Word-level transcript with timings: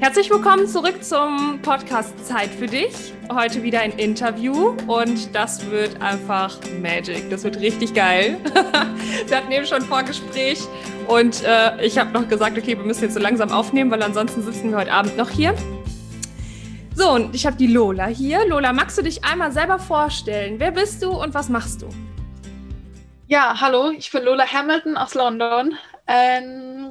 Herzlich 0.00 0.30
willkommen 0.30 0.66
zurück 0.66 1.04
zum 1.04 1.60
Podcast 1.60 2.26
Zeit 2.26 2.48
für 2.48 2.66
dich. 2.66 3.12
Heute 3.30 3.62
wieder 3.62 3.80
ein 3.80 3.92
Interview 3.92 4.74
und 4.86 5.34
das 5.34 5.70
wird 5.70 6.00
einfach 6.00 6.58
Magic. 6.80 7.28
Das 7.28 7.44
wird 7.44 7.60
richtig 7.60 7.92
geil. 7.92 8.38
wir 9.26 9.36
hatten 9.36 9.52
eben 9.52 9.66
schon 9.66 9.82
ein 9.82 9.88
Vorgespräch 9.88 10.60
und 11.06 11.44
äh, 11.44 11.84
ich 11.84 11.98
habe 11.98 12.12
noch 12.12 12.26
gesagt, 12.26 12.56
okay, 12.56 12.78
wir 12.78 12.84
müssen 12.86 13.04
jetzt 13.04 13.12
so 13.12 13.20
langsam 13.20 13.52
aufnehmen, 13.52 13.90
weil 13.90 14.02
ansonsten 14.02 14.42
sitzen 14.42 14.70
wir 14.70 14.78
heute 14.78 14.90
Abend 14.92 15.18
noch 15.18 15.28
hier. 15.28 15.54
So, 16.94 17.10
und 17.10 17.34
ich 17.34 17.44
habe 17.44 17.58
die 17.58 17.66
Lola 17.66 18.06
hier. 18.06 18.48
Lola, 18.48 18.72
magst 18.72 18.96
du 18.96 19.02
dich 19.02 19.22
einmal 19.22 19.52
selber 19.52 19.78
vorstellen? 19.78 20.54
Wer 20.58 20.70
bist 20.70 21.02
du 21.02 21.10
und 21.10 21.34
was 21.34 21.50
machst 21.50 21.82
du? 21.82 21.88
Ja, 23.26 23.60
hallo, 23.60 23.90
ich 23.90 24.10
bin 24.10 24.24
Lola 24.24 24.46
Hamilton 24.46 24.96
aus 24.96 25.12
London. 25.12 25.74
Ähm, 26.06 26.89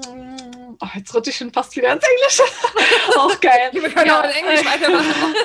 Oh, 0.82 0.88
jetzt 0.96 1.14
rutsche 1.14 1.32
ich 1.32 1.36
schon 1.36 1.52
fast 1.52 1.76
wieder 1.76 1.92
ins 1.92 2.06
Englische. 2.06 2.44
auch 3.18 3.40
geil. 3.42 3.70
Wir 3.74 3.90
können 3.90 4.08
ja. 4.08 4.20
auch 4.20 4.24
in 4.24 4.30
Englisch 4.30 4.66
weitermachen. 4.66 5.36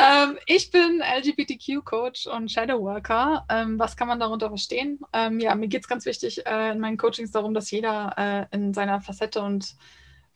ähm, 0.32 0.38
ich 0.46 0.72
bin 0.72 1.00
LGBTQ-Coach 1.00 2.26
und 2.26 2.50
Shadow 2.50 2.80
Worker. 2.80 3.44
Ähm, 3.48 3.78
was 3.78 3.96
kann 3.96 4.08
man 4.08 4.18
darunter 4.18 4.48
verstehen? 4.48 4.98
Ähm, 5.12 5.38
ja, 5.38 5.54
mir 5.54 5.68
geht 5.68 5.82
es 5.82 5.88
ganz 5.88 6.04
wichtig 6.04 6.44
äh, 6.46 6.72
in 6.72 6.80
meinen 6.80 6.96
Coachings 6.96 7.30
darum, 7.30 7.54
dass 7.54 7.70
jeder 7.70 8.48
äh, 8.50 8.56
in 8.56 8.74
seiner 8.74 9.00
Facette 9.00 9.40
und 9.40 9.76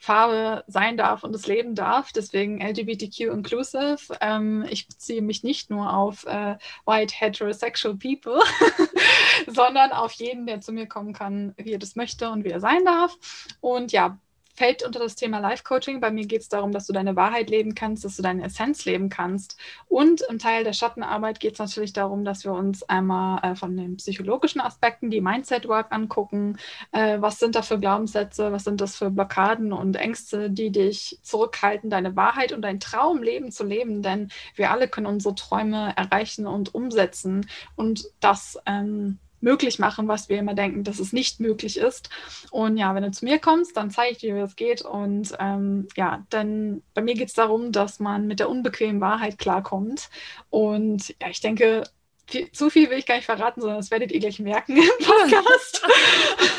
Farbe 0.01 0.65
sein 0.67 0.97
darf 0.97 1.25
und 1.25 1.37
es 1.37 1.47
leben 1.47 1.75
darf. 1.75 2.11
Deswegen 2.11 2.63
LGBTQ 2.63 3.21
inclusive. 3.33 3.99
Ähm, 4.23 4.65
ich 4.71 4.89
beziehe 4.89 5.21
mich 5.21 5.45
nicht 5.45 5.69
nur 5.69 5.93
auf 5.95 6.25
äh, 6.25 6.57
white 6.87 7.15
heterosexual 7.15 7.95
people, 7.97 8.41
sondern 9.47 9.93
auf 9.93 10.13
jeden, 10.13 10.47
der 10.47 10.61
zu 10.61 10.73
mir 10.73 10.87
kommen 10.87 11.13
kann, 11.13 11.55
wie 11.57 11.73
er 11.73 11.79
das 11.79 11.97
möchte 11.97 12.31
und 12.31 12.45
wie 12.45 12.51
er 12.51 12.61
sein 12.61 12.85
darf. 12.85 13.17
Und 13.61 13.93
ja, 13.93 14.19
fällt 14.61 14.83
unter 14.83 14.99
das 14.99 15.17
Thema 15.17 15.39
Life 15.39 15.65
Coaching. 15.65 16.01
Bei 16.01 16.11
mir 16.11 16.27
geht 16.27 16.43
es 16.43 16.51
darum, 16.51 16.71
dass 16.71 16.87
du 16.87 16.93
deine 16.93 17.17
Wahrheit 17.17 17.49
leben 17.49 17.75
kannst, 17.75 18.05
dass 18.05 18.17
du 18.17 18.23
deine 18.23 18.45
Essenz 18.45 18.85
leben 18.85 19.09
kannst. 19.09 19.57
Und 19.89 20.21
im 20.29 20.39
Teil 20.39 20.65
der 20.65 20.75
Schattenarbeit 20.75 21.41
geht 21.41 21.55
es 21.55 21.59
natürlich 21.59 21.95
darum, 21.95 22.27
dass 22.27 22.45
wir 22.45 22.53
uns 22.53 22.83
einmal 22.83 23.41
äh, 23.43 23.55
von 23.55 23.75
den 23.75 23.97
psychologischen 23.97 24.61
Aspekten 24.61 25.09
die 25.09 25.23
Mindset 25.23 25.67
Work 25.67 25.93
angucken. 25.93 26.59
Äh, 26.93 27.23
was 27.23 27.39
sind 27.39 27.55
da 27.55 27.63
für 27.63 27.79
Glaubenssätze? 27.79 28.53
Was 28.53 28.65
sind 28.65 28.83
das 28.83 28.97
für 28.97 29.11
Blockaden 29.11 29.73
und 29.73 29.97
Ängste, 29.97 30.51
die 30.51 30.71
dich 30.71 31.19
zurückhalten, 31.23 31.89
deine 31.89 32.15
Wahrheit 32.15 32.53
und 32.53 32.61
dein 32.61 32.81
Traumleben 32.81 33.53
zu 33.53 33.65
leben? 33.65 34.03
Denn 34.03 34.29
wir 34.57 34.71
alle 34.71 34.89
können 34.89 35.07
unsere 35.07 35.35
Träume 35.35 35.95
erreichen 35.97 36.47
und 36.47 36.75
umsetzen. 36.75 37.49
Und 37.77 38.05
das 38.21 38.59
ähm, 38.67 39.19
möglich 39.41 39.79
machen, 39.79 40.09
was 40.09 40.29
wir 40.29 40.39
immer 40.39 40.55
denken, 40.55 40.85
dass 40.85 40.99
es 40.99 41.13
nicht 41.13 41.41
möglich 41.41 41.77
ist. 41.79 42.11
Und 42.51 42.77
ja, 42.77 42.95
wenn 42.95 43.03
du 43.03 43.11
zu 43.11 43.25
mir 43.25 43.39
kommst, 43.39 43.77
dann 43.77 43.91
zeige 43.91 44.13
ich 44.13 44.19
dir, 44.19 44.35
wie 44.35 44.41
es 44.41 44.57
geht. 44.57 44.83
Und 44.83 45.35
ähm, 45.39 45.89
ja, 45.97 46.25
dann 46.31 46.83
bei 46.95 47.03
mir 47.03 47.15
geht 47.15 47.29
es 47.29 47.35
darum, 47.35 47.73
dass 47.73 48.01
man 48.01 48.27
mit 48.27 48.41
der 48.41 48.51
unbequemen 48.51 49.01
Wahrheit 49.01 49.39
klarkommt. 49.39 50.11
Und 50.51 51.15
ja, 51.21 51.29
ich 51.31 51.41
denke, 51.41 51.85
viel, 52.27 52.51
zu 52.53 52.71
viel 52.71 52.91
will 52.91 52.99
ich 52.99 53.07
gar 53.07 53.17
nicht 53.17 53.27
verraten, 53.27 53.61
sondern 53.61 53.79
das 53.79 53.91
werdet 53.91 54.13
ihr 54.13 54.21
gleich 54.21 54.39
merken 54.39 54.77
im 54.77 54.89
Podcast. 55.05 55.87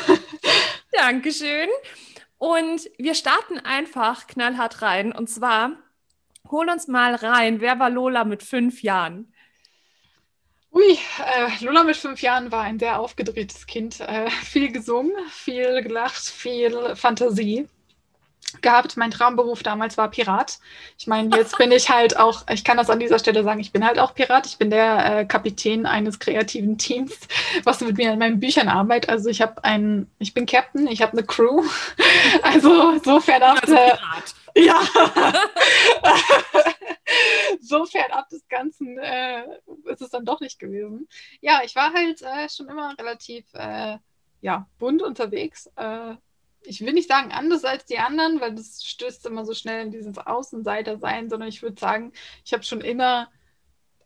Dankeschön. 0.92 1.68
Und 2.38 2.90
wir 2.98 3.14
starten 3.14 3.58
einfach 3.60 4.26
knallhart 4.26 4.82
rein. 4.82 5.12
Und 5.12 5.30
zwar, 5.30 5.76
hol 6.50 6.68
uns 6.68 6.88
mal 6.88 7.14
rein. 7.14 7.60
Wer 7.60 7.78
war 7.78 7.88
Lola 7.88 8.24
mit 8.24 8.42
fünf 8.42 8.82
Jahren? 8.82 9.31
Ui, 10.72 10.92
äh, 10.92 11.64
Lola 11.64 11.84
mit 11.84 11.96
fünf 11.96 12.22
Jahren 12.22 12.50
war 12.50 12.62
ein 12.62 12.78
sehr 12.78 12.98
aufgedrehtes 12.98 13.66
Kind. 13.66 14.00
Äh, 14.00 14.30
viel 14.30 14.72
gesungen, 14.72 15.12
viel 15.30 15.82
gelacht, 15.82 16.22
viel 16.22 16.96
Fantasie 16.96 17.68
gehabt. 18.60 18.96
Mein 18.96 19.10
Traumberuf 19.10 19.62
damals 19.62 19.98
war 19.98 20.10
Pirat. 20.10 20.58
Ich 20.98 21.06
meine, 21.06 21.34
jetzt 21.36 21.56
bin 21.58 21.72
ich 21.72 21.90
halt 21.90 22.18
auch, 22.18 22.46
ich 22.50 22.64
kann 22.64 22.76
das 22.76 22.90
an 22.90 23.00
dieser 23.00 23.18
Stelle 23.18 23.44
sagen, 23.44 23.60
ich 23.60 23.72
bin 23.72 23.86
halt 23.86 23.98
auch 23.98 24.14
Pirat. 24.14 24.46
Ich 24.46 24.58
bin 24.58 24.70
der 24.70 25.20
äh, 25.20 25.24
Kapitän 25.26 25.86
eines 25.86 26.18
kreativen 26.18 26.78
Teams, 26.78 27.12
was 27.64 27.80
mit 27.80 27.98
mir 27.98 28.12
an 28.12 28.18
meinen 28.18 28.40
Büchern 28.40 28.68
arbeitet. 28.68 29.10
Also 29.10 29.28
ich 29.28 29.42
habe 29.42 29.62
ein, 29.64 30.10
ich 30.18 30.32
bin 30.32 30.46
Captain, 30.46 30.86
ich 30.86 31.02
habe 31.02 31.12
eine 31.12 31.24
Crew. 31.24 31.62
Also 32.42 32.98
so 33.04 33.20
fernab. 33.20 33.62
Also 33.62 33.76
ja. 34.54 34.82
so 37.60 37.84
fernab 37.86 38.28
des 38.28 38.46
Ganzen 38.48 38.98
äh, 38.98 39.44
ist 39.84 40.02
es 40.02 40.10
dann 40.10 40.24
doch 40.24 40.40
nicht 40.40 40.58
gewesen. 40.58 41.08
Ja, 41.40 41.60
ich 41.64 41.76
war 41.76 41.92
halt 41.92 42.22
äh, 42.22 42.48
schon 42.48 42.68
immer 42.68 42.96
relativ 42.98 43.44
äh, 43.54 43.98
ja, 44.40 44.68
bunt 44.78 45.02
unterwegs. 45.02 45.70
Äh, 45.76 46.16
ich 46.64 46.80
will 46.80 46.92
nicht 46.92 47.08
sagen 47.08 47.32
anders 47.32 47.64
als 47.64 47.84
die 47.86 47.98
anderen, 47.98 48.40
weil 48.40 48.54
das 48.54 48.84
stößt 48.84 49.26
immer 49.26 49.44
so 49.44 49.54
schnell 49.54 49.86
in 49.86 49.90
dieses 49.90 50.18
Außenseiter-Sein, 50.18 51.28
sondern 51.28 51.48
ich 51.48 51.62
würde 51.62 51.80
sagen, 51.80 52.12
ich 52.44 52.52
habe 52.52 52.62
schon 52.62 52.80
immer 52.80 53.28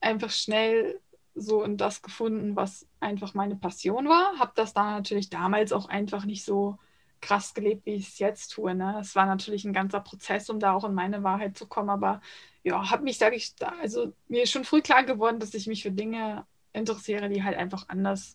einfach 0.01 0.31
schnell 0.31 1.01
so 1.34 1.63
in 1.63 1.77
das 1.77 2.03
gefunden, 2.03 2.57
was 2.57 2.87
einfach 2.99 3.34
meine 3.34 3.57
Passion 3.57 4.09
war. 4.09 4.39
Habe 4.39 4.53
das 4.55 4.73
da 4.73 4.93
natürlich 4.93 5.28
damals 5.28 5.73
auch 5.73 5.89
einfach 5.89 6.25
nicht 6.25 6.45
so 6.45 6.78
krass 7.21 7.54
gelebt, 7.54 7.87
wie 7.87 7.94
ich 7.94 8.09
es 8.09 8.19
jetzt 8.19 8.49
tue. 8.49 8.75
Ne? 8.75 8.99
Es 9.00 9.15
war 9.15 9.27
natürlich 9.27 9.65
ein 9.65 9.72
ganzer 9.72 10.00
Prozess, 10.00 10.50
um 10.50 10.60
da 10.60 10.72
auch 10.75 10.84
in 10.84 10.94
meine 10.94 11.22
Wahrheit 11.22 11.56
zu 11.56 11.66
kommen, 11.66 11.91
aber 11.91 12.21
ja, 12.62 12.91
habe 12.91 13.04
mich, 13.04 13.19
sage 13.19 13.37
ich, 13.37 13.54
da, 13.56 13.72
also 13.81 14.12
mir 14.28 14.43
ist 14.43 14.50
schon 14.50 14.65
früh 14.65 14.82
klar 14.82 15.04
geworden, 15.04 15.38
dass 15.38 15.54
ich 15.54 15.66
mich 15.66 15.82
für 15.82 15.93
Dinge 15.93 16.44
interessiere, 16.72 17.28
die 17.28 17.43
halt 17.44 17.56
einfach 17.56 17.88
anders 17.88 18.34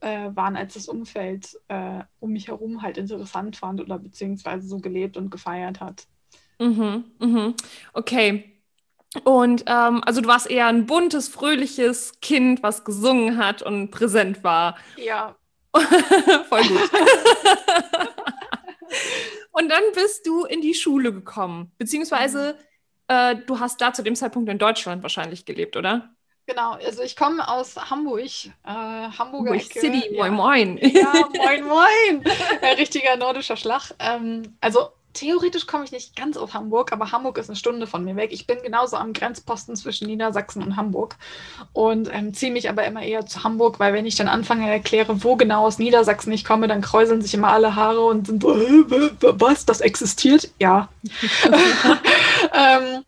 äh, 0.00 0.30
waren, 0.34 0.56
als 0.56 0.74
das 0.74 0.88
Umfeld 0.88 1.58
äh, 1.68 2.00
um 2.20 2.30
mich 2.30 2.48
herum 2.48 2.82
halt 2.82 2.98
interessant 2.98 3.56
fand 3.56 3.80
oder 3.80 3.98
beziehungsweise 3.98 4.66
so 4.66 4.78
gelebt 4.78 5.16
und 5.16 5.30
gefeiert 5.30 5.80
hat. 5.80 6.06
Mhm, 6.58 7.04
mhm. 7.18 7.54
Okay. 7.92 8.60
Und 9.24 9.64
ähm, 9.66 10.02
also 10.04 10.20
du 10.20 10.28
warst 10.28 10.48
eher 10.48 10.66
ein 10.66 10.86
buntes, 10.86 11.28
fröhliches 11.28 12.20
Kind, 12.20 12.62
was 12.62 12.84
gesungen 12.84 13.38
hat 13.38 13.62
und 13.62 13.90
präsent 13.90 14.44
war. 14.44 14.76
Ja. 14.96 15.34
Voll 16.48 16.62
gut. 16.62 16.90
und 19.50 19.68
dann 19.68 19.82
bist 19.94 20.26
du 20.26 20.44
in 20.44 20.60
die 20.60 20.74
Schule 20.74 21.12
gekommen, 21.12 21.72
beziehungsweise 21.78 22.56
äh, 23.08 23.36
du 23.46 23.58
hast 23.58 23.80
da 23.80 23.92
zu 23.92 24.02
dem 24.02 24.14
Zeitpunkt 24.14 24.48
in 24.48 24.58
Deutschland 24.58 25.02
wahrscheinlich 25.02 25.44
gelebt, 25.44 25.76
oder? 25.76 26.10
Genau, 26.46 26.72
also 26.72 27.02
ich 27.02 27.14
komme 27.16 27.46
aus 27.46 27.76
Hamburg, 27.76 28.22
äh, 28.24 28.50
Hamburger 28.64 29.50
Hamburg 29.50 29.62
City, 29.62 30.02
ja. 30.10 30.18
moin 30.18 30.32
moin. 30.32 30.78
Ja, 30.78 31.12
moin 31.36 31.64
moin. 31.64 32.24
Ein 32.62 32.76
richtiger 32.76 33.16
nordischer 33.16 33.56
Schlag. 33.56 33.92
Ähm, 34.00 34.56
also 34.60 34.90
theoretisch 35.12 35.66
komme 35.66 35.84
ich 35.84 35.92
nicht 35.92 36.16
ganz 36.16 36.36
aus 36.36 36.54
Hamburg, 36.54 36.92
aber 36.92 37.12
Hamburg 37.12 37.38
ist 37.38 37.48
eine 37.48 37.56
Stunde 37.56 37.86
von 37.86 38.04
mir 38.04 38.16
weg. 38.16 38.30
Ich 38.32 38.46
bin 38.46 38.58
genauso 38.62 38.96
am 38.96 39.12
Grenzposten 39.12 39.76
zwischen 39.76 40.06
Niedersachsen 40.06 40.62
und 40.62 40.76
Hamburg 40.76 41.16
und 41.72 42.08
ähm, 42.12 42.34
ziehe 42.34 42.52
mich 42.52 42.68
aber 42.68 42.84
immer 42.84 43.02
eher 43.02 43.26
zu 43.26 43.44
Hamburg, 43.44 43.80
weil 43.80 43.92
wenn 43.92 44.06
ich 44.06 44.16
dann 44.16 44.28
anfange 44.28 44.70
erkläre, 44.70 45.22
wo 45.24 45.36
genau 45.36 45.66
aus 45.66 45.78
Niedersachsen 45.78 46.32
ich 46.32 46.44
komme, 46.44 46.68
dann 46.68 46.80
kräuseln 46.80 47.22
sich 47.22 47.34
immer 47.34 47.48
alle 47.48 47.74
Haare 47.74 48.04
und 48.04 48.26
sind 48.26 48.42
so, 48.42 48.54
was, 48.54 49.66
das 49.66 49.80
existiert? 49.80 50.50
Ja. 50.58 50.88
ähm, 52.52 53.04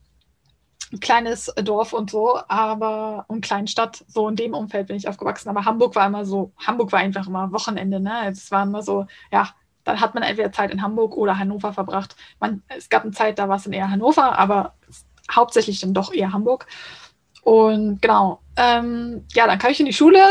ein 0.93 1.01
kleines 1.01 1.53
Dorf 1.57 1.93
und 1.93 2.11
so, 2.11 2.39
aber 2.49 3.25
und 3.29 3.41
Kleinstadt, 3.41 4.05
so 4.09 4.29
in 4.29 4.37
dem 4.37 4.55
Umfeld 4.55 4.89
bin 4.89 4.97
ich 4.97 5.09
aufgewachsen. 5.09 5.49
Aber 5.49 5.65
Hamburg 5.65 5.95
war 5.95 6.07
immer 6.07 6.25
so, 6.25 6.53
Hamburg 6.59 6.93
war 6.93 7.01
einfach 7.01 7.27
immer 7.27 7.51
Wochenende, 7.53 7.99
ne? 7.99 8.29
Es 8.31 8.51
war 8.51 8.65
immer 8.65 8.83
so, 8.83 9.07
ja, 9.31 9.49
dann 9.85 10.01
hat 10.01 10.15
man 10.15 10.23
entweder 10.23 10.53
Zeit 10.53 10.71
in 10.71 10.83
Hamburg 10.83 11.17
oder 11.17 11.39
Hannover 11.39 11.73
verbracht. 11.73 12.17
Man, 12.41 12.63
es 12.69 12.89
gab 12.89 13.03
eine 13.03 13.13
Zeit, 13.13 13.39
da 13.39 13.49
war 13.49 13.57
es 13.57 13.65
dann 13.65 13.73
eher 13.73 13.91
Hannover, 13.91 14.39
aber 14.39 14.75
hauptsächlich 15.31 15.81
dann 15.81 15.95
doch 15.95 16.13
eher 16.13 16.33
Hamburg. 16.33 16.67
Und 17.43 18.01
genau, 18.01 18.41
ähm, 18.57 19.25
ja, 19.35 19.47
dann 19.47 19.59
kam 19.59 19.73
ich 19.73 19.81
in 19.81 19.87
die 19.87 19.93
Schule. 19.93 20.23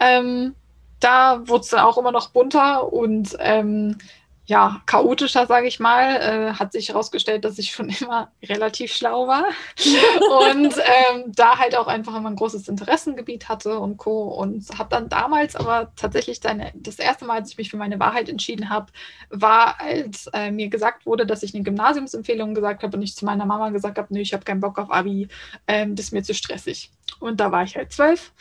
Ähm, 0.00 0.54
da 1.00 1.46
wurde 1.46 1.60
es 1.60 1.68
dann 1.68 1.80
auch 1.80 1.98
immer 1.98 2.12
noch 2.12 2.30
bunter 2.30 2.92
und 2.92 3.36
ähm, 3.40 3.98
ja, 4.48 4.80
chaotischer, 4.86 5.46
sage 5.46 5.68
ich 5.68 5.78
mal, 5.78 6.16
äh, 6.16 6.52
hat 6.54 6.72
sich 6.72 6.88
herausgestellt, 6.88 7.44
dass 7.44 7.58
ich 7.58 7.70
schon 7.70 7.90
immer 8.00 8.32
relativ 8.42 8.94
schlau 8.94 9.28
war 9.28 9.44
und 10.50 10.74
ähm, 10.78 11.32
da 11.36 11.58
halt 11.58 11.76
auch 11.76 11.86
einfach 11.86 12.16
immer 12.16 12.30
ein 12.30 12.36
großes 12.36 12.66
Interessengebiet 12.66 13.50
hatte 13.50 13.78
und 13.78 13.98
Co. 13.98 14.22
Und 14.28 14.66
habe 14.78 14.88
dann 14.88 15.10
damals 15.10 15.54
aber 15.54 15.92
tatsächlich 15.96 16.40
deine, 16.40 16.72
das 16.74 16.98
erste 16.98 17.26
Mal, 17.26 17.40
als 17.40 17.50
ich 17.50 17.58
mich 17.58 17.70
für 17.70 17.76
meine 17.76 18.00
Wahrheit 18.00 18.30
entschieden 18.30 18.70
habe, 18.70 18.90
war, 19.28 19.78
als 19.82 20.28
äh, 20.32 20.50
mir 20.50 20.68
gesagt 20.70 21.04
wurde, 21.04 21.26
dass 21.26 21.42
ich 21.42 21.54
eine 21.54 21.62
Gymnasiumsempfehlung 21.62 22.54
gesagt 22.54 22.82
habe 22.82 22.96
und 22.96 23.02
ich 23.02 23.14
zu 23.14 23.26
meiner 23.26 23.44
Mama 23.44 23.68
gesagt 23.68 23.98
habe, 23.98 24.08
nee, 24.14 24.22
ich 24.22 24.32
habe 24.32 24.44
keinen 24.44 24.60
Bock 24.60 24.78
auf 24.78 24.90
Abi, 24.90 25.28
ähm, 25.66 25.94
das 25.94 26.06
ist 26.06 26.12
mir 26.12 26.22
zu 26.22 26.32
stressig. 26.32 26.90
Und 27.20 27.40
da 27.40 27.50
war 27.50 27.64
ich 27.64 27.76
halt 27.76 27.92
zwölf 27.92 28.32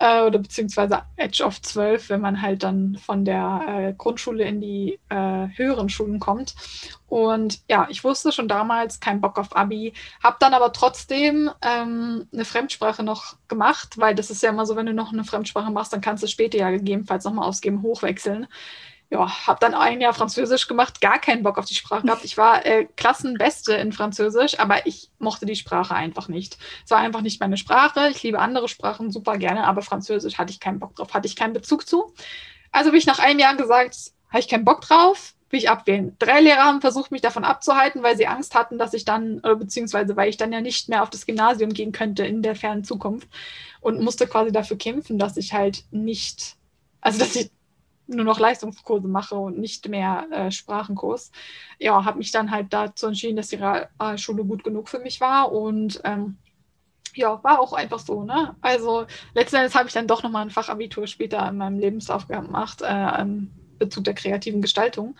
äh, 0.00 0.22
oder 0.22 0.38
beziehungsweise 0.38 1.02
Edge 1.16 1.44
of 1.44 1.62
zwölf, 1.62 2.08
wenn 2.08 2.20
man 2.20 2.42
halt 2.42 2.62
dann 2.62 2.96
von 2.96 3.24
der 3.24 3.62
äh, 3.66 3.92
Grundschule 3.96 4.44
in 4.44 4.60
die 4.60 4.98
äh, 5.08 5.48
höheren 5.56 5.88
Schulen 5.88 6.18
kommt. 6.18 6.54
Und 7.06 7.60
ja, 7.68 7.86
ich 7.90 8.02
wusste 8.02 8.32
schon 8.32 8.48
damals 8.48 8.98
keinen 8.98 9.20
Bock 9.20 9.38
auf 9.38 9.54
Abi, 9.54 9.92
habe 10.22 10.36
dann 10.40 10.52
aber 10.52 10.72
trotzdem 10.72 11.50
ähm, 11.62 12.26
eine 12.32 12.44
Fremdsprache 12.44 13.04
noch 13.04 13.36
gemacht, 13.46 13.98
weil 13.98 14.14
das 14.16 14.30
ist 14.30 14.42
ja 14.42 14.50
immer 14.50 14.66
so, 14.66 14.74
wenn 14.74 14.86
du 14.86 14.94
noch 14.94 15.12
eine 15.12 15.24
Fremdsprache 15.24 15.70
machst, 15.70 15.92
dann 15.92 16.00
kannst 16.00 16.22
du 16.24 16.26
später 16.26 16.58
ja 16.58 16.70
gegebenenfalls 16.70 17.24
nochmal 17.24 17.48
ausgeben, 17.48 17.82
hochwechseln. 17.82 18.48
Ja, 19.10 19.46
habe 19.46 19.60
dann 19.60 19.74
ein 19.74 20.00
Jahr 20.00 20.14
Französisch 20.14 20.66
gemacht, 20.66 21.00
gar 21.00 21.18
keinen 21.18 21.42
Bock 21.42 21.58
auf 21.58 21.66
die 21.66 21.74
Sprache 21.74 22.06
gehabt. 22.06 22.24
Ich 22.24 22.36
war 22.36 22.64
äh, 22.66 22.86
Klassenbeste 22.96 23.74
in 23.74 23.92
Französisch, 23.92 24.58
aber 24.58 24.86
ich 24.86 25.10
mochte 25.18 25.46
die 25.46 25.56
Sprache 25.56 25.94
einfach 25.94 26.28
nicht. 26.28 26.58
Es 26.84 26.90
war 26.90 26.98
einfach 26.98 27.20
nicht 27.20 27.40
meine 27.40 27.56
Sprache. 27.56 28.08
Ich 28.10 28.22
liebe 28.22 28.38
andere 28.38 28.68
Sprachen 28.68 29.10
super 29.12 29.36
gerne, 29.38 29.64
aber 29.64 29.82
Französisch 29.82 30.38
hatte 30.38 30.52
ich 30.52 30.60
keinen 30.60 30.80
Bock 30.80 30.96
drauf, 30.96 31.14
hatte 31.14 31.28
ich 31.28 31.36
keinen 31.36 31.52
Bezug 31.52 31.86
zu. 31.86 32.12
Also 32.72 32.88
habe 32.88 32.98
ich 32.98 33.06
nach 33.06 33.18
einem 33.18 33.38
Jahr 33.38 33.56
gesagt, 33.56 33.96
habe 34.30 34.40
ich 34.40 34.48
keinen 34.48 34.64
Bock 34.64 34.80
drauf, 34.80 35.34
will 35.50 35.60
ich 35.60 35.70
abwählen. 35.70 36.16
Drei 36.18 36.40
Lehrer 36.40 36.64
haben 36.64 36.80
versucht, 36.80 37.12
mich 37.12 37.22
davon 37.22 37.44
abzuhalten, 37.44 38.02
weil 38.02 38.16
sie 38.16 38.26
Angst 38.26 38.54
hatten, 38.56 38.78
dass 38.78 38.94
ich 38.94 39.04
dann, 39.04 39.38
oder 39.38 39.56
beziehungsweise 39.56 40.16
weil 40.16 40.28
ich 40.28 40.38
dann 40.38 40.52
ja 40.52 40.60
nicht 40.60 40.88
mehr 40.88 41.02
auf 41.02 41.10
das 41.10 41.26
Gymnasium 41.26 41.72
gehen 41.72 41.92
könnte 41.92 42.26
in 42.26 42.42
der 42.42 42.56
fernen 42.56 42.82
Zukunft 42.82 43.28
und 43.80 44.00
musste 44.00 44.26
quasi 44.26 44.50
dafür 44.50 44.76
kämpfen, 44.76 45.18
dass 45.18 45.36
ich 45.36 45.52
halt 45.52 45.84
nicht, 45.92 46.56
also 47.00 47.18
dass 47.20 47.36
ich 47.36 47.50
nur 48.06 48.24
noch 48.24 48.38
Leistungskurse 48.38 49.08
mache 49.08 49.34
und 49.34 49.58
nicht 49.58 49.88
mehr 49.88 50.26
äh, 50.30 50.50
Sprachenkurs. 50.50 51.30
Ja, 51.78 52.04
habe 52.04 52.18
mich 52.18 52.30
dann 52.30 52.50
halt 52.50 52.72
dazu 52.72 53.06
entschieden, 53.06 53.36
dass 53.36 53.48
die 53.48 53.56
Realschule 53.56 54.44
gut 54.44 54.64
genug 54.64 54.88
für 54.88 54.98
mich 54.98 55.20
war 55.20 55.52
und 55.52 56.00
ähm, 56.04 56.36
ja, 57.14 57.42
war 57.44 57.60
auch 57.60 57.72
einfach 57.72 58.00
so, 58.00 58.24
ne? 58.24 58.56
Also 58.60 59.06
letzten 59.34 59.56
Endes 59.56 59.74
habe 59.74 59.86
ich 59.88 59.94
dann 59.94 60.08
doch 60.08 60.22
nochmal 60.22 60.42
ein 60.42 60.50
Fachabitur 60.50 61.06
später 61.06 61.48
in 61.48 61.56
meinem 61.58 61.78
Lebenslauf 61.78 62.26
gemacht, 62.26 62.82
äh, 62.82 63.20
im 63.20 63.50
Bezug 63.78 64.04
der 64.04 64.14
kreativen 64.14 64.62
Gestaltung. 64.62 65.16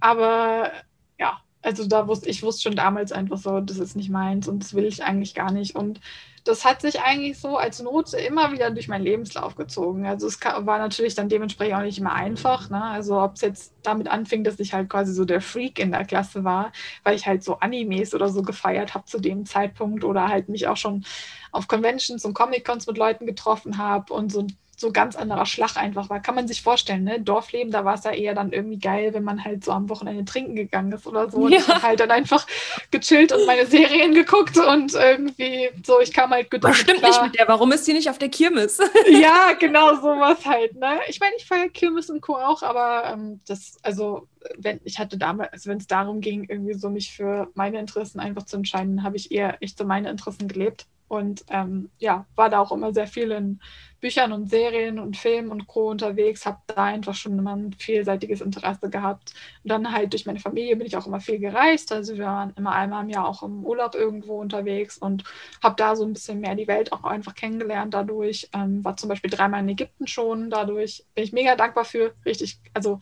Aber 0.00 0.72
ja, 1.18 1.40
also 1.62 1.86
da 1.86 2.08
wusste 2.08 2.28
ich 2.28 2.42
wusste 2.42 2.62
schon 2.62 2.76
damals 2.76 3.12
einfach 3.12 3.38
so, 3.38 3.60
das 3.60 3.78
ist 3.78 3.96
nicht 3.96 4.10
meins 4.10 4.48
und 4.48 4.60
das 4.62 4.74
will 4.74 4.84
ich 4.84 5.04
eigentlich 5.04 5.34
gar 5.34 5.52
nicht. 5.52 5.76
Und 5.76 6.00
das 6.46 6.64
hat 6.64 6.80
sich 6.80 7.00
eigentlich 7.00 7.38
so 7.38 7.56
als 7.56 7.82
Not 7.82 8.14
immer 8.14 8.52
wieder 8.52 8.70
durch 8.70 8.86
meinen 8.88 9.04
Lebenslauf 9.04 9.56
gezogen. 9.56 10.06
Also 10.06 10.28
es 10.28 10.40
war 10.40 10.78
natürlich 10.78 11.14
dann 11.14 11.28
dementsprechend 11.28 11.74
auch 11.74 11.82
nicht 11.82 11.98
immer 11.98 12.12
einfach. 12.12 12.70
Ne? 12.70 12.82
Also 12.82 13.20
ob 13.20 13.34
es 13.34 13.40
jetzt 13.40 13.74
damit 13.82 14.08
anfing, 14.08 14.44
dass 14.44 14.60
ich 14.60 14.72
halt 14.72 14.88
quasi 14.88 15.12
so 15.12 15.24
der 15.24 15.40
Freak 15.40 15.78
in 15.78 15.90
der 15.90 16.04
Klasse 16.04 16.44
war, 16.44 16.72
weil 17.02 17.16
ich 17.16 17.26
halt 17.26 17.42
so 17.42 17.58
Animes 17.58 18.14
oder 18.14 18.28
so 18.28 18.42
gefeiert 18.42 18.94
habe 18.94 19.06
zu 19.06 19.18
dem 19.18 19.44
Zeitpunkt 19.44 20.04
oder 20.04 20.28
halt 20.28 20.48
mich 20.48 20.68
auch 20.68 20.76
schon 20.76 21.04
auf 21.50 21.66
Conventions 21.66 22.24
und 22.24 22.34
Comic-Cons 22.34 22.86
mit 22.86 22.96
Leuten 22.96 23.26
getroffen 23.26 23.78
habe 23.78 24.12
und 24.12 24.30
so 24.30 24.46
so 24.76 24.92
ganz 24.92 25.16
anderer 25.16 25.46
Schlag 25.46 25.76
einfach 25.76 26.10
war. 26.10 26.20
Kann 26.20 26.34
man 26.34 26.46
sich 26.46 26.60
vorstellen, 26.60 27.04
ne? 27.04 27.20
Dorfleben, 27.20 27.72
da 27.72 27.84
war 27.84 27.94
es 27.94 28.04
ja 28.04 28.10
eher 28.10 28.34
dann 28.34 28.52
irgendwie 28.52 28.78
geil, 28.78 29.14
wenn 29.14 29.24
man 29.24 29.42
halt 29.42 29.64
so 29.64 29.72
am 29.72 29.88
Wochenende 29.88 30.24
trinken 30.26 30.54
gegangen 30.54 30.92
ist 30.92 31.06
oder 31.06 31.30
so. 31.30 31.38
Und 31.38 31.52
ja. 31.52 31.60
ich 31.60 31.68
habe 31.68 31.82
halt 31.82 32.00
dann 32.00 32.10
einfach 32.10 32.46
gechillt 32.90 33.32
und 33.32 33.46
meine 33.46 33.66
Serien 33.66 34.12
geguckt 34.12 34.58
und 34.58 34.92
irgendwie 34.94 35.70
so, 35.82 35.98
ich 36.00 36.12
kam 36.12 36.30
halt 36.36 36.64
Das 36.64 36.76
stimmt 36.76 37.02
nicht 37.02 37.22
mit 37.22 37.38
der, 37.38 37.48
warum 37.48 37.72
ist 37.72 37.86
die 37.86 37.92
nicht 37.92 38.10
auf 38.10 38.18
der 38.18 38.28
Kirmes? 38.28 38.78
ja, 39.10 39.52
genau 39.58 39.94
sowas 39.96 40.44
halt, 40.44 40.76
ne? 40.76 41.00
Ich 41.08 41.20
meine, 41.20 41.34
ich 41.36 41.46
feiere 41.46 41.68
Kirmes 41.68 42.10
und 42.10 42.20
Co. 42.20 42.36
auch, 42.36 42.62
aber 42.62 43.04
ähm, 43.12 43.40
das, 43.46 43.78
also 43.82 44.28
wenn 44.56 44.80
ich 44.84 44.98
hatte 44.98 45.18
damals, 45.18 45.52
also 45.52 45.70
wenn 45.70 45.78
es 45.78 45.86
darum 45.86 46.20
ging, 46.20 46.44
irgendwie 46.48 46.74
so 46.74 46.90
mich 46.90 47.12
für 47.12 47.50
meine 47.54 47.78
Interessen 47.78 48.20
einfach 48.20 48.44
zu 48.44 48.56
entscheiden, 48.56 49.02
habe 49.02 49.16
ich 49.16 49.32
eher 49.32 49.62
echt 49.62 49.78
so 49.78 49.84
meine 49.84 50.10
Interessen 50.10 50.48
gelebt. 50.48 50.86
Und 51.08 51.44
ähm, 51.50 51.90
ja, 51.98 52.26
war 52.34 52.50
da 52.50 52.58
auch 52.58 52.72
immer 52.72 52.92
sehr 52.92 53.06
viel 53.06 53.30
in 53.30 53.60
Büchern 54.00 54.32
und 54.32 54.50
Serien 54.50 54.98
und 54.98 55.16
Filmen 55.16 55.50
und 55.50 55.66
Co. 55.66 55.90
unterwegs, 55.90 56.46
habe 56.46 56.58
da 56.66 56.84
einfach 56.84 57.14
schon 57.14 57.38
immer 57.38 57.56
ein 57.56 57.72
vielseitiges 57.72 58.40
Interesse 58.40 58.90
gehabt. 58.90 59.32
Und 59.64 59.70
dann 59.70 59.92
halt 59.92 60.12
durch 60.12 60.26
meine 60.26 60.38
Familie 60.38 60.76
bin 60.76 60.86
ich 60.86 60.96
auch 60.96 61.06
immer 61.06 61.20
viel 61.20 61.38
gereist. 61.38 61.92
Also 61.92 62.16
wir 62.16 62.24
waren 62.24 62.52
immer 62.56 62.72
einmal 62.72 63.04
im 63.04 63.10
Jahr 63.10 63.26
auch 63.28 63.42
im 63.42 63.64
Urlaub 63.64 63.94
irgendwo 63.94 64.40
unterwegs 64.40 64.98
und 64.98 65.24
habe 65.62 65.76
da 65.76 65.96
so 65.96 66.04
ein 66.04 66.12
bisschen 66.12 66.40
mehr 66.40 66.54
die 66.54 66.68
Welt 66.68 66.92
auch 66.92 67.04
einfach 67.04 67.34
kennengelernt 67.34 67.94
dadurch. 67.94 68.48
Ähm, 68.52 68.84
war 68.84 68.96
zum 68.96 69.08
Beispiel 69.08 69.30
dreimal 69.30 69.60
in 69.60 69.68
Ägypten 69.70 70.06
schon. 70.06 70.50
Dadurch 70.50 71.04
bin 71.14 71.24
ich 71.24 71.32
mega 71.32 71.56
dankbar 71.56 71.84
für. 71.84 72.14
Richtig, 72.24 72.58
also 72.74 73.00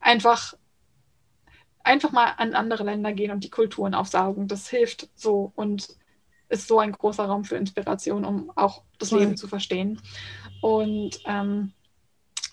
einfach 0.00 0.54
einfach 1.86 2.10
mal 2.10 2.32
an 2.36 2.54
andere 2.54 2.84
Länder 2.84 3.12
gehen 3.12 3.30
und 3.30 3.44
die 3.44 3.50
Kulturen 3.50 3.94
aufsaugen. 3.94 4.48
Das 4.48 4.68
hilft 4.68 5.08
so 5.14 5.52
und 5.54 5.96
ist 6.48 6.68
so 6.68 6.78
ein 6.78 6.92
großer 6.92 7.24
Raum 7.24 7.44
für 7.44 7.56
Inspiration, 7.56 8.24
um 8.24 8.52
auch 8.54 8.82
das 8.98 9.10
Leben 9.10 9.32
mhm. 9.32 9.36
zu 9.36 9.48
verstehen. 9.48 10.00
Und 10.60 11.18
ähm, 11.26 11.72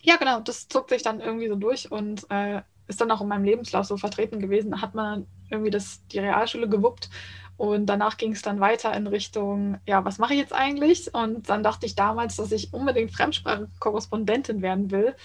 ja, 0.01 0.17
genau, 0.17 0.39
das 0.39 0.67
zog 0.67 0.89
sich 0.89 1.03
dann 1.03 1.19
irgendwie 1.19 1.47
so 1.47 1.55
durch 1.55 1.91
und 1.91 2.25
äh, 2.29 2.61
ist 2.87 2.99
dann 2.99 3.11
auch 3.11 3.21
in 3.21 3.27
meinem 3.27 3.45
Lebenslauf 3.45 3.85
so 3.85 3.97
vertreten 3.97 4.39
gewesen. 4.39 4.71
Da 4.71 4.81
hat 4.81 4.95
man 4.95 5.27
irgendwie 5.49 5.71
das, 5.71 6.05
die 6.07 6.19
Realschule 6.19 6.67
gewuppt 6.67 7.09
und 7.57 7.85
danach 7.85 8.17
ging 8.17 8.33
es 8.33 8.41
dann 8.41 8.59
weiter 8.59 8.93
in 8.93 9.07
Richtung, 9.07 9.77
ja, 9.85 10.03
was 10.03 10.17
mache 10.17 10.33
ich 10.33 10.39
jetzt 10.39 10.53
eigentlich? 10.53 11.13
Und 11.13 11.49
dann 11.49 11.63
dachte 11.63 11.85
ich 11.85 11.95
damals, 11.95 12.35
dass 12.35 12.51
ich 12.51 12.73
unbedingt 12.73 13.11
Fremdsprachenkorrespondentin 13.11 14.61
werden 14.61 14.91
will. 14.91 15.15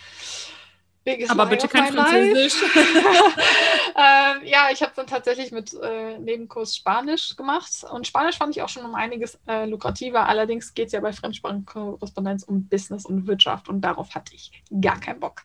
Aber 1.29 1.47
bitte 1.47 1.69
kein 1.69 1.93
Französisch. 1.93 2.63
ähm, 3.97 4.45
ja, 4.45 4.69
ich 4.73 4.83
habe 4.83 4.93
dann 4.95 5.07
tatsächlich 5.07 5.53
mit 5.53 5.75
äh, 5.75 6.19
Nebenkurs 6.19 6.77
Spanisch 6.77 7.37
gemacht. 7.37 7.85
Und 7.91 8.07
Spanisch 8.07 8.37
fand 8.37 8.57
ich 8.57 8.63
auch 8.63 8.69
schon 8.69 8.85
um 8.85 8.95
einiges 8.95 9.39
äh, 9.47 9.67
lukrativer. 9.67 10.29
Allerdings 10.29 10.75
geht 10.75 10.87
es 10.87 10.93
ja 10.93 11.01
bei 11.01 11.13
Fremdsprachenkorrespondenz 11.13 12.45
um 12.45 12.69
Business 12.69 13.07
und 13.07 13.27
Wirtschaft. 13.27 13.69
Und 13.69 13.81
darauf 13.81 14.15
hatte 14.15 14.35
ich 14.35 14.53
gar 14.81 15.01
keinen 15.01 15.21
Bock. 15.21 15.43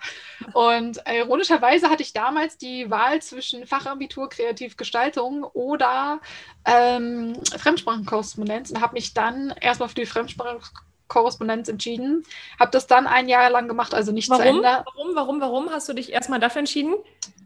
Und 0.54 1.06
äh, 1.08 1.20
ironischerweise 1.20 1.90
hatte 1.90 2.04
ich 2.04 2.14
damals 2.14 2.58
die 2.58 2.90
Wahl 2.90 3.22
zwischen 3.22 3.66
Fachabitur 3.66 4.30
Kreativgestaltung 4.30 5.44
oder 5.44 6.20
ähm, 6.66 7.36
Fremdsprachenkorrespondenz 7.58 8.72
und 8.72 8.82
habe 8.82 8.94
mich 8.94 9.14
dann 9.14 9.54
erstmal 9.62 9.90
für 9.90 9.96
die 9.96 10.06
Fremdsprachenkorrespondenz 10.06 10.93
Korrespondenz 11.14 11.70
entschieden. 11.70 12.24
Habe 12.60 12.72
das 12.72 12.88
dann 12.88 13.06
ein 13.06 13.30
Jahr 13.30 13.50
lang 13.52 13.68
gemacht, 13.68 13.94
also 13.94 14.12
nicht 14.12 14.30
warum? 14.30 14.42
zu 14.42 14.50
Ende. 14.50 14.64
Warum, 14.64 15.16
warum, 15.16 15.42
warum 15.42 15.70
hast 15.70 15.88
du 15.88 15.94
dich 15.94 16.12
erstmal 16.12 16.40
dafür 16.40 16.60
entschieden? 16.60 16.96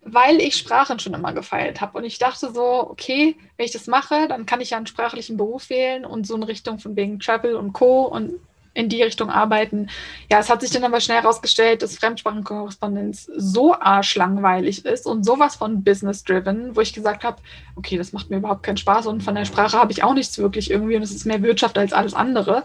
Weil 0.02 0.40
ich 0.40 0.56
Sprachen 0.56 1.00
schon 1.00 1.14
immer 1.14 1.34
gefeilt 1.34 1.82
habe. 1.82 1.98
Und 1.98 2.06
ich 2.06 2.18
dachte 2.18 2.52
so, 2.54 2.90
okay, 2.90 3.36
wenn 3.58 3.66
ich 3.66 3.74
das 3.74 3.88
mache, 3.88 4.30
dann 4.30 4.46
kann 4.46 4.62
ich 4.62 4.70
ja 4.70 4.78
einen 4.78 4.88
sprachlichen 4.88 5.36
Beruf 5.36 5.70
wählen 5.70 6.06
und 6.06 6.26
so 6.26 6.36
in 6.36 6.44
Richtung 6.44 6.80
von 6.80 6.96
wegen 6.96 7.20
Travel 7.20 7.56
und 7.56 7.74
Co. 7.74 8.06
und 8.06 8.40
in 8.78 8.90
die 8.90 9.02
Richtung 9.02 9.32
arbeiten. 9.32 9.90
Ja, 10.30 10.40
es 10.40 10.50
hat 10.50 10.62
sich 10.62 10.70
dann 10.70 10.84
aber 10.84 11.02
schnell 11.02 11.22
herausgestellt, 11.22 11.82
dass 11.82 11.98
Fremdsprachenkorrespondenz 11.98 13.30
so 13.36 13.74
arschlangweilig 13.74 14.86
ist 14.86 15.08
und 15.08 15.24
sowas 15.24 15.56
von 15.56 15.84
business-driven, 15.84 16.76
wo 16.76 16.82
ich 16.82 16.94
gesagt 16.94 17.24
habe, 17.24 17.38
okay, 17.76 17.98
das 17.98 18.14
macht 18.14 18.30
mir 18.30 18.38
überhaupt 18.38 18.62
keinen 18.62 18.78
Spaß 18.78 19.08
und 19.08 19.24
von 19.24 19.34
der 19.34 19.46
Sprache 19.46 19.78
habe 19.78 19.92
ich 19.92 20.04
auch 20.04 20.14
nichts 20.14 20.38
wirklich 20.38 20.70
irgendwie 20.70 20.96
und 20.96 21.02
es 21.02 21.12
ist 21.12 21.26
mehr 21.26 21.42
Wirtschaft 21.42 21.78
als 21.78 21.92
alles 21.92 22.14
andere. 22.14 22.64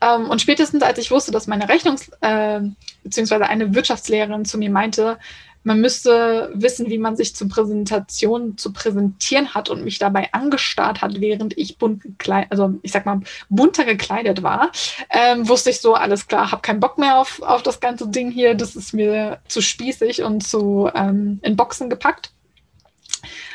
Ähm, 0.00 0.28
und 0.28 0.40
spätestens 0.42 0.82
als 0.82 0.98
ich 0.98 1.12
wusste, 1.12 1.30
dass 1.30 1.46
meine 1.46 1.68
Rechnungs- 1.68 2.10
äh, 2.20 2.60
beziehungsweise 3.04 3.48
eine 3.48 3.72
Wirtschaftslehrerin 3.74 4.44
zu 4.44 4.58
mir 4.58 4.70
meinte, 4.70 5.18
man 5.64 5.80
müsste 5.80 6.50
wissen, 6.54 6.88
wie 6.90 6.98
man 6.98 7.16
sich 7.16 7.36
zur 7.36 7.48
Präsentation 7.48 8.56
zu 8.58 8.72
präsentieren 8.72 9.54
hat 9.54 9.70
und 9.70 9.84
mich 9.84 9.98
dabei 9.98 10.32
angestarrt 10.32 11.02
hat, 11.02 11.20
während 11.20 11.56
ich 11.56 11.78
bunt 11.78 12.02
gekleidet, 12.02 12.50
also 12.50 12.74
ich 12.82 12.92
sag 12.92 13.06
mal, 13.06 13.20
bunter 13.48 13.84
gekleidet 13.84 14.42
war, 14.42 14.72
ähm, 15.10 15.48
wusste 15.48 15.70
ich 15.70 15.80
so, 15.80 15.94
alles 15.94 16.26
klar, 16.26 16.50
habe 16.50 16.62
keinen 16.62 16.80
Bock 16.80 16.98
mehr 16.98 17.18
auf, 17.18 17.40
auf 17.42 17.62
das 17.62 17.80
ganze 17.80 18.08
Ding 18.08 18.30
hier, 18.30 18.54
das 18.54 18.76
ist 18.76 18.92
mir 18.92 19.38
zu 19.48 19.60
spießig 19.60 20.22
und 20.22 20.46
zu 20.46 20.90
ähm, 20.94 21.40
in 21.42 21.56
Boxen 21.56 21.90
gepackt. 21.90 22.32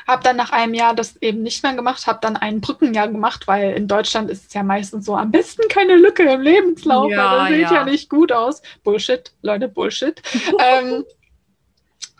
Habe 0.07 0.23
dann 0.23 0.37
nach 0.37 0.53
einem 0.53 0.73
Jahr 0.73 0.95
das 0.95 1.17
eben 1.17 1.43
nicht 1.43 1.63
mehr 1.63 1.73
gemacht, 1.73 2.07
habe 2.07 2.19
dann 2.21 2.37
ein 2.37 2.61
Brückenjahr 2.61 3.09
gemacht, 3.09 3.47
weil 3.47 3.73
in 3.73 3.89
Deutschland 3.89 4.29
ist 4.29 4.47
es 4.47 4.53
ja 4.53 4.63
meistens 4.63 5.05
so, 5.05 5.17
am 5.17 5.31
besten 5.31 5.67
keine 5.67 5.97
Lücke 5.97 6.23
im 6.23 6.41
Lebenslauf, 6.41 7.11
ja, 7.11 7.31
weil 7.31 7.37
das 7.39 7.47
sieht 7.49 7.59
ja. 7.59 7.73
ja 7.73 7.83
nicht 7.83 8.09
gut 8.09 8.31
aus. 8.31 8.61
Bullshit, 8.85 9.33
Leute, 9.41 9.67
Bullshit. 9.67 10.21
ähm, 10.59 11.03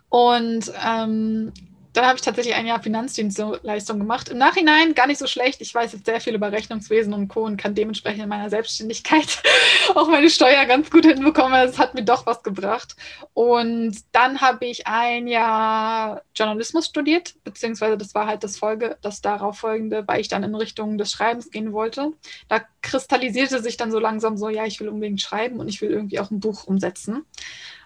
und 0.09 0.71
ähm, 0.85 1.51
dann 1.97 2.05
habe 2.05 2.17
ich 2.17 2.21
tatsächlich 2.21 2.53
ein 2.53 2.67
Jahr 2.67 2.79
Finanzdienstleistung 2.79 3.97
gemacht. 3.97 4.29
Im 4.29 4.37
Nachhinein 4.37 4.93
gar 4.93 5.07
nicht 5.07 5.17
so 5.17 5.25
schlecht. 5.25 5.61
Ich 5.61 5.73
weiß 5.73 5.93
jetzt 5.93 6.05
sehr 6.05 6.21
viel 6.21 6.35
über 6.35 6.51
Rechnungswesen 6.51 7.11
und 7.11 7.27
Co. 7.27 7.43
und 7.43 7.57
kann 7.57 7.73
dementsprechend 7.73 8.21
in 8.21 8.29
meiner 8.29 8.51
Selbstständigkeit 8.51 9.41
auch 9.95 10.07
meine 10.07 10.29
Steuer 10.29 10.65
ganz 10.65 10.91
gut 10.91 11.07
hinbekommen. 11.07 11.59
Es 11.67 11.79
hat 11.79 11.95
mir 11.95 12.03
doch 12.03 12.27
was 12.27 12.43
gebracht. 12.43 12.95
Und 13.33 13.97
dann 14.11 14.41
habe 14.41 14.67
ich 14.67 14.85
ein 14.85 15.27
Jahr 15.27 16.21
Journalismus 16.35 16.85
studiert, 16.85 17.33
beziehungsweise 17.43 17.97
das 17.97 18.13
war 18.13 18.27
halt 18.27 18.43
das 18.43 18.57
Folge, 18.57 18.99
das 19.01 19.21
darauf 19.21 19.57
folgende, 19.57 20.07
weil 20.07 20.21
ich 20.21 20.27
dann 20.27 20.43
in 20.43 20.53
Richtung 20.53 20.99
des 20.99 21.09
Schreibens 21.11 21.49
gehen 21.49 21.73
wollte. 21.73 22.11
Da 22.47 22.61
kristallisierte 22.83 23.63
sich 23.63 23.75
dann 23.75 23.91
so 23.91 23.97
langsam 23.97 24.37
so, 24.37 24.49
ja, 24.49 24.65
ich 24.65 24.79
will 24.79 24.89
unbedingt 24.89 25.21
schreiben 25.21 25.59
und 25.59 25.67
ich 25.67 25.81
will 25.81 25.89
irgendwie 25.89 26.19
auch 26.19 26.29
ein 26.29 26.39
Buch 26.39 26.65
umsetzen. 26.65 27.25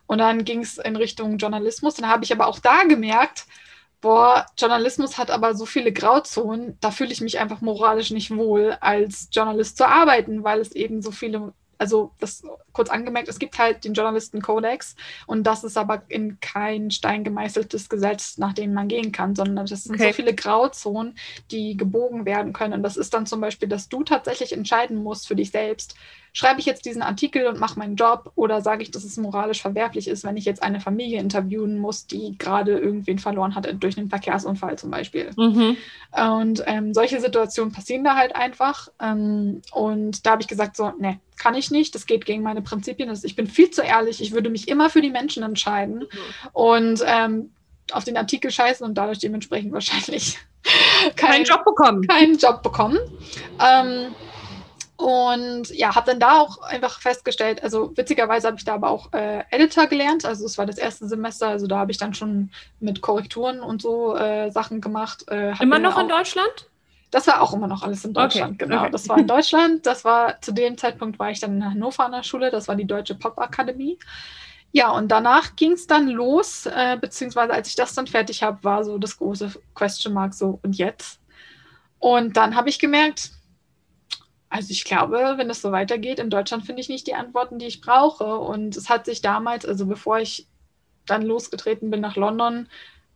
Und 0.08 0.18
dann 0.18 0.44
ging 0.44 0.62
es 0.62 0.78
in 0.78 0.96
Richtung 0.96 1.38
Journalismus. 1.38 1.96
Dann 1.96 2.10
habe 2.10 2.24
ich 2.24 2.34
aber 2.34 2.48
auch 2.48 2.60
da 2.60 2.84
gemerkt, 2.84 3.46
boah, 4.02 4.48
Journalismus 4.58 5.18
hat 5.18 5.32
aber 5.32 5.56
so 5.56 5.66
viele 5.66 5.94
Grauzonen, 5.94 6.78
da 6.82 6.92
fühle 6.92 7.12
ich 7.12 7.22
mich 7.22 7.40
einfach 7.40 7.62
moralisch 7.62 8.12
nicht 8.12 8.36
wohl, 8.36 8.76
als 8.82 9.30
Journalist 9.32 9.78
zu 9.78 9.88
arbeiten, 9.88 10.44
weil 10.44 10.60
es 10.60 10.72
eben 10.72 11.02
so 11.04 11.12
viele, 11.12 11.54
also 11.78 12.12
das 12.20 12.44
kurz 12.74 12.90
angemerkt, 12.90 13.28
es 13.28 13.38
gibt 13.38 13.60
halt 13.60 13.84
den 13.86 13.94
Journalistenkodex 13.94 14.96
und 15.28 15.44
das 15.44 15.64
ist 15.64 15.78
aber 15.78 16.04
in 16.08 16.40
kein 16.40 16.90
Stein 16.90 17.24
gemeißeltes 17.24 17.90
Gesetz, 17.90 18.38
nach 18.38 18.54
dem 18.54 18.74
man 18.74 18.88
gehen 18.88 19.12
kann, 19.12 19.36
sondern 19.36 19.68
das 19.68 19.84
sind 19.84 19.96
okay. 19.96 20.08
so 20.08 20.14
viele 20.14 20.34
Grauzonen, 20.34 21.16
die 21.52 21.78
gebogen 21.78 22.26
werden 22.26 22.54
können. 22.54 22.74
Und 22.74 22.84
das 22.84 22.98
ist 22.98 23.14
dann 23.14 23.28
zum 23.28 23.40
Beispiel, 23.40 23.70
dass 23.70 23.88
du 23.88 24.04
tatsächlich 24.04 24.54
entscheiden 24.54 25.04
musst 25.04 25.28
für 25.28 25.36
dich 25.36 25.52
selbst, 25.52 25.96
schreibe 26.34 26.60
ich 26.60 26.66
jetzt 26.66 26.86
diesen 26.86 27.02
Artikel 27.02 27.48
und 27.48 27.60
mache 27.60 27.78
meinen 27.78 27.96
Job 27.96 28.32
oder 28.36 28.62
sage 28.62 28.84
ich, 28.84 28.92
dass 28.92 29.04
es 29.04 29.18
moralisch 29.18 29.62
verwerflich 29.62 30.08
ist, 30.08 30.24
wenn 30.24 30.38
ich 30.38 30.46
jetzt 30.46 30.64
eine 30.64 30.80
Familie 30.80 31.20
interviewen 31.20 31.78
muss, 31.78 32.08
die 32.08 32.38
gerade 32.38 32.78
irgendwen 32.78 33.20
verloren 33.20 33.56
hat 33.56 33.68
durch 33.82 33.98
einen 33.98 34.10
Verkehrsunfall 34.10 34.78
zum 34.78 34.92
Beispiel. 34.92 35.32
Mhm. 35.36 35.78
Und 36.12 36.64
ähm, 36.66 36.94
solche 36.94 37.20
Situationen 37.20 37.74
passieren 37.74 38.04
da 38.04 38.16
halt 38.16 38.36
einfach. 38.36 38.88
Ähm, 39.02 39.62
und 39.74 40.26
da 40.26 40.32
habe 40.32 40.42
ich 40.42 40.48
gesagt, 40.48 40.78
so, 40.78 40.94
ne, 41.00 41.20
kann 41.38 41.56
ich 41.56 41.70
nicht, 41.70 41.96
das 41.96 42.06
geht 42.06 42.26
gegen 42.26 42.44
meine 42.44 42.62
Prinzipien. 42.62 43.12
Ich 43.24 43.36
bin 43.36 43.48
viel 43.48 43.72
zu 43.72 43.82
ehrlich, 43.82 44.22
ich 44.22 44.32
würde 44.32 44.50
mich 44.50 44.68
immer 44.68 44.90
für 44.90 45.02
die 45.02 45.12
Menschen 45.12 45.44
entscheiden 45.44 46.00
mhm. 46.00 46.48
und 46.54 47.04
ähm, 47.06 47.52
auf 47.92 48.06
den 48.06 48.16
Artikel 48.16 48.52
scheißen 48.52 48.86
und 48.86 48.96
dadurch 48.96 49.20
dementsprechend 49.20 49.74
wahrscheinlich 49.74 50.38
keinen 51.16 51.44
Job 51.44 51.66
bekommen. 51.66 52.08
Keinen 52.08 52.38
Job 52.38 52.64
bekommen. 52.64 53.00
Ähm, 53.60 54.14
und 55.02 55.70
ja, 55.72 55.96
habe 55.96 56.12
dann 56.12 56.20
da 56.20 56.40
auch 56.40 56.62
einfach 56.62 57.02
festgestellt, 57.02 57.64
also 57.64 57.92
witzigerweise 57.98 58.48
habe 58.48 58.58
ich 58.58 58.66
da 58.66 58.76
aber 58.76 58.92
auch 58.92 59.12
äh, 59.14 59.44
Editor 59.50 59.88
gelernt. 59.88 60.26
Also 60.26 60.46
es 60.46 60.60
war 60.60 60.68
das 60.68 60.78
erste 60.78 61.08
Semester, 61.08 61.48
also 61.48 61.66
da 61.66 61.80
habe 61.80 61.92
ich 61.92 61.98
dann 61.98 62.14
schon 62.14 62.52
mit 62.80 63.02
Korrekturen 63.02 63.62
und 63.62 63.82
so 63.82 64.16
äh, 64.16 64.52
Sachen 64.52 64.80
gemacht. 64.80 65.26
Äh, 65.28 65.54
immer 65.60 65.80
noch 65.80 65.98
auch, 65.98 66.02
in 66.02 66.08
Deutschland? 66.08 66.70
Das 67.10 67.26
war 67.26 67.42
auch 67.42 67.52
immer 67.52 67.66
noch 67.66 67.82
alles 67.82 68.06
in 68.06 68.14
Deutschland, 68.14 68.54
okay, 68.54 68.66
genau. 68.66 68.82
Okay. 68.84 68.92
Das 68.92 69.10
war 69.10 69.18
in 69.18 69.26
Deutschland. 69.26 69.88
Das 69.88 70.06
war 70.06 70.40
zu 70.40 70.52
dem 70.52 70.78
Zeitpunkt 70.78 71.18
war 71.18 71.32
ich 71.32 71.40
dann 71.40 71.56
in 71.56 71.66
Hannover 71.66 72.06
an 72.06 72.12
der 72.12 72.24
Schule, 72.24 72.52
das 72.52 72.68
war 72.68 72.76
die 72.76 72.86
Deutsche 72.86 73.16
Pop 73.16 73.40
Akademie. 73.40 73.98
Ja, 74.72 74.92
und 74.92 75.08
danach 75.08 75.56
ging 75.56 75.72
es 75.72 75.88
dann 75.88 76.10
los, 76.10 76.68
äh, 76.68 76.96
beziehungsweise 77.02 77.54
als 77.54 77.70
ich 77.70 77.76
das 77.76 77.96
dann 77.96 78.06
fertig 78.06 78.44
habe, 78.44 78.64
war 78.64 78.84
so 78.84 79.00
das 79.00 79.18
große 79.18 79.52
Question 79.74 80.14
Mark 80.14 80.36
so, 80.36 80.60
und 80.62 80.78
jetzt? 80.78 81.20
Und 81.98 82.38
dann 82.38 82.56
habe 82.56 82.70
ich 82.70 82.78
gemerkt, 82.78 83.32
also 84.52 84.72
ich 84.72 84.84
glaube, 84.84 85.36
wenn 85.38 85.50
es 85.50 85.62
so 85.62 85.72
weitergeht, 85.72 86.20
in 86.20 86.30
Deutschland 86.30 86.66
finde 86.66 86.82
ich 86.82 86.90
nicht 86.90 87.08
die 87.08 87.16
Antworten, 87.16 87.58
die 87.58 87.68
ich 87.68 87.80
brauche. 87.80 88.38
Und 88.38 88.76
es 88.76 88.90
hat 88.90 89.06
sich 89.06 89.22
damals, 89.22 89.66
also 89.66 89.86
bevor 89.86 90.20
ich 90.20 90.46
dann 91.06 91.22
losgetreten 91.22 91.90
bin 91.90 92.02
nach 92.02 92.18
London, 92.18 92.68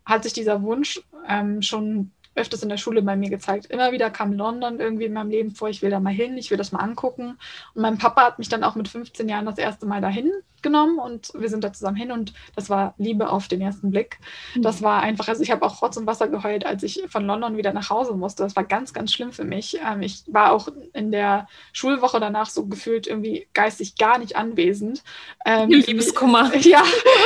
hat 0.05 0.23
sich 0.23 0.31
dieser 0.31 0.61
Wunsch 0.63 1.01
ähm, 1.27 1.61
schon 1.61 2.11
öfters 2.35 2.63
in 2.63 2.69
der 2.69 2.77
Schule 2.77 3.01
bei 3.01 3.15
mir 3.15 3.29
gezeigt. 3.29 3.67
Immer 3.67 3.91
wieder 3.91 4.09
kam 4.09 4.33
London 4.33 4.79
irgendwie 4.79 5.05
in 5.05 5.13
meinem 5.13 5.29
Leben 5.29 5.51
vor, 5.51 5.69
ich 5.69 5.81
will 5.81 5.89
da 5.89 5.99
mal 5.99 6.13
hin, 6.13 6.37
ich 6.37 6.51
will 6.51 6.57
das 6.57 6.71
mal 6.71 6.79
angucken. 6.79 7.37
Und 7.73 7.81
mein 7.81 7.97
Papa 7.97 8.25
hat 8.25 8.39
mich 8.39 8.49
dann 8.49 8.63
auch 8.63 8.75
mit 8.75 8.87
15 8.87 9.27
Jahren 9.29 9.45
das 9.45 9.57
erste 9.57 9.85
Mal 9.85 10.01
dahin 10.01 10.31
genommen 10.65 10.97
und 10.97 11.31
wir 11.35 11.47
sind 11.47 11.63
da 11.63 11.71
zusammen 11.71 11.95
hin 11.95 12.11
und 12.11 12.33
das 12.55 12.69
war 12.69 12.95
Liebe 12.97 13.29
auf 13.29 13.47
den 13.47 13.61
ersten 13.61 13.91
Blick. 13.91 14.19
Mhm. 14.55 14.63
Das 14.63 14.81
war 14.81 15.01
einfach, 15.01 15.27
also 15.27 15.43
ich 15.43 15.51
habe 15.51 15.63
auch 15.63 15.81
Rotz 15.81 15.95
und 15.95 16.07
Wasser 16.07 16.27
geheult, 16.27 16.65
als 16.65 16.81
ich 16.81 17.03
von 17.07 17.25
London 17.25 17.55
wieder 17.55 17.71
nach 17.71 17.91
Hause 17.91 18.13
musste. 18.13 18.43
Das 18.43 18.55
war 18.55 18.63
ganz, 18.63 18.91
ganz 18.91 19.13
schlimm 19.13 19.31
für 19.31 19.43
mich. 19.43 19.77
Ähm, 19.85 20.01
ich 20.01 20.23
war 20.27 20.51
auch 20.51 20.67
in 20.93 21.11
der 21.11 21.47
Schulwoche 21.71 22.19
danach 22.19 22.49
so 22.49 22.65
gefühlt 22.65 23.05
irgendwie 23.05 23.47
geistig 23.53 23.95
gar 23.95 24.17
nicht 24.17 24.35
anwesend. 24.35 25.03
Ähm, 25.45 25.69
Liebeskummer. 25.69 26.51
Ja, 26.65 26.83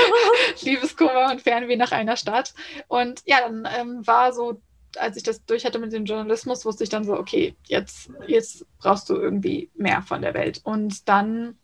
Liebeskummer 0.63 1.31
und 1.31 1.41
Fernweh 1.41 1.77
nach 1.77 1.93
einer 1.93 2.17
Stadt. 2.17 2.53
Und 2.89 3.21
ja, 3.25 3.37
dann 3.39 3.65
ähm, 3.79 4.05
war 4.05 4.33
so 4.33 4.59
als 4.97 5.17
ich 5.17 5.23
das 5.23 5.45
durch 5.45 5.65
hatte 5.65 5.79
mit 5.79 5.93
dem 5.93 6.05
Journalismus, 6.05 6.65
wusste 6.65 6.83
ich 6.83 6.89
dann 6.89 7.03
so, 7.03 7.13
okay, 7.13 7.55
jetzt, 7.67 8.09
jetzt 8.27 8.65
brauchst 8.79 9.09
du 9.09 9.15
irgendwie 9.15 9.69
mehr 9.75 10.01
von 10.01 10.21
der 10.21 10.33
Welt. 10.33 10.61
Und 10.63 11.07
dann 11.07 11.57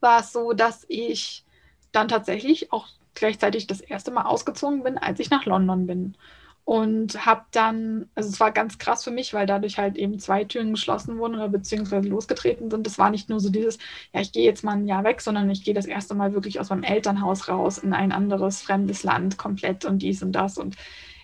war 0.00 0.20
es 0.20 0.32
so, 0.32 0.52
dass 0.52 0.84
ich 0.88 1.44
dann 1.92 2.08
tatsächlich 2.08 2.72
auch 2.72 2.86
gleichzeitig 3.14 3.66
das 3.66 3.80
erste 3.80 4.10
Mal 4.10 4.24
ausgezogen 4.26 4.82
bin, 4.82 4.98
als 4.98 5.18
ich 5.20 5.30
nach 5.30 5.46
London 5.46 5.86
bin. 5.86 6.16
Und 6.64 7.24
habe 7.24 7.44
dann, 7.52 8.08
also 8.16 8.28
es 8.28 8.40
war 8.40 8.50
ganz 8.50 8.76
krass 8.78 9.04
für 9.04 9.12
mich, 9.12 9.32
weil 9.32 9.46
dadurch 9.46 9.78
halt 9.78 9.96
eben 9.96 10.18
zwei 10.18 10.42
Türen 10.42 10.72
geschlossen 10.72 11.16
wurden 11.16 11.36
oder 11.36 11.48
beziehungsweise 11.48 12.08
losgetreten 12.08 12.70
sind. 12.70 12.84
Das 12.84 12.98
war 12.98 13.10
nicht 13.10 13.28
nur 13.28 13.38
so 13.38 13.50
dieses, 13.50 13.78
ja, 14.12 14.20
ich 14.20 14.32
gehe 14.32 14.44
jetzt 14.44 14.64
mal 14.64 14.72
ein 14.72 14.88
Jahr 14.88 15.04
weg, 15.04 15.20
sondern 15.20 15.48
ich 15.48 15.62
gehe 15.62 15.74
das 15.74 15.86
erste 15.86 16.14
Mal 16.14 16.34
wirklich 16.34 16.58
aus 16.58 16.70
meinem 16.70 16.82
Elternhaus 16.82 17.48
raus 17.48 17.78
in 17.78 17.92
ein 17.92 18.10
anderes, 18.10 18.62
fremdes 18.62 19.04
Land 19.04 19.38
komplett 19.38 19.84
und 19.84 20.00
dies 20.00 20.24
und 20.24 20.32
das. 20.32 20.58
Und 20.58 20.76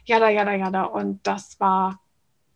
jada, 0.04 0.28
jada, 0.28 0.54
jada. 0.54 0.84
Und 0.84 1.20
das 1.26 1.58
war 1.60 2.00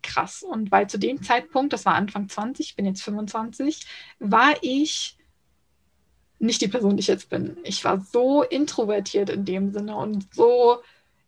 krass. 0.02 0.42
Und 0.42 0.70
weil 0.70 0.88
zu 0.88 0.98
dem 0.98 1.22
Zeitpunkt, 1.22 1.72
das 1.72 1.84
war 1.84 1.94
Anfang 1.94 2.28
20, 2.28 2.66
ich 2.66 2.76
bin 2.76 2.86
jetzt 2.86 3.02
25, 3.02 3.86
war 4.18 4.54
ich 4.62 5.18
nicht 6.38 6.60
die 6.60 6.68
Person, 6.68 6.96
die 6.96 7.00
ich 7.00 7.06
jetzt 7.06 7.30
bin. 7.30 7.56
Ich 7.64 7.84
war 7.84 8.00
so 8.00 8.42
introvertiert 8.42 9.30
in 9.30 9.44
dem 9.44 9.72
Sinne 9.72 9.96
und 9.96 10.34
so, 10.34 10.78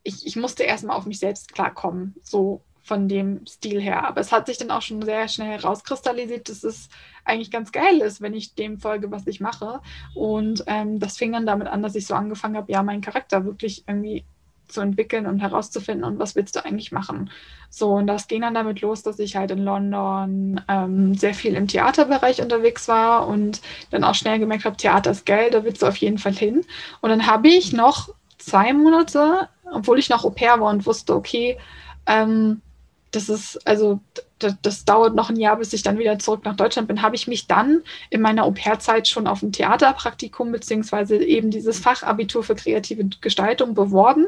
ich, 0.03 0.27
ich 0.27 0.37
musste 0.37 0.63
erstmal 0.63 0.97
auf 0.97 1.07
mich 1.07 1.19
selbst 1.19 1.53
klarkommen, 1.53 2.15
so 2.23 2.63
von 2.83 3.09
dem 3.09 3.47
Stil 3.47 3.81
her. 3.81 4.07
Aber 4.07 4.21
es 4.21 4.33
hat 4.33 4.47
sich 4.47 4.59
dann 4.59 4.71
auch 4.71 4.83
schon 4.83 5.03
sehr 5.03 5.29
schnell 5.29 5.61
rauskristallisiert, 5.61 6.49
dass 6.49 6.65
es 6.65 6.89
eigentlich 7.25 7.51
ganz 7.51 7.73
geil 7.73 8.01
ist, 8.01 8.21
wenn 8.21 8.35
ich 8.35 8.55
dem 8.55 8.79
folge, 8.79 9.11
was 9.11 9.27
ich 9.27 9.41
mache. 9.41 9.81
Und 10.15 10.65
ähm, 10.67 10.99
das 10.99 11.19
fing 11.19 11.33
dann 11.33 11.47
damit 11.47 11.69
an, 11.69 11.83
dass 11.83 11.95
ich 11.95 12.07
so 12.07 12.15
angefangen 12.15 12.57
habe, 12.57 12.73
ja, 12.73 12.83
meinen 12.83 13.03
Charakter 13.03 13.45
wirklich 13.45 13.85
irgendwie 13.87 14.25
zu 14.69 14.81
entwickeln 14.81 15.27
und 15.27 15.41
herauszufinden, 15.41 16.05
und 16.05 16.19
was 16.19 16.37
willst 16.37 16.57
du 16.57 16.65
eigentlich 16.65 16.93
machen. 16.93 17.31
So, 17.71 17.91
und 17.93 18.07
das 18.07 18.29
ging 18.29 18.43
dann 18.43 18.55
damit 18.55 18.81
los, 18.81 19.03
dass 19.03 19.19
ich 19.19 19.37
halt 19.37 19.51
in 19.51 19.59
London 19.65 20.61
ähm, 20.69 21.15
sehr 21.15 21.35
viel 21.35 21.55
im 21.55 21.69
Theaterbereich 21.69 22.41
unterwegs 22.41 22.89
war 22.89 23.27
und 23.27 23.61
dann 23.91 24.05
auch 24.05 24.15
schnell 24.15 24.39
gemerkt 24.39 24.65
habe, 24.65 24.77
Theater 24.77 25.11
ist 25.11 25.27
geil, 25.27 25.51
da 25.51 25.65
willst 25.65 25.83
du 25.83 25.87
auf 25.87 25.97
jeden 25.97 26.19
Fall 26.19 26.35
hin. 26.35 26.65
Und 27.01 27.11
dann 27.11 27.27
habe 27.27 27.49
ich 27.49 27.73
noch 27.73 28.09
zwei 28.39 28.73
Monate, 28.73 29.49
obwohl 29.71 29.99
ich 29.99 30.09
noch 30.09 30.25
Au 30.25 30.31
pair 30.31 30.61
war 30.61 30.71
und 30.71 30.87
wusste, 30.87 31.15
okay, 31.15 31.59
ähm, 32.07 32.63
das 33.11 33.29
ist, 33.29 33.67
also 33.67 34.01
das, 34.39 34.55
das, 34.63 34.85
dauert 34.85 35.15
noch 35.15 35.31
ein 35.31 35.37
Jahr, 35.37 35.57
bis 35.57 35.73
ich 35.73 35.83
dann 35.83 35.99
wieder 35.99 36.19
zurück 36.19 36.45
nach 36.45 36.57
Deutschland 36.57 36.89
bin, 36.89 37.03
habe 37.03 37.17
ich 37.17 37.27
mich 37.27 37.47
dann 37.47 37.83
in 38.11 38.21
meiner 38.21 38.45
Au-pair-Zeit 38.45 39.09
schon 39.09 39.27
auf 39.27 39.43
ein 39.43 39.53
Theaterpraktikum 39.53 40.53
beziehungsweise 40.53 41.17
eben 41.17 41.51
dieses 41.51 41.79
Fachabitur 41.79 42.45
für 42.45 42.55
kreative 42.55 43.09
Gestaltung 43.21 43.75
beworben 43.75 44.27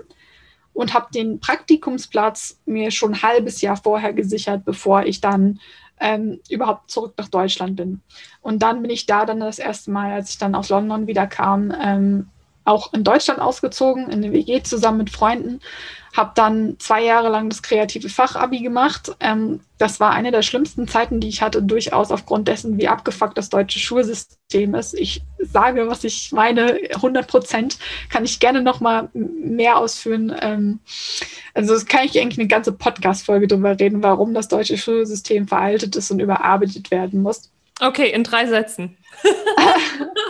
und 0.73 0.95
habe 0.95 1.09
den 1.13 1.41
Praktikumsplatz 1.41 2.59
mir 2.67 2.91
schon 2.91 3.15
ein 3.15 3.23
halbes 3.23 3.61
Jahr 3.61 3.77
vorher 3.77 4.13
gesichert, 4.13 4.65
bevor 4.65 5.05
ich 5.05 5.21
dann 5.21 5.61
ähm, 6.01 6.41
überhaupt 6.49 6.91
zurück 6.91 7.15
nach 7.19 7.29
Deutschland 7.29 7.77
bin. 7.77 8.01
Und 8.41 8.63
dann 8.63 8.83
bin 8.83 8.91
ich 8.91 9.07
da 9.07 9.27
dann 9.27 9.41
das 9.41 9.59
erste 9.59 9.91
Mal, 9.91 10.13
als 10.13 10.31
ich 10.31 10.39
dann 10.39 10.55
aus 10.55 10.71
London 10.71 11.07
wieder 11.07 11.27
kam, 11.27 11.75
ähm, 11.83 12.29
auch 12.65 12.93
in 12.93 13.05
Deutschland 13.05 13.41
ausgezogen, 13.41 14.07
in 14.07 14.25
eine 14.25 14.33
WG 14.33 14.63
zusammen 14.63 14.99
mit 14.99 15.11
Freunden 15.11 15.61
habe 16.17 16.33
dann 16.35 16.77
zwei 16.79 17.05
Jahre 17.05 17.29
lang 17.29 17.49
das 17.49 17.63
kreative 17.63 18.09
Fachabi 18.09 18.61
gemacht. 18.61 19.13
Ähm, 19.21 19.61
das 19.79 20.01
war 20.01 20.11
eine 20.11 20.33
der 20.33 20.43
schlimmsten 20.43 20.89
Zeiten, 20.89 21.21
die 21.21 21.29
ich 21.29 21.41
hatte, 21.41 21.63
durchaus 21.63 22.11
aufgrund 22.11 22.49
dessen, 22.49 22.79
wie 22.79 22.89
abgefuckt 22.89 23.39
das 23.39 23.49
deutsche 23.49 23.79
Schulsystem 23.79 24.75
ist. 24.75 24.95
Ich 24.95 25.23
sage, 25.39 25.89
was 25.89 26.03
ich 26.05 26.33
meine, 26.33 26.81
100 26.95 27.27
Prozent 27.27 27.79
kann 28.09 28.25
ich 28.25 28.41
gerne 28.41 28.63
noch 28.63 28.81
mal 28.81 29.09
mehr 29.13 29.79
ausführen. 29.79 30.35
Ähm, 30.41 30.81
also 31.55 31.75
das 31.75 31.87
kann 31.87 32.05
ich 32.05 32.21
eigentlich 32.21 32.39
eine 32.39 32.49
ganze 32.49 32.73
Podcast-Folge 32.73 33.47
darüber 33.47 33.79
reden, 33.79 34.03
warum 34.03 34.35
das 34.35 34.49
deutsche 34.49 34.79
Schulsystem 34.79 35.47
veraltet 35.47 35.95
ist 35.95 36.11
und 36.11 36.19
überarbeitet 36.19 36.91
werden 36.91 37.23
muss. 37.23 37.51
Okay, 37.81 38.11
in 38.11 38.25
drei 38.25 38.47
Sätzen. 38.47 38.97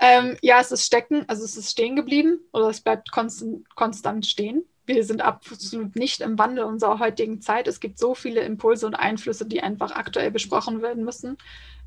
ähm, 0.00 0.36
ja, 0.42 0.60
es 0.60 0.72
ist 0.72 0.84
stecken, 0.84 1.24
also 1.28 1.44
es 1.44 1.56
ist 1.56 1.70
stehen 1.70 1.96
geblieben 1.96 2.40
oder 2.52 2.68
es 2.68 2.80
bleibt 2.80 3.10
konstant, 3.10 3.68
konstant 3.74 4.26
stehen 4.26 4.64
wir 4.86 5.04
sind 5.04 5.20
absolut 5.20 5.96
nicht 5.96 6.20
im 6.20 6.38
Wandel 6.38 6.64
unserer 6.64 6.98
heutigen 7.00 7.40
Zeit. 7.40 7.66
Es 7.66 7.80
gibt 7.80 7.98
so 7.98 8.14
viele 8.14 8.40
Impulse 8.42 8.86
und 8.86 8.94
Einflüsse, 8.94 9.46
die 9.46 9.62
einfach 9.62 9.90
aktuell 9.92 10.30
besprochen 10.30 10.80
werden 10.80 11.04
müssen. 11.04 11.36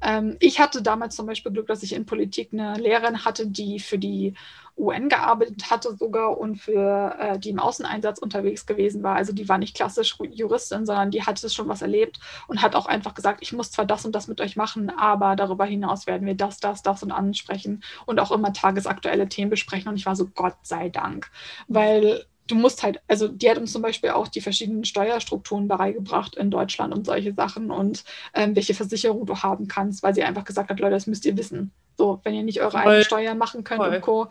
Ähm, 0.01 0.38
ich 0.39 0.60
hatte 0.60 0.82
damals 0.82 1.15
zum 1.15 1.25
Beispiel 1.25 1.51
Glück, 1.51 1.68
dass 1.68 1.84
ich 1.84 1.94
in 1.94 2.06
Politik 2.06 2.50
eine 2.53 2.75
Lehrerin 2.75 3.25
hatte, 3.25 3.48
die 3.48 3.79
für 3.79 3.98
die 3.98 4.34
UN 4.79 5.10
gearbeitet 5.10 5.70
hatte 5.70 5.96
sogar 5.98 6.38
und 6.38 6.56
für 6.56 7.15
äh, 7.20 7.38
die 7.38 7.50
im 7.50 7.60
Außeneinsatz 7.60 8.20
unterwegs 8.20 8.65
gewesen 8.65 9.03
war. 9.03 9.15
Also 9.15 9.34
die 9.34 9.50
war 9.50 9.58
nicht 9.58 9.75
klassisch 9.75 10.15
Juristin, 10.32 10.86
sondern 10.86 11.12
die 11.12 11.24
hatte 11.24 11.50
schon 11.50 11.68
was 11.68 11.82
erlebt 11.82 12.20
und 12.48 12.62
hat 12.62 12.75
auch 12.75 12.86
einfach 12.86 13.13
gesagt, 13.13 13.39
ich 13.41 13.51
muss 13.51 13.72
zwar 13.72 13.86
das 13.86 14.06
und 14.06 14.15
das 14.15 14.27
mit 14.27 14.39
euch 14.41 14.56
machen, 14.56 14.89
aber 14.89 15.36
darüber 15.36 15.65
hinaus 15.65 16.08
werden 16.08 16.25
wir 16.25 16.36
das, 16.36 16.60
das, 16.60 16.82
das 16.82 17.03
und 17.03 17.12
ansprechen 17.12 17.84
und 18.06 18.20
auch 18.20 18.32
immer 18.32 18.53
tagesaktuelle 18.53 19.27
Themen 19.27 19.50
besprechen. 19.50 19.89
Und 19.89 19.98
ich 19.98 20.06
war 20.06 20.15
so, 20.15 20.27
Gott 20.27 20.56
sei 20.63 20.89
Dank, 20.89 21.29
weil 21.68 22.25
du 22.50 22.56
musst 22.56 22.84
halt, 22.84 23.00
also 23.08 23.27
die 23.27 23.50
hat 23.50 23.58
uns 23.58 23.72
zum 23.72 23.82
Beispiel 23.82 24.10
auch 24.10 24.27
die 24.27 24.41
verschiedenen 24.41 24.84
Steuerstrukturen 24.84 25.68
beigebracht 25.68 26.36
in 26.36 26.51
Deutschland 26.51 26.94
und 26.94 27.06
solche 27.06 27.34
Sachen 27.34 27.72
und 27.72 28.03
ähm, 28.34 28.56
welche 28.56 28.74
Versicherung 28.74 29.25
du 29.25 29.38
haben 29.38 29.68
kannst, 29.68 30.03
weil 30.03 30.15
sie 30.15 30.24
einfach 30.24 30.44
gesagt 30.44 30.70
hat, 30.70 30.79
Leute, 30.79 30.96
das 30.96 31.08
müsst 31.08 31.25
ihr 31.25 31.38
wissen. 31.38 31.72
So, 31.98 32.20
wenn 32.24 32.34
ihr 32.34 32.44
nicht 32.44 32.62
eure 32.62 32.77
eigenen 32.77 33.03
Steuern 33.03 33.38
machen 33.38 33.63
könnt 33.63 33.82
Voll. 33.82 33.96
und 33.96 34.01
Co. 34.01 34.27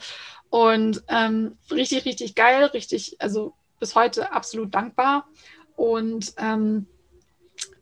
Und 0.51 1.03
ähm, 1.09 1.57
richtig, 1.71 2.05
richtig 2.05 2.35
geil, 2.35 2.65
richtig, 2.67 3.17
also 3.21 3.55
bis 3.79 3.95
heute 3.95 4.33
absolut 4.33 4.75
dankbar. 4.75 5.29
Und 5.77 6.35
ähm, 6.39 6.87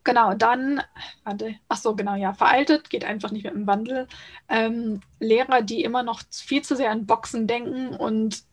genau, 0.04 0.34
dann, 0.34 0.82
warte, 1.24 1.54
ach 1.68 1.78
so, 1.78 1.94
genau, 1.94 2.14
ja, 2.14 2.34
veraltet, 2.34 2.90
geht 2.90 3.04
einfach 3.04 3.30
nicht 3.30 3.44
mehr 3.44 3.52
im 3.52 3.66
Wandel. 3.66 4.06
Ähm, 4.48 5.00
Lehrer, 5.18 5.62
die 5.62 5.82
immer 5.82 6.02
noch 6.02 6.20
viel 6.30 6.62
zu 6.62 6.76
sehr 6.76 6.90
an 6.90 7.06
Boxen 7.06 7.46
denken 7.46 7.88
und 7.88 8.44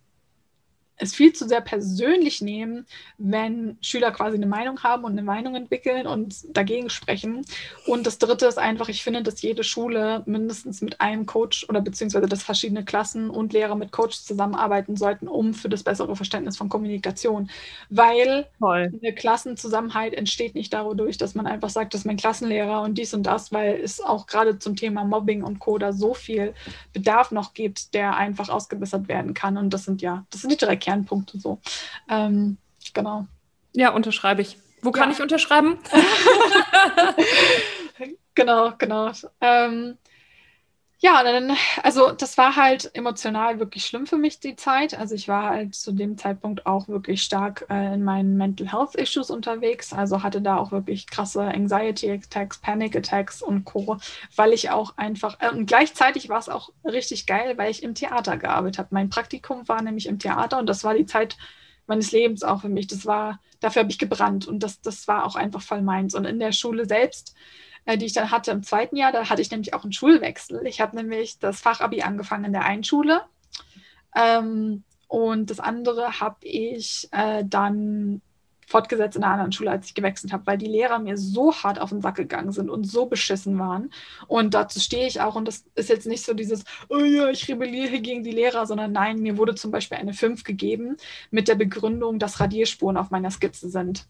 es 1.04 1.16
viel 1.16 1.34
zu 1.34 1.48
sehr 1.48 1.62
persönlich 1.62 2.42
nehmen, 2.42 2.86
wenn 3.18 3.78
Schüler 3.82 4.12
quasi 4.12 4.38
eine 4.38 4.46
Meinung 4.46 4.82
haben 4.84 5.04
und 5.04 5.14
eine 5.14 5.24
Meinung 5.24 5.56
entwickeln 5.56 6.08
und 6.08 6.36
dagegen 6.56 6.90
sprechen. 6.90 7.46
Und 7.86 8.08
das 8.08 8.18
Dritte 8.18 8.46
ist 8.46 8.58
einfach, 8.58 8.90
ich 8.90 9.04
finde, 9.04 9.24
dass 9.24 9.42
jede 9.42 9.64
Schule 9.64 10.24
mindestens 10.26 10.82
mit 10.82 11.02
einem 11.02 11.26
Coach 11.26 11.68
oder 11.70 11.82
beziehungsweise 11.82 12.28
dass 12.28 12.44
verschiedene 12.44 12.86
Klassen 12.86 13.30
und 13.30 13.54
Lehrer 13.54 13.76
mit 13.76 13.92
Coaches 13.92 14.26
zusammenarbeiten 14.26 14.98
sollten, 14.98 15.28
um 15.28 15.54
für 15.54 15.70
das 15.70 15.84
bessere 15.84 16.16
Verständnis 16.16 16.58
von 16.58 16.70
Kommunikation. 16.70 17.50
Weil 17.90 18.48
Voll. 18.60 18.92
eine 19.02 19.14
Klassenzusammenhalt 19.14 20.14
entsteht 20.14 20.56
nicht 20.56 20.74
dadurch, 20.74 21.18
dass 21.18 21.36
man 21.36 21.48
einfach 21.48 21.70
sagt, 21.70 21.94
das 21.94 22.02
ist 22.02 22.06
mein 22.06 22.18
Klassenlehrer 22.18 22.82
und 22.82 22.98
dies 22.98 23.14
und 23.14 23.24
das, 23.24 23.52
weil 23.52 23.80
es 23.82 24.02
auch 24.02 24.28
gerade 24.28 24.60
zum 24.60 24.76
Thema 24.76 25.04
Mobbing 25.04 25.44
und 25.44 25.60
Co. 25.60 25.78
da 25.78 25.94
so 25.94 26.14
viel 26.14 26.54
Bedarf 26.94 27.32
noch 27.32 27.54
gibt, 27.54 27.94
der 27.94 28.16
einfach 28.16 28.50
ausgebessert 28.50 29.08
werden 29.08 29.34
kann. 29.34 29.58
Und 29.58 29.74
das 29.74 29.84
sind 29.86 30.02
ja, 30.02 30.26
das 30.32 30.42
sind 30.42 30.52
die 30.52 30.58
drei 30.58 30.76
Kernpunkte 30.94 31.40
so. 31.40 31.60
Ähm, 32.10 32.58
genau. 32.94 33.28
Ja, 33.74 33.90
unterschreibe 33.90 34.42
ich. 34.42 34.58
Wo 34.82 34.92
kann 34.92 35.10
ja. 35.10 35.16
ich 35.16 35.22
unterschreiben? 35.22 35.80
genau, 38.36 38.74
genau. 38.78 39.12
Ähm, 39.42 39.98
ja, 41.04 41.22
dann, 41.22 41.52
also 41.82 42.14
das 42.14 42.38
war 42.38 42.56
halt 42.56 42.90
emotional 42.96 43.60
wirklich 43.60 43.86
schlimm 43.86 44.08
für 44.08 44.16
mich, 44.16 44.40
die 44.40 44.56
Zeit. 44.56 44.98
Also 44.98 45.16
ich 45.16 45.28
war 45.28 45.50
halt 45.50 45.76
zu 45.76 45.92
dem 45.92 46.18
Zeitpunkt 46.18 46.66
auch 46.66 46.88
wirklich 46.88 47.24
stark 47.24 47.66
äh, 47.70 47.96
in 47.96 48.06
meinen 48.06 48.38
Mental 48.38 48.72
Health 48.72 48.96
Issues 48.96 49.30
unterwegs. 49.30 49.92
Also 49.92 50.24
hatte 50.24 50.42
da 50.42 50.56
auch 50.56 50.72
wirklich 50.72 51.06
krasse 51.08 51.42
Anxiety 51.42 52.10
Attacks, 52.10 52.58
Panic 52.60 52.96
Attacks 52.96 53.42
und 53.42 53.66
Co. 53.66 53.98
Weil 54.38 54.54
ich 54.54 54.70
auch 54.70 54.96
einfach, 54.96 55.42
äh, 55.42 55.50
und 55.50 55.66
gleichzeitig 55.66 56.30
war 56.30 56.40
es 56.40 56.48
auch 56.48 56.70
richtig 56.86 57.26
geil, 57.26 57.58
weil 57.58 57.70
ich 57.70 57.84
im 57.84 57.96
Theater 57.96 58.38
gearbeitet 58.38 58.78
habe. 58.78 58.90
Mein 58.92 59.10
Praktikum 59.10 59.68
war 59.68 59.82
nämlich 59.82 60.06
im 60.08 60.20
Theater 60.20 60.58
und 60.58 60.68
das 60.68 60.86
war 60.86 60.94
die 60.94 61.06
Zeit 61.06 61.36
meines 61.86 62.14
Lebens 62.14 62.44
auch 62.44 62.62
für 62.62 62.70
mich. 62.70 62.88
Das 62.88 63.06
war, 63.06 63.42
dafür 63.60 63.82
habe 63.82 63.92
ich 63.92 64.00
gebrannt 64.00 64.48
und 64.48 64.64
das, 64.64 64.80
das 64.80 65.06
war 65.10 65.26
auch 65.26 65.36
einfach 65.36 65.62
voll 65.62 65.82
meins. 65.82 66.16
Und 66.16 66.24
in 66.24 66.40
der 66.40 66.54
Schule 66.54 66.86
selbst 66.86 67.36
die 67.88 68.06
ich 68.06 68.14
dann 68.14 68.32
hatte 68.32 68.52
im 68.52 68.64
zweiten 68.64 68.96
Jahr. 68.96 69.12
Da 69.12 69.30
hatte 69.30 69.42
ich 69.42 69.52
nämlich 69.52 69.74
auch 69.74 69.84
einen 69.84 69.94
Schulwechsel. 69.94 70.66
Ich 70.66 70.82
habe 70.82 70.96
nämlich 70.96 71.40
das 71.40 71.62
Fachabi 71.62 72.02
angefangen 72.02 72.46
in 72.46 72.54
der 72.54 72.66
einen 72.66 72.84
Schule. 72.84 73.22
Ähm, 74.16 74.84
und 75.08 75.50
das 75.50 75.60
andere 75.60 76.20
habe 76.20 76.38
ich 76.42 77.08
äh, 77.12 77.44
dann 77.46 78.22
fortgesetzt 78.68 79.16
in 79.16 79.24
einer 79.24 79.34
anderen 79.34 79.52
Schule, 79.52 79.72
als 79.72 79.88
ich 79.88 79.94
gewechselt 79.94 80.34
habe, 80.34 80.48
weil 80.48 80.58
die 80.58 80.66
Lehrer 80.68 80.98
mir 80.98 81.18
so 81.18 81.54
hart 81.54 81.80
auf 81.80 81.90
den 81.90 82.02
Sack 82.02 82.16
gegangen 82.16 82.52
sind 82.52 82.70
und 82.70 82.86
so 82.86 83.06
beschissen 83.06 83.60
waren. 83.60 83.92
Und 84.28 84.54
dazu 84.54 84.80
stehe 84.80 85.06
ich 85.06 85.22
auch. 85.22 85.36
Und 85.36 85.48
das 85.48 85.66
ist 85.76 85.90
jetzt 85.90 86.08
nicht 86.08 86.26
so 86.26 86.34
dieses, 86.34 86.64
oh 86.90 86.98
ja, 86.98 87.30
ich 87.30 87.48
rebelliere 87.48 88.00
gegen 88.00 88.24
die 88.24 88.32
Lehrer, 88.32 88.66
sondern 88.66 88.92
nein, 88.92 89.20
mir 89.20 89.38
wurde 89.38 89.56
zum 89.56 89.72
Beispiel 89.72 89.98
eine 89.98 90.14
5 90.14 90.44
gegeben 90.44 90.98
mit 91.30 91.48
der 91.48 91.56
Begründung, 91.56 92.20
dass 92.20 92.40
Radierspuren 92.40 92.98
auf 92.98 93.12
meiner 93.12 93.32
Skizze 93.32 93.70
sind. 93.70 94.08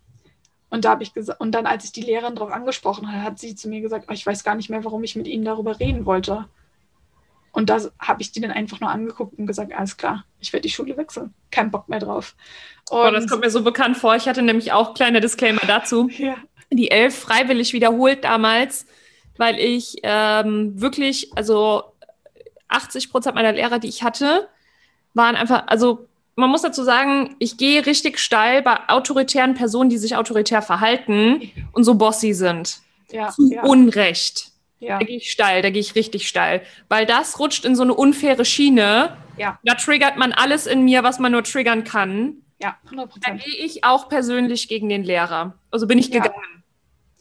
Und 0.74 0.86
da 0.86 0.90
habe 0.90 1.04
ich 1.04 1.14
gesagt, 1.14 1.40
und 1.40 1.52
dann, 1.52 1.68
als 1.68 1.86
ich 1.86 1.92
die 1.92 2.02
Lehrerin 2.02 2.34
darauf 2.34 2.52
angesprochen 2.52 3.12
habe, 3.12 3.22
hat 3.22 3.38
sie 3.38 3.54
zu 3.54 3.70
mir 3.70 3.80
gesagt, 3.80 4.08
oh, 4.10 4.12
ich 4.12 4.26
weiß 4.26 4.44
gar 4.44 4.56
nicht 4.56 4.72
mehr, 4.72 4.84
warum 4.84 5.04
ich 5.04 5.16
mit 5.16 5.28
Ihnen 5.28 5.46
darüber 5.46 5.80
reden 5.80 6.08
wollte. 6.08 6.46
Und 7.52 7.70
da 7.70 7.80
habe 8.00 8.24
ich 8.24 8.32
die 8.32 8.42
dann 8.42 8.50
einfach 8.50 8.80
nur 8.80 8.90
angeguckt 8.90 9.38
und 9.38 9.46
gesagt, 9.46 9.72
alles 9.72 9.98
klar, 9.98 10.26
ich 10.40 10.52
werde 10.52 10.64
die 10.64 10.74
Schule 10.74 10.98
wechseln. 10.98 11.36
Kein 11.52 11.70
Bock 11.70 11.90
mehr 11.90 12.00
drauf. 12.00 12.36
Und 12.90 12.98
oh, 12.98 13.12
das 13.12 13.28
kommt 13.28 13.44
mir 13.44 13.52
so 13.52 13.64
bekannt 13.64 13.98
vor. 13.98 14.16
Ich 14.16 14.28
hatte 14.28 14.42
nämlich 14.42 14.72
auch 14.72 14.96
kleine 14.96 15.22
Disclaimer 15.22 15.62
dazu. 15.68 16.10
ja. 16.18 16.38
Die 16.72 16.90
elf 16.90 17.16
freiwillig 17.20 17.74
wiederholt 17.74 18.24
damals, 18.24 18.88
weil 19.38 19.60
ich 19.60 19.98
ähm, 20.02 20.82
wirklich, 20.82 21.38
also 21.38 21.84
80 22.70 23.12
Prozent 23.12 23.36
meiner 23.36 23.54
Lehrer, 23.54 23.78
die 23.78 23.90
ich 23.90 24.02
hatte, 24.02 24.50
waren 25.14 25.36
einfach, 25.36 25.68
also 25.68 26.08
man 26.36 26.50
muss 26.50 26.62
dazu 26.62 26.84
sagen, 26.84 27.36
ich 27.40 27.58
gehe 27.58 27.86
richtig 27.86 28.20
steil 28.20 28.62
bei 28.62 28.78
autoritären 28.88 29.54
Personen, 29.54 29.90
die 29.90 29.98
sich 29.98 30.16
autoritär 30.16 30.62
verhalten 30.62 31.52
und 31.72 31.84
so 31.84 31.96
bossy 31.96 32.34
sind. 32.34 32.80
Ja, 33.12 33.30
Zu 33.30 33.52
ja. 33.52 33.64
Unrecht. 33.64 34.52
Ja. 34.80 35.00
Da 35.00 35.06
gehe 35.06 35.18
ich 35.18 35.32
steil, 35.32 35.62
da 35.62 35.70
gehe 35.70 35.80
ich 35.80 35.96
richtig 35.96 36.28
steil. 36.28 36.62
Weil 36.90 37.06
das 37.06 37.40
rutscht 37.40 37.64
in 37.66 37.76
so 37.76 37.84
eine 37.84 37.94
unfaire 37.94 38.44
Schiene. 38.44 39.16
Ja. 39.38 39.60
Da 39.64 39.76
triggert 39.76 40.18
man 40.18 40.34
alles 40.34 40.68
in 40.68 40.84
mir, 40.84 41.04
was 41.04 41.20
man 41.20 41.32
nur 41.32 41.44
triggern 41.44 41.84
kann. 41.84 42.38
Ja, 42.60 42.78
100%. 42.90 43.08
Da 43.22 43.32
gehe 43.32 43.66
ich 43.66 43.84
auch 43.84 44.10
persönlich 44.10 44.68
gegen 44.68 44.90
den 44.90 45.04
Lehrer. 45.04 45.54
Also 45.72 45.88
bin 45.88 45.98
ich 45.98 46.12
gegangen. 46.12 46.64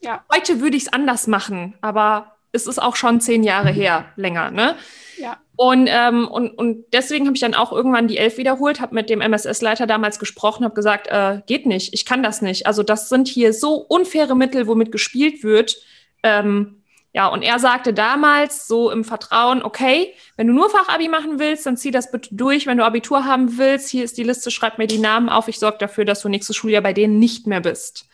Ja. 0.00 0.25
Heute 0.33 0.61
würde 0.61 0.76
ich 0.76 0.85
es 0.85 0.92
anders 0.92 1.26
machen, 1.26 1.75
aber 1.81 2.37
es 2.52 2.66
ist 2.66 2.81
auch 2.81 2.97
schon 2.97 3.21
zehn 3.21 3.44
Jahre 3.44 3.70
her, 3.70 4.07
länger, 4.16 4.51
ne? 4.51 4.77
Ja. 5.23 5.39
Und, 5.55 5.89
ähm, 5.89 6.27
und, 6.27 6.51
und 6.59 6.85
deswegen 6.93 7.27
habe 7.27 7.37
ich 7.37 7.41
dann 7.41 7.55
auch 7.55 7.71
irgendwann 7.71 8.09
die 8.09 8.19
Elf 8.19 8.39
wiederholt, 8.39 8.81
habe 8.81 8.97
mit 8.97 9.09
dem 9.09 9.21
MSS-Leiter 9.21 9.87
damals 9.87 10.19
gesprochen, 10.19 10.65
habe 10.65 10.75
gesagt, 10.75 11.07
äh, 11.07 11.43
geht 11.47 11.65
nicht, 11.65 11.95
ich 11.95 12.05
kann 12.05 12.25
das 12.25 12.43
nicht. 12.43 12.67
Also 12.67 12.83
das 12.83 13.09
sind 13.09 13.29
hier 13.29 13.53
so 13.53 13.77
unfaire 13.77 14.35
Mittel, 14.35 14.67
womit 14.67 14.91
gespielt 14.91 15.45
wird. 15.45 15.77
Ähm, 16.25 16.83
ja, 17.13 17.29
und 17.29 17.43
er 17.43 17.61
sagte 17.61 17.95
damals 17.95 18.67
so 18.67 18.91
im 18.91 19.05
Vertrauen, 19.05 19.63
okay, 19.63 20.13
wenn 20.37 20.49
du 20.49 20.55
nur 20.55 20.69
Fachabi 20.69 21.07
machen 21.07 21.39
willst, 21.39 21.67
dann 21.67 21.77
zieh 21.77 21.93
das 21.93 22.11
bitte 22.11 22.35
durch. 22.35 22.67
Wenn 22.67 22.79
du 22.79 22.85
Abitur 22.85 23.25
haben 23.25 23.59
willst, 23.59 23.91
hier 23.91 24.03
ist 24.03 24.19
die 24.19 24.25
Liste, 24.25 24.51
schreib 24.51 24.79
mir 24.79 24.89
die 24.89 24.99
Namen 24.99 25.29
auf. 25.29 25.47
Ich 25.47 25.61
sorge 25.61 25.79
dafür, 25.79 26.05
dass 26.05 26.23
du 26.23 26.29
nächstes 26.29 26.57
Schuljahr 26.57 26.83
bei 26.83 26.95
denen 26.95 27.21
nicht 27.21 27.47
mehr 27.47 27.61
bist. 27.61 28.09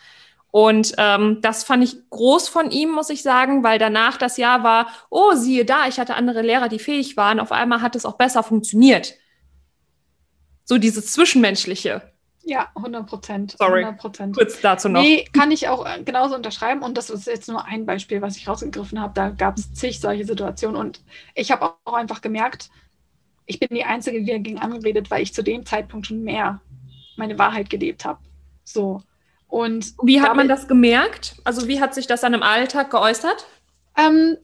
Und 0.50 0.94
ähm, 0.96 1.38
das 1.42 1.64
fand 1.64 1.84
ich 1.84 2.08
groß 2.10 2.48
von 2.48 2.70
ihm, 2.70 2.90
muss 2.90 3.10
ich 3.10 3.22
sagen, 3.22 3.62
weil 3.62 3.78
danach 3.78 4.16
das 4.16 4.38
Jahr 4.38 4.62
war, 4.62 4.88
oh, 5.10 5.34
siehe 5.34 5.64
da, 5.64 5.86
ich 5.86 6.00
hatte 6.00 6.14
andere 6.14 6.42
Lehrer, 6.42 6.68
die 6.68 6.78
fähig 6.78 7.16
waren. 7.16 7.38
Auf 7.38 7.52
einmal 7.52 7.82
hat 7.82 7.96
es 7.96 8.06
auch 8.06 8.16
besser 8.16 8.42
funktioniert. 8.42 9.14
So 10.64 10.78
dieses 10.78 11.12
Zwischenmenschliche. 11.12 12.12
Ja, 12.44 12.68
100 12.76 13.06
Prozent. 13.06 13.56
Sorry. 13.58 13.84
100%. 13.84 14.34
Kurz 14.34 14.60
dazu 14.62 14.88
noch. 14.88 15.02
Nee, 15.02 15.26
kann 15.34 15.50
ich 15.50 15.68
auch 15.68 15.84
äh, 15.84 16.02
genauso 16.02 16.34
unterschreiben. 16.34 16.82
Und 16.82 16.96
das 16.96 17.10
ist 17.10 17.26
jetzt 17.26 17.48
nur 17.48 17.66
ein 17.66 17.84
Beispiel, 17.84 18.22
was 18.22 18.38
ich 18.38 18.48
rausgegriffen 18.48 19.00
habe. 19.00 19.12
Da 19.14 19.28
gab 19.28 19.58
es 19.58 19.74
zig 19.74 20.00
solche 20.00 20.24
Situationen. 20.24 20.80
Und 20.80 21.02
ich 21.34 21.50
habe 21.50 21.74
auch 21.84 21.92
einfach 21.92 22.22
gemerkt, 22.22 22.70
ich 23.44 23.60
bin 23.60 23.68
die 23.72 23.84
Einzige, 23.84 24.20
die 24.20 24.30
dagegen 24.30 24.58
angeredet, 24.58 25.10
weil 25.10 25.22
ich 25.22 25.34
zu 25.34 25.42
dem 25.42 25.66
Zeitpunkt 25.66 26.06
schon 26.06 26.22
mehr 26.22 26.62
meine 27.16 27.38
Wahrheit 27.38 27.68
gelebt 27.68 28.06
habe. 28.06 28.20
So. 28.64 29.02
Und 29.48 29.94
wie 30.02 30.20
hat 30.20 30.36
man 30.36 30.48
das 30.48 30.68
gemerkt? 30.68 31.36
Also 31.44 31.66
wie 31.68 31.80
hat 31.80 31.94
sich 31.94 32.06
das 32.06 32.20
dann 32.20 32.34
im 32.34 32.42
Alltag 32.42 32.90
geäußert? 32.90 33.46
Ähm, 33.96 34.36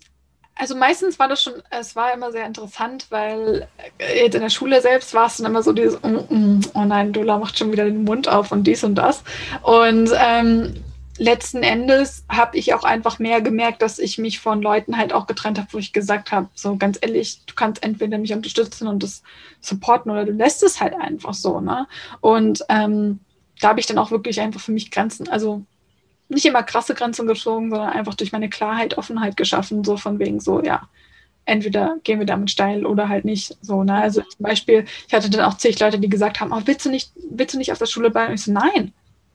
also 0.56 0.76
meistens 0.76 1.18
war 1.18 1.28
das 1.28 1.42
schon, 1.42 1.54
es 1.70 1.96
war 1.96 2.14
immer 2.14 2.30
sehr 2.30 2.46
interessant, 2.46 3.06
weil 3.10 3.66
jetzt 3.98 4.34
in 4.34 4.40
der 4.40 4.50
Schule 4.50 4.80
selbst 4.80 5.12
war 5.12 5.26
es 5.26 5.36
dann 5.36 5.46
immer 5.46 5.62
so 5.62 5.72
dieses, 5.72 5.98
oh, 6.02 6.24
oh 6.74 6.84
nein, 6.84 7.12
Dola 7.12 7.38
macht 7.38 7.58
schon 7.58 7.72
wieder 7.72 7.84
den 7.84 8.04
Mund 8.04 8.28
auf 8.28 8.52
und 8.52 8.64
dies 8.64 8.84
und 8.84 8.94
das. 8.94 9.24
Und 9.62 10.10
ähm, 10.16 10.74
letzten 11.18 11.62
Endes 11.62 12.24
habe 12.28 12.56
ich 12.56 12.72
auch 12.72 12.84
einfach 12.84 13.18
mehr 13.18 13.40
gemerkt, 13.40 13.82
dass 13.82 13.98
ich 13.98 14.18
mich 14.18 14.38
von 14.38 14.62
Leuten 14.62 14.96
halt 14.96 15.12
auch 15.12 15.26
getrennt 15.26 15.58
habe, 15.58 15.68
wo 15.72 15.78
ich 15.78 15.92
gesagt 15.92 16.30
habe, 16.30 16.48
so 16.54 16.76
ganz 16.76 16.98
ehrlich, 17.00 17.40
du 17.46 17.54
kannst 17.54 17.82
entweder 17.82 18.18
mich 18.18 18.32
unterstützen 18.32 18.86
und 18.86 19.02
das 19.02 19.22
supporten 19.60 20.10
oder 20.12 20.24
du 20.24 20.32
lässt 20.32 20.62
es 20.62 20.80
halt 20.80 20.94
einfach 20.94 21.34
so. 21.34 21.60
Ne? 21.60 21.86
Und 22.20 22.64
ähm, 22.68 23.20
da 23.60 23.68
habe 23.68 23.80
ich 23.80 23.86
dann 23.86 23.98
auch 23.98 24.10
wirklich 24.10 24.40
einfach 24.40 24.60
für 24.60 24.72
mich 24.72 24.90
Grenzen, 24.90 25.28
also 25.28 25.64
nicht 26.28 26.46
immer 26.46 26.62
krasse 26.62 26.94
Grenzen 26.94 27.26
gezogen, 27.26 27.70
sondern 27.70 27.90
einfach 27.90 28.14
durch 28.14 28.32
meine 28.32 28.48
Klarheit 28.48 28.96
Offenheit 28.98 29.36
geschaffen, 29.36 29.84
so 29.84 29.96
von 29.96 30.18
wegen 30.18 30.40
so, 30.40 30.62
ja, 30.62 30.88
entweder 31.44 31.96
gehen 32.02 32.18
wir 32.18 32.26
damit 32.26 32.50
steil 32.50 32.86
oder 32.86 33.08
halt 33.08 33.24
nicht. 33.24 33.56
So, 33.60 33.84
ne? 33.84 33.94
Also 33.94 34.22
zum 34.22 34.42
Beispiel, 34.42 34.86
ich 35.06 35.14
hatte 35.14 35.30
dann 35.30 35.44
auch 35.44 35.58
zig 35.58 35.78
Leute, 35.78 35.98
die 35.98 36.08
gesagt 36.08 36.40
haben, 36.40 36.52
oh, 36.52 36.62
willst 36.64 36.86
du 36.86 36.90
nicht, 36.90 37.12
willst 37.30 37.54
du 37.54 37.58
nicht 37.58 37.72
auf 37.72 37.78
der 37.78 37.86
Schule 37.86 38.10
bleiben? 38.10 38.30
Und 38.30 38.34
ich 38.36 38.44
so, 38.44 38.52
nein. 38.52 38.92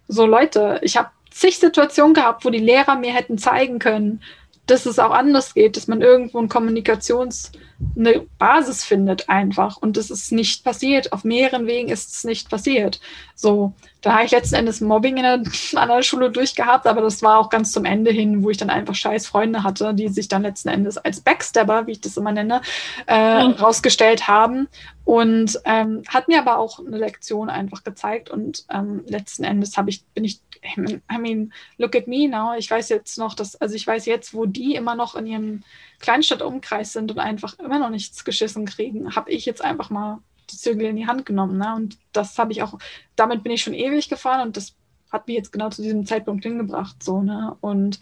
So 0.07 0.25
Leute, 0.25 0.79
ich 0.83 0.97
habe 0.97 1.09
zig 1.29 1.59
Situationen 1.59 2.15
gehabt, 2.15 2.43
wo 2.43 2.49
die 2.49 2.57
Lehrer 2.57 2.95
mir 2.95 3.13
hätten 3.13 3.37
zeigen 3.37 3.77
können, 3.77 4.21
dass 4.65 4.87
es 4.87 4.97
auch 4.99 5.11
anders 5.11 5.53
geht, 5.53 5.77
dass 5.77 5.87
man 5.87 6.01
irgendwo 6.01 6.39
ein 6.39 6.49
Kommunikations- 6.49 7.51
eine 7.95 8.25
Basis 8.37 8.83
findet 8.83 9.29
einfach. 9.29 9.77
Und 9.77 9.97
das 9.97 10.09
ist 10.09 10.31
nicht 10.31 10.63
passiert. 10.63 11.13
Auf 11.13 11.23
mehreren 11.23 11.65
Wegen 11.65 11.89
ist 11.89 12.13
es 12.13 12.23
nicht 12.23 12.49
passiert. 12.49 12.99
So, 13.35 13.73
da 14.01 14.13
habe 14.13 14.25
ich 14.25 14.31
letzten 14.31 14.55
Endes 14.55 14.81
Mobbing 14.81 15.17
in 15.17 15.25
einer 15.25 15.43
anderen 15.75 16.03
Schule 16.03 16.29
durchgehabt, 16.29 16.87
aber 16.87 17.01
das 17.01 17.21
war 17.21 17.39
auch 17.39 17.49
ganz 17.49 17.71
zum 17.71 17.85
Ende 17.85 18.11
hin, 18.11 18.43
wo 18.43 18.49
ich 18.49 18.57
dann 18.57 18.69
einfach 18.69 18.95
scheiß 18.95 19.27
Freunde 19.27 19.63
hatte, 19.63 19.93
die 19.93 20.09
sich 20.09 20.27
dann 20.27 20.41
letzten 20.41 20.69
Endes 20.69 20.97
als 20.97 21.21
Backstabber, 21.21 21.87
wie 21.87 21.93
ich 21.93 22.01
das 22.01 22.17
immer 22.17 22.31
nenne, 22.31 22.61
äh, 23.07 23.47
mhm. 23.47 23.53
rausgestellt 23.53 24.27
haben. 24.27 24.67
Und 25.05 25.59
ähm, 25.65 26.03
hat 26.07 26.27
mir 26.27 26.39
aber 26.39 26.59
auch 26.59 26.79
eine 26.79 26.97
Lektion 26.97 27.49
einfach 27.49 27.83
gezeigt. 27.83 28.29
Und 28.29 28.65
ähm, 28.71 29.03
letzten 29.07 29.43
Endes 29.43 29.77
habe 29.77 29.89
ich, 29.89 30.03
bin 30.13 30.23
ich, 30.23 30.41
I 30.77 31.17
mean, 31.17 31.53
look 31.77 31.95
at 31.95 32.07
me 32.07 32.27
now. 32.27 32.55
Ich 32.57 32.69
weiß 32.69 32.89
jetzt 32.89 33.17
noch, 33.17 33.33
dass, 33.33 33.55
also 33.55 33.73
ich 33.75 33.87
weiß 33.87 34.05
jetzt, 34.05 34.33
wo 34.33 34.45
die 34.45 34.75
immer 34.75 34.95
noch 34.95 35.15
in 35.15 35.25
ihrem 35.25 35.63
Kleinstadtumkreis 35.99 36.93
sind 36.93 37.11
und 37.11 37.19
einfach 37.19 37.57
immer 37.59 37.79
noch 37.79 37.89
nichts 37.89 38.23
geschissen 38.25 38.65
kriegen, 38.65 39.15
habe 39.15 39.31
ich 39.31 39.45
jetzt 39.45 39.63
einfach 39.63 39.89
mal 39.89 40.19
die 40.49 40.57
Zügel 40.57 40.87
in 40.87 40.95
die 40.95 41.07
Hand 41.07 41.25
genommen. 41.25 41.57
Ne? 41.57 41.75
Und 41.75 41.97
das 42.13 42.37
habe 42.37 42.51
ich 42.51 42.63
auch, 42.63 42.77
damit 43.15 43.43
bin 43.43 43.51
ich 43.51 43.61
schon 43.61 43.73
ewig 43.73 44.09
gefahren 44.09 44.47
und 44.47 44.57
das 44.57 44.75
hat 45.11 45.27
mich 45.27 45.35
jetzt 45.35 45.51
genau 45.51 45.69
zu 45.69 45.81
diesem 45.81 46.05
Zeitpunkt 46.05 46.43
hingebracht. 46.43 47.01
So, 47.01 47.21
ne? 47.21 47.57
Und 47.61 47.99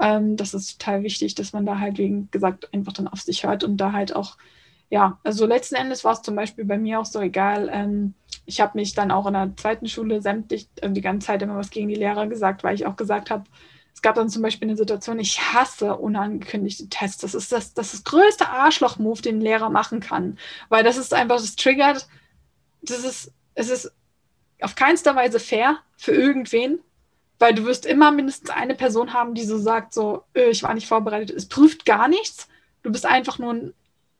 ähm, 0.00 0.36
das 0.36 0.54
ist 0.54 0.80
total 0.80 1.02
wichtig, 1.02 1.34
dass 1.34 1.52
man 1.52 1.64
da 1.64 1.78
halt, 1.78 1.98
wie 1.98 2.26
gesagt, 2.30 2.72
einfach 2.74 2.92
dann 2.92 3.08
auf 3.08 3.20
sich 3.20 3.44
hört 3.44 3.64
und 3.64 3.76
da 3.76 3.92
halt 3.92 4.14
auch, 4.14 4.36
ja, 4.90 5.18
also 5.22 5.46
letzten 5.46 5.76
Endes 5.76 6.04
war 6.04 6.12
es 6.12 6.22
zum 6.22 6.34
Beispiel 6.34 6.64
bei 6.64 6.78
mir 6.78 7.00
auch 7.00 7.04
so 7.04 7.20
egal, 7.20 7.68
ähm, 7.72 8.14
ich 8.44 8.60
habe 8.60 8.78
mich 8.78 8.94
dann 8.94 9.10
auch 9.10 9.26
in 9.26 9.34
der 9.34 9.52
zweiten 9.56 9.86
Schule 9.86 10.22
sämtlich 10.22 10.68
also 10.80 10.94
die 10.94 11.02
ganze 11.02 11.26
Zeit 11.26 11.42
immer 11.42 11.56
was 11.56 11.70
gegen 11.70 11.88
die 11.88 11.94
Lehrer 11.94 12.26
gesagt, 12.26 12.64
weil 12.64 12.74
ich 12.74 12.86
auch 12.86 12.96
gesagt 12.96 13.30
habe, 13.30 13.44
es 13.98 14.02
gab 14.02 14.14
dann 14.14 14.28
zum 14.28 14.42
Beispiel 14.42 14.68
eine 14.68 14.76
Situation, 14.76 15.18
ich 15.18 15.40
hasse 15.52 15.96
unangekündigte 15.96 16.88
Tests. 16.88 17.20
Das 17.20 17.34
ist 17.34 17.50
das, 17.50 17.74
das, 17.74 17.92
ist 17.92 18.06
das 18.06 18.12
größte 18.12 18.48
Arschloch-Move, 18.48 19.22
den 19.22 19.38
ein 19.38 19.40
Lehrer 19.40 19.70
machen 19.70 19.98
kann. 19.98 20.38
Weil 20.68 20.84
das 20.84 20.96
ist 20.96 21.12
einfach, 21.12 21.38
das 21.38 21.56
triggert, 21.56 22.06
das 22.80 23.00
ist, 23.00 23.32
es 23.56 23.68
ist 23.68 23.90
auf 24.60 24.76
keinster 24.76 25.16
Weise 25.16 25.40
fair 25.40 25.78
für 25.96 26.12
irgendwen, 26.12 26.78
weil 27.40 27.54
du 27.54 27.64
wirst 27.64 27.86
immer 27.86 28.12
mindestens 28.12 28.50
eine 28.50 28.76
Person 28.76 29.14
haben, 29.14 29.34
die 29.34 29.44
so 29.44 29.58
sagt, 29.58 29.92
so, 29.92 30.22
öh, 30.36 30.50
ich 30.50 30.62
war 30.62 30.74
nicht 30.74 30.86
vorbereitet. 30.86 31.36
Es 31.36 31.48
prüft 31.48 31.84
gar 31.84 32.06
nichts. 32.06 32.46
Du 32.84 32.92
bist 32.92 33.04
einfach 33.04 33.40
nur 33.40 33.52
ein 33.52 33.74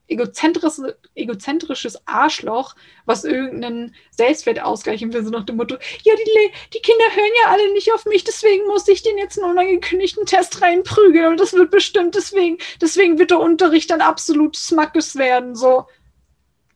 egozentrisches, 0.09 0.81
egozentrisches 1.15 2.07
Arschloch, 2.07 2.75
was 3.05 3.23
irgendeinen 3.23 3.95
Selbstwert 4.11 4.59
ausgleichen 4.61 5.13
will, 5.13 5.23
so 5.23 5.29
nach 5.29 5.45
dem 5.45 5.57
Motto, 5.57 5.75
ja, 6.03 6.13
die, 6.15 6.51
die 6.73 6.81
Kinder 6.81 7.05
hören 7.15 7.31
ja 7.43 7.51
alle 7.51 7.73
nicht 7.73 7.93
auf 7.93 8.05
mich, 8.05 8.23
deswegen 8.23 8.65
muss 8.67 8.87
ich 8.87 9.03
den 9.03 9.17
jetzt 9.17 9.37
einen 9.37 9.51
unangekündigten 9.51 10.25
Test 10.25 10.61
reinprügeln 10.61 11.27
und 11.27 11.39
das 11.39 11.53
wird 11.53 11.71
bestimmt 11.71 12.15
deswegen, 12.15 12.57
deswegen 12.81 13.19
wird 13.19 13.31
der 13.31 13.39
Unterricht 13.39 13.91
dann 13.91 14.01
absolut 14.01 14.55
smackes 14.55 15.15
werden, 15.15 15.55
so. 15.55 15.85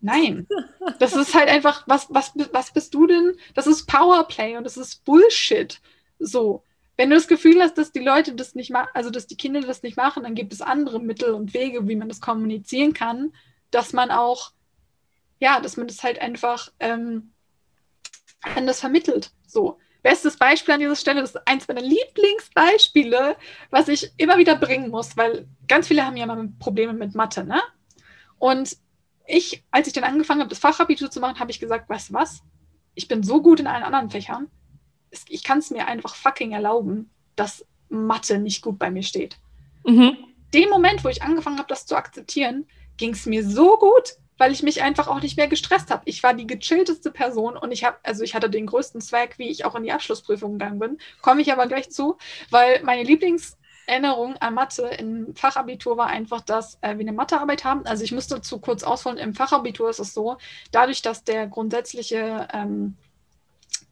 Nein, 0.05 0.47
das 0.99 1.15
ist 1.15 1.33
halt 1.33 1.47
einfach, 1.47 1.83
was, 1.87 2.07
was, 2.09 2.33
was 2.51 2.73
bist 2.73 2.93
du 2.93 3.07
denn? 3.07 3.37
Das 3.53 3.67
ist 3.67 3.87
Powerplay 3.87 4.57
und 4.57 4.65
das 4.65 4.75
ist 4.75 5.05
Bullshit. 5.05 5.79
So. 6.19 6.61
Wenn 6.95 7.09
du 7.09 7.15
das 7.15 7.27
Gefühl 7.27 7.61
hast, 7.61 7.77
dass 7.77 7.91
die 7.91 7.99
Leute 7.99 8.35
das 8.35 8.55
nicht 8.55 8.71
machen, 8.71 8.89
also 8.93 9.09
dass 9.09 9.27
die 9.27 9.37
Kinder 9.37 9.61
das 9.61 9.81
nicht 9.81 9.97
machen, 9.97 10.23
dann 10.23 10.35
gibt 10.35 10.53
es 10.53 10.61
andere 10.61 10.99
Mittel 10.99 11.33
und 11.33 11.53
Wege, 11.53 11.87
wie 11.87 11.95
man 11.95 12.09
das 12.09 12.21
kommunizieren 12.21 12.93
kann, 12.93 13.33
dass 13.71 13.93
man 13.93 14.11
auch, 14.11 14.51
ja, 15.39 15.59
dass 15.59 15.77
man 15.77 15.87
das 15.87 16.03
halt 16.03 16.19
einfach 16.19 16.71
ähm, 16.79 17.33
anders 18.55 18.79
vermittelt. 18.79 19.31
So. 19.47 19.79
Bestes 20.03 20.35
Beispiel 20.35 20.73
an 20.73 20.81
dieser 20.81 20.97
Stelle, 20.97 21.21
das 21.21 21.33
ist 21.33 21.47
eins 21.47 21.67
meiner 21.67 21.81
Lieblingsbeispiele, 21.81 23.37
was 23.69 23.87
ich 23.87 24.11
immer 24.17 24.37
wieder 24.37 24.55
bringen 24.55 24.89
muss, 24.89 25.15
weil 25.15 25.47
ganz 25.67 25.87
viele 25.87 26.05
haben 26.05 26.17
ja 26.17 26.25
mal 26.25 26.49
Probleme 26.59 26.91
mit 26.91 27.15
Mathe, 27.15 27.45
ne? 27.45 27.61
Und 28.37 28.75
ich, 29.25 29.63
als 29.71 29.87
ich 29.87 29.93
dann 29.93 30.03
angefangen 30.03 30.41
habe, 30.41 30.49
das 30.49 30.59
Fachabitur 30.59 31.09
zu 31.09 31.21
machen, 31.21 31.39
habe 31.39 31.51
ich 31.51 31.61
gesagt, 31.61 31.89
weißt 31.89 32.09
du 32.09 32.13
was? 32.15 32.43
Ich 32.95 33.07
bin 33.07 33.23
so 33.23 33.41
gut 33.41 33.61
in 33.61 33.67
allen 33.67 33.83
anderen 33.83 34.09
Fächern, 34.09 34.49
ich 35.29 35.43
kann 35.43 35.59
es 35.59 35.69
mir 35.69 35.87
einfach 35.87 36.15
fucking 36.15 36.51
erlauben, 36.51 37.09
dass 37.35 37.65
Mathe 37.89 38.39
nicht 38.39 38.61
gut 38.61 38.79
bei 38.79 38.91
mir 38.91 39.03
steht. 39.03 39.37
Mhm. 39.85 40.17
Dem 40.53 40.69
Moment, 40.69 41.03
wo 41.03 41.09
ich 41.09 41.23
angefangen 41.23 41.57
habe, 41.57 41.67
das 41.67 41.85
zu 41.85 41.95
akzeptieren, 41.95 42.67
ging 42.97 43.13
es 43.13 43.25
mir 43.25 43.47
so 43.47 43.77
gut, 43.77 44.17
weil 44.37 44.51
ich 44.51 44.63
mich 44.63 44.81
einfach 44.81 45.07
auch 45.07 45.21
nicht 45.21 45.37
mehr 45.37 45.47
gestresst 45.47 45.89
habe. 45.89 46.03
Ich 46.05 46.23
war 46.23 46.33
die 46.33 46.47
gechillteste 46.47 47.11
Person 47.11 47.57
und 47.57 47.71
ich 47.71 47.83
habe, 47.83 47.97
also 48.03 48.23
ich 48.23 48.35
hatte 48.35 48.49
den 48.49 48.65
größten 48.65 49.01
Zweck, 49.01 49.35
wie 49.37 49.49
ich 49.49 49.65
auch 49.65 49.75
in 49.75 49.83
die 49.83 49.91
Abschlussprüfung 49.91 50.53
gegangen 50.53 50.79
bin. 50.79 50.97
Komme 51.21 51.41
ich 51.41 51.51
aber 51.51 51.67
gleich 51.67 51.91
zu, 51.91 52.17
weil 52.49 52.83
meine 52.83 53.03
Lieblingserinnerung 53.03 54.35
an 54.37 54.53
Mathe 54.53 54.83
im 54.83 55.35
Fachabitur 55.35 55.97
war 55.97 56.07
einfach, 56.07 56.41
dass 56.41 56.77
äh, 56.81 56.97
wir 56.97 57.01
eine 57.01 57.13
Mathearbeit 57.13 57.63
haben. 57.63 57.85
Also 57.85 58.03
ich 58.03 58.11
musste 58.11 58.35
dazu 58.35 58.59
kurz 58.59 58.83
ausholen, 58.83 59.17
im 59.17 59.33
Fachabitur 59.33 59.89
ist 59.89 59.99
es 59.99 60.13
so, 60.13 60.37
dadurch, 60.71 61.01
dass 61.01 61.23
der 61.23 61.47
grundsätzliche 61.47 62.47
ähm, 62.53 62.95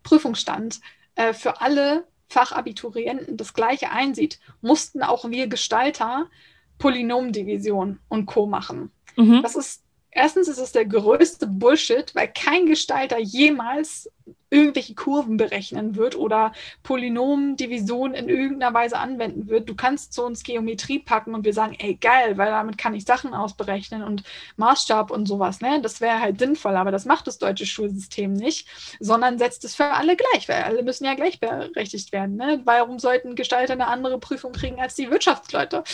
Prüfungsstand 0.04 0.82
äh, 1.16 1.34
für 1.34 1.62
alle 1.62 2.06
Fachabiturienten 2.30 3.38
das 3.38 3.54
Gleiche 3.54 3.92
einsieht, 3.92 4.40
mussten 4.62 5.04
auch 5.04 5.30
wir 5.30 5.48
Gestalter 5.48 6.30
Polynomdivision 6.78 8.00
und 8.08 8.26
Co. 8.26 8.48
machen. 8.48 8.92
Mhm. 9.16 9.42
Das 9.44 9.56
ist 9.56 9.84
erstens 10.12 10.48
ist 10.48 10.58
es 10.58 10.72
der 10.72 10.86
größte 10.86 11.48
Bullshit, 11.48 12.14
weil 12.16 12.28
kein 12.28 12.66
Gestalter 12.66 13.20
jemals 13.20 14.10
irgendwelche 14.52 14.94
Kurven 14.96 15.38
berechnen 15.38 15.96
wird 15.96 16.16
oder 16.16 16.52
Polynomdivision 16.84 18.14
in 18.14 18.28
irgendeiner 18.28 18.74
Weise 18.74 18.98
anwenden 18.98 19.48
wird. 19.48 19.70
Du 19.70 19.76
kannst 19.76 20.14
zu 20.14 20.24
uns 20.26 20.44
Geometrie 20.44 21.00
packen 21.00 21.34
und 21.34 21.46
wir 21.46 21.54
sagen, 21.54 21.76
ey, 21.80 21.96
geil, 21.96 22.38
weil 22.38 22.52
damit 22.52 22.78
kann 22.78 22.94
ich 22.94 23.06
Sachen 23.06 23.34
ausberechnen 23.34 24.04
und 24.04 24.24
Maßstab 24.58 25.10
und 25.10 25.26
sowas. 25.26 25.62
Ne? 25.62 25.82
Das 25.82 26.02
wäre 26.02 26.20
halt 26.20 26.40
sinnvoll, 26.40 26.76
aber 26.76 26.92
das 26.92 27.06
macht 27.06 27.28
das 27.28 27.38
deutsche 27.38 27.66
Schulsystem 27.66 28.34
nicht, 28.34 28.68
sondern 29.00 29.40
setzt 29.40 29.64
es 29.64 29.74
für 29.74 29.86
alle 29.86 30.18
gleich, 30.18 30.50
weil 30.50 30.64
alle 30.64 30.84
müssen 30.84 31.06
ja 31.06 31.14
gleichberechtigt 31.14 32.12
werden. 32.12 32.36
Ne? 32.36 32.62
Warum 32.66 33.00
sollten 33.00 33.36
Gestalter 33.36 33.74
eine 33.74 33.88
andere 33.88 34.20
Prüfung 34.20 34.52
kriegen 34.52 34.82
als 34.82 34.96
die 34.96 35.10
Wirtschaftsleute? 35.10 35.86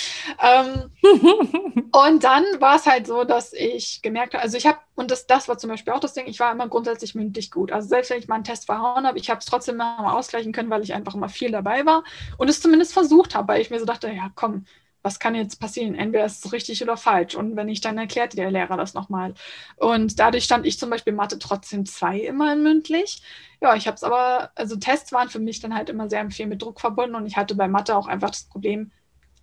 Ähm, 0.42 0.90
und 1.92 2.24
dann 2.24 2.44
war 2.60 2.78
es 2.78 2.88
halt 2.88 3.06
so, 3.06 3.24
dass 3.24 3.54
ich 3.54 4.02
gemerkt 4.02 4.34
habe, 4.34 4.42
also 4.44 4.58
ich 4.58 4.66
habe, 4.66 4.80
und 4.96 5.12
das, 5.12 5.28
das 5.28 5.48
war 5.48 5.60
zum 5.60 5.70
Beispiel 5.70 5.94
auch 5.94 6.00
das 6.00 6.14
Ding, 6.14 6.26
ich 6.26 6.40
war 6.40 6.52
immer 6.52 6.68
grundsätzlich 6.68 7.14
mündlich 7.14 7.52
gut. 7.52 7.72
Also 7.72 7.88
selbst 7.88 8.10
wenn 8.10 8.20
ich 8.20 8.27
mal 8.28 8.36
einen 8.36 8.44
Test 8.44 8.66
verhauen 8.66 9.06
habe, 9.08 9.18
ich 9.20 9.30
habe 9.30 9.40
es 9.40 9.46
trotzdem 9.46 9.78
mal 9.78 10.12
ausgleichen 10.14 10.52
können, 10.52 10.70
weil 10.70 10.84
ich 10.84 10.94
einfach 10.94 11.16
immer 11.16 11.30
viel 11.30 11.52
dabei 11.52 11.86
war 11.86 12.04
und 12.38 12.50
es 12.50 12.62
zumindest 12.62 12.94
versucht 12.94 13.36
habe, 13.36 13.48
weil 13.50 13.62
ich 13.62 13.70
mir 13.70 13.80
so 13.80 13.86
dachte, 13.86 14.10
ja 14.12 14.32
komm, 14.36 14.66
was 15.08 15.20
kann 15.20 15.36
jetzt 15.36 15.60
passieren? 15.62 15.96
Entweder 15.96 16.26
ist 16.26 16.44
es 16.46 16.52
richtig 16.52 16.84
oder 16.84 16.98
falsch. 16.98 17.36
Und 17.36 17.56
wenn 17.56 17.70
ich 17.70 17.80
dann 17.82 17.98
erklärte 17.98 18.36
der 18.36 18.52
Lehrer 18.52 18.76
das 18.76 18.94
nochmal. 18.94 19.34
Und 19.78 20.20
dadurch 20.20 20.44
stand 20.44 20.66
ich 20.66 20.78
zum 20.80 20.90
Beispiel 20.90 21.14
Mathe 21.14 21.40
trotzdem 21.40 21.86
zwei 21.86 22.20
immer 22.20 22.52
in 22.52 22.62
mündlich. 22.64 23.22
Ja, 23.62 23.76
ich 23.76 23.88
habe 23.88 23.96
es 23.96 24.04
aber, 24.04 24.52
also 24.56 24.76
Tests 24.76 25.14
waren 25.14 25.30
für 25.30 25.40
mich 25.40 25.62
dann 25.62 25.74
halt 25.74 25.90
immer 25.90 26.10
sehr 26.10 26.30
viel 26.30 26.48
mit 26.48 26.62
Druck 26.62 26.82
verbunden 26.82 27.16
und 27.16 27.26
ich 27.26 27.38
hatte 27.38 27.56
bei 27.56 27.68
Mathe 27.70 27.96
auch 27.96 28.08
einfach 28.08 28.32
das 28.32 28.44
Problem, 28.44 28.92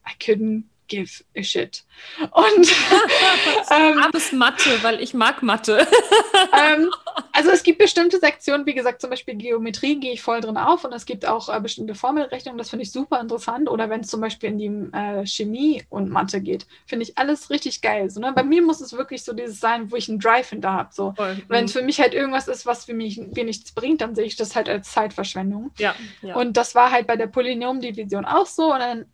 I 0.06 0.12
couldn't 0.22 0.64
give 0.88 1.24
a 1.36 1.42
shit. 1.42 1.84
Und 2.30 2.72
ähm, 3.70 3.98
Abes 4.02 4.32
Mathe, 4.32 4.82
weil 4.82 5.00
ich 5.00 5.14
mag 5.14 5.42
Mathe. 5.42 5.86
ähm, 6.52 6.90
also 7.32 7.50
es 7.50 7.62
gibt 7.62 7.78
bestimmte 7.78 8.18
Sektionen, 8.18 8.66
wie 8.66 8.74
gesagt, 8.74 9.00
zum 9.00 9.10
Beispiel 9.10 9.34
Geometrie 9.34 9.98
gehe 9.98 10.12
ich 10.12 10.22
voll 10.22 10.40
drin 10.40 10.56
auf 10.56 10.84
und 10.84 10.92
es 10.92 11.06
gibt 11.06 11.26
auch 11.26 11.48
äh, 11.48 11.60
bestimmte 11.60 11.94
Formelrechnungen, 11.94 12.58
das 12.58 12.70
finde 12.70 12.84
ich 12.84 12.92
super 12.92 13.20
interessant. 13.20 13.68
Oder 13.68 13.90
wenn 13.90 14.00
es 14.00 14.08
zum 14.08 14.20
Beispiel 14.20 14.50
in 14.50 14.58
die 14.58 14.96
äh, 14.96 15.26
Chemie 15.26 15.82
und 15.90 16.10
Mathe 16.10 16.40
geht, 16.40 16.66
finde 16.86 17.04
ich 17.04 17.18
alles 17.18 17.50
richtig 17.50 17.80
geil. 17.80 18.10
So, 18.10 18.20
ne? 18.20 18.32
Bei 18.34 18.42
mir 18.42 18.62
muss 18.62 18.80
es 18.80 18.92
wirklich 18.92 19.24
so 19.24 19.32
dieses 19.32 19.60
sein, 19.60 19.90
wo 19.90 19.96
ich 19.96 20.08
einen 20.08 20.20
Drive 20.20 20.50
hinter 20.50 20.72
habe. 20.72 20.90
So. 20.92 21.14
Wenn 21.48 21.64
es 21.64 21.74
mhm. 21.74 21.78
für 21.78 21.84
mich 21.84 22.00
halt 22.00 22.14
irgendwas 22.14 22.48
ist, 22.48 22.66
was 22.66 22.84
für 22.84 22.94
mich 22.94 23.18
mir 23.18 23.44
nichts 23.44 23.72
bringt, 23.72 24.00
dann 24.00 24.14
sehe 24.14 24.24
ich 24.24 24.36
das 24.36 24.54
halt 24.54 24.68
als 24.68 24.92
Zeitverschwendung. 24.92 25.70
Ja, 25.78 25.94
ja. 26.22 26.34
Und 26.34 26.56
das 26.56 26.74
war 26.74 26.90
halt 26.90 27.06
bei 27.06 27.16
der 27.16 27.26
Polynomdivision 27.26 28.24
auch 28.24 28.46
so. 28.46 28.72
Und 28.72 28.80
dann 28.80 29.06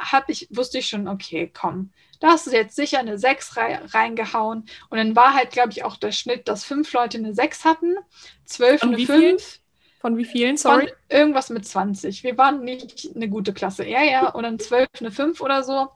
habe 0.00 0.32
ich, 0.32 0.48
wusste 0.50 0.78
ich 0.78 0.88
schon, 0.88 1.08
okay, 1.08 1.50
komm, 1.52 1.92
da 2.20 2.28
hast 2.28 2.46
du 2.46 2.50
jetzt 2.50 2.76
sicher 2.76 2.98
eine 2.98 3.18
6 3.18 3.56
reingehauen. 3.56 4.66
Und 4.90 4.98
dann 4.98 5.16
war 5.16 5.34
halt, 5.34 5.50
glaube 5.50 5.70
ich, 5.70 5.84
auch 5.84 5.96
der 5.96 6.12
Schnitt, 6.12 6.48
dass 6.48 6.64
fünf 6.64 6.92
Leute 6.92 7.18
eine 7.18 7.34
6 7.34 7.64
hatten, 7.64 7.96
zwölf 8.44 8.82
eine 8.82 8.98
5. 8.98 9.60
Von 10.00 10.16
wie 10.16 10.24
vielen, 10.24 10.56
sorry? 10.56 10.88
Von 10.88 10.96
irgendwas 11.10 11.50
mit 11.50 11.66
20. 11.66 12.24
Wir 12.24 12.38
waren 12.38 12.64
nicht 12.64 13.10
eine 13.14 13.28
gute 13.28 13.52
Klasse. 13.52 13.86
Ja, 13.86 14.02
ja, 14.02 14.30
und 14.30 14.44
dann 14.44 14.58
zwölf 14.58 14.88
eine 14.98 15.10
5 15.10 15.40
oder 15.42 15.62
so. 15.62 15.88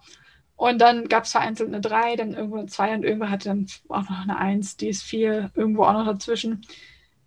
Und 0.56 0.78
dann 0.78 1.08
gab 1.08 1.24
es 1.24 1.32
vereinzelt 1.32 1.70
eine 1.70 1.80
3, 1.80 2.16
dann 2.16 2.34
irgendwo 2.34 2.58
eine 2.58 2.66
2 2.66 2.94
und 2.94 3.04
irgendwo 3.04 3.28
hatte 3.28 3.48
dann 3.48 3.66
auch 3.88 4.08
noch 4.08 4.22
eine 4.22 4.38
1, 4.38 4.76
die 4.76 4.88
ist 4.88 5.02
4, 5.02 5.52
irgendwo 5.54 5.84
auch 5.84 5.94
noch 5.94 6.06
dazwischen. 6.06 6.66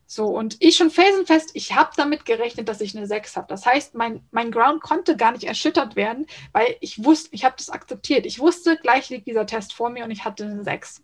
So, 0.10 0.28
und 0.28 0.56
ich 0.62 0.78
schon 0.78 0.90
felsenfest, 0.90 1.52
ich 1.54 1.76
habe 1.76 1.92
damit 1.98 2.24
gerechnet, 2.24 2.70
dass 2.70 2.80
ich 2.80 2.96
eine 2.96 3.08
6 3.08 3.36
habe. 3.36 3.48
Das 3.50 3.66
heißt, 3.66 3.94
mein, 3.94 4.26
mein 4.32 4.52
Ground 4.52 4.82
konnte 4.82 5.18
gar 5.18 5.34
nicht 5.34 5.44
erschüttert 5.44 5.98
werden, 5.98 6.26
weil 6.54 6.78
ich 6.80 7.04
wusste, 7.04 7.30
ich 7.34 7.44
habe 7.44 7.56
das 7.58 7.70
akzeptiert. 7.70 8.26
Ich 8.26 8.40
wusste, 8.40 8.78
gleich 8.78 9.10
liegt 9.10 9.28
dieser 9.28 9.46
Test 9.46 9.74
vor 9.74 9.90
mir 9.90 10.06
und 10.06 10.12
ich 10.12 10.24
hatte 10.24 10.46
eine 10.46 10.64
6. 10.64 11.04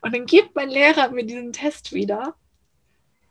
Und 0.00 0.12
dann 0.12 0.26
gibt 0.26 0.56
mein 0.56 0.70
Lehrer 0.70 1.10
mir 1.10 1.24
diesen 1.24 1.52
Test 1.52 1.92
wieder 1.92 2.34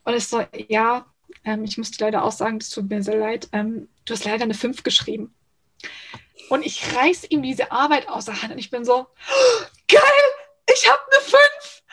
und 0.05 0.13
ist 0.13 0.29
so, 0.29 0.45
ja, 0.69 1.05
ähm, 1.43 1.65
ich 1.65 1.77
musste 1.77 2.01
leider 2.01 2.23
auch 2.23 2.31
sagen, 2.31 2.59
das 2.59 2.69
tut 2.69 2.89
mir 2.89 3.03
sehr 3.03 3.17
leid, 3.17 3.49
ähm, 3.51 3.89
du 4.05 4.13
hast 4.13 4.23
leider 4.23 4.45
eine 4.45 4.53
5 4.53 4.83
geschrieben. 4.83 5.35
Und 6.49 6.65
ich 6.65 6.95
reiß 6.95 7.25
ihm 7.29 7.43
diese 7.43 7.73
Arbeit 7.73 8.07
aus 8.07 8.25
der 8.25 8.41
Hand 8.41 8.53
und 8.53 8.59
ich 8.59 8.71
bin 8.71 8.85
so, 8.85 9.07
geil, 9.89 10.01
ich 10.73 10.89
habe 10.89 11.01
eine 11.11 11.21
5. 11.21 11.83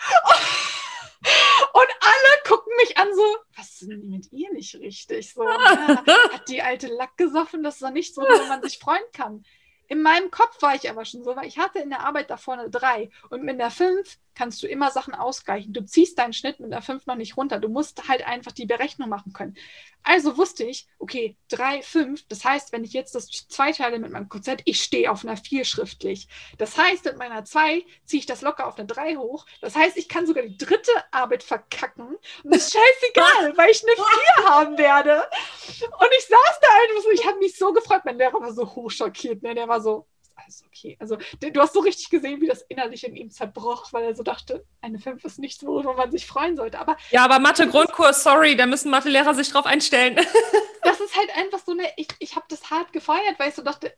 Und 1.73 1.89
alle 2.01 2.43
gucken 2.47 2.73
mich 2.77 2.97
an 2.99 3.09
so, 3.15 3.37
was 3.57 3.83
ist 3.83 3.91
denn 3.91 4.09
mit 4.09 4.33
ihr 4.33 4.53
nicht 4.53 4.75
richtig? 4.77 5.33
So, 5.33 5.45
ja, 5.49 6.05
hat 6.33 6.49
die 6.49 6.63
alte 6.63 6.89
Lack 6.89 7.17
gesoffen? 7.17 7.63
Das 7.63 7.75
ist 7.75 7.83
doch 7.83 7.91
nicht 7.91 8.15
so, 8.15 8.23
wo 8.23 8.47
man 8.49 8.63
sich 8.63 8.79
freuen 8.79 9.05
kann. 9.13 9.45
In 9.89 10.03
meinem 10.03 10.31
Kopf 10.31 10.61
war 10.63 10.75
ich 10.75 10.91
aber 10.91 11.05
schon 11.05 11.23
so, 11.23 11.37
weil 11.37 11.47
ich 11.47 11.59
hatte 11.59 11.79
in 11.79 11.91
der 11.91 12.01
Arbeit 12.01 12.31
da 12.31 12.37
vorne 12.37 12.71
drei 12.71 13.11
und 13.31 13.45
mit 13.45 13.59
der 13.59 13.71
fünf 13.71 14.19
kannst 14.37 14.63
du 14.63 14.69
immer 14.69 14.91
Sachen 14.91 15.15
ausgleichen. 15.15 15.73
Du 15.73 15.85
ziehst 15.85 16.19
deinen 16.19 16.35
Schnitt 16.35 16.61
mit 16.61 16.71
der 16.71 16.83
5 16.83 17.07
noch 17.07 17.17
nicht 17.17 17.37
runter. 17.37 17.59
Du 17.59 17.69
musst 17.69 18.07
halt 18.07 18.25
einfach 18.25 18.53
die 18.53 18.67
Berechnung 18.67 19.09
machen 19.09 19.33
können. 19.33 19.57
Also 20.05 20.37
wusste 20.37 20.63
ich, 20.63 20.87
okay, 21.01 21.37
3, 21.49 21.83
5, 21.83 22.29
das 22.29 22.45
heißt, 22.45 22.71
wenn 22.73 22.85
ich 22.85 22.93
jetzt 22.93 23.17
das 23.17 23.29
zweiteile 23.29 23.99
mit 23.99 24.13
meinem 24.13 24.29
Konzept, 24.29 24.63
ich 24.65 24.81
stehe 24.81 25.11
auf 25.11 25.25
einer 25.25 25.37
4 25.37 25.65
schriftlich. 25.65 26.29
Das 26.59 26.79
heißt, 26.79 27.07
mit 27.07 27.19
meiner 27.19 27.45
2 27.45 27.85
ziehe 28.05 28.21
ich 28.21 28.27
das 28.27 28.43
locker 28.43 28.69
auf 28.69 28.79
eine 28.79 28.87
3 28.87 29.17
hoch. 29.17 29.47
Das 29.61 29.75
heißt, 29.75 29.97
ich 29.97 30.09
kann 30.09 30.27
sogar 30.27 30.45
die 30.45 30.57
dritte 30.57 30.93
Arbeit 31.11 31.43
verkacken. 31.43 32.17
Und 32.45 32.55
das 32.55 32.69
ist 32.69 32.75
scheißegal, 32.75 33.53
weil 33.57 33.71
ich 33.71 33.83
eine 33.83 33.97
4 33.97 34.51
haben 34.51 34.79
werde. 34.79 35.29
Und 35.79 36.11
ich 36.17 36.27
saß 36.27 36.61
da 36.61 36.69
einfach 36.83 37.03
so, 37.03 37.11
ich 37.11 37.27
habe 37.27 37.39
mich 37.39 37.57
so 37.57 37.73
gefreut. 37.73 38.03
Mein 38.05 38.19
Lehrer 38.19 38.41
war 38.41 38.53
so 38.53 38.65
hochschockiert. 38.77 39.43
Ne? 39.43 39.55
Der 39.55 39.67
war 39.67 39.81
so, 39.81 40.07
alles 40.37 40.65
okay. 40.67 40.97
Also 41.01 41.17
du 41.41 41.61
hast 41.61 41.75
so 41.75 41.81
richtig 41.81 42.11
gesehen, 42.11 42.41
wie 42.41 42.47
das 42.47 42.63
innerlich 42.63 43.05
in 43.05 43.17
ihm 43.17 43.31
zerbroch, 43.31 43.93
weil 43.93 44.05
er 44.05 44.15
so 44.15 44.23
dachte, 44.23 44.65
eine 44.81 44.99
5 44.99 45.25
ist 45.25 45.39
nichts, 45.39 45.65
worüber 45.65 45.95
man 45.95 46.11
sich 46.11 46.27
freuen 46.27 46.57
sollte. 46.57 46.79
Aber 46.79 46.97
ja, 47.11 47.25
aber 47.25 47.39
Mathe-Grundkurs, 47.39 48.23
sorry, 48.23 48.57
da 48.57 48.67
müssen 48.67 48.91
Mathelehrer 48.91 49.35
sich 49.35 49.51
drauf 49.51 49.67
einstellen. 49.67 50.17
das 50.83 51.01
ist 51.01 51.17
halt 51.17 51.37
einfach 51.37 51.61
so 51.65 51.73
eine, 51.73 51.89
ich, 51.97 52.09
ich 52.19 52.37
habe 52.37 52.47
das 52.49 52.71
hart 52.71 52.93
gefeiert, 52.93 53.39
weil 53.39 53.49
ich 53.49 53.55
so 53.55 53.63
dachte, 53.63 53.93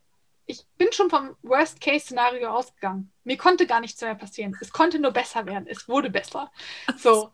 ich 0.47 0.65
bin 0.79 0.91
schon 0.93 1.11
vom 1.11 1.37
Worst-Case-Szenario 1.43 2.49
ausgegangen. 2.49 3.13
Mir 3.25 3.37
konnte 3.37 3.67
gar 3.67 3.81
nichts 3.81 4.01
mehr 4.01 4.15
passieren. 4.15 4.57
Es 4.61 4.73
konnte 4.73 4.99
nur 4.99 5.11
besser 5.11 5.45
werden. 5.45 5.67
Es 5.69 5.89
wurde 5.89 6.09
besser. 6.09 6.51
So. 6.97 7.31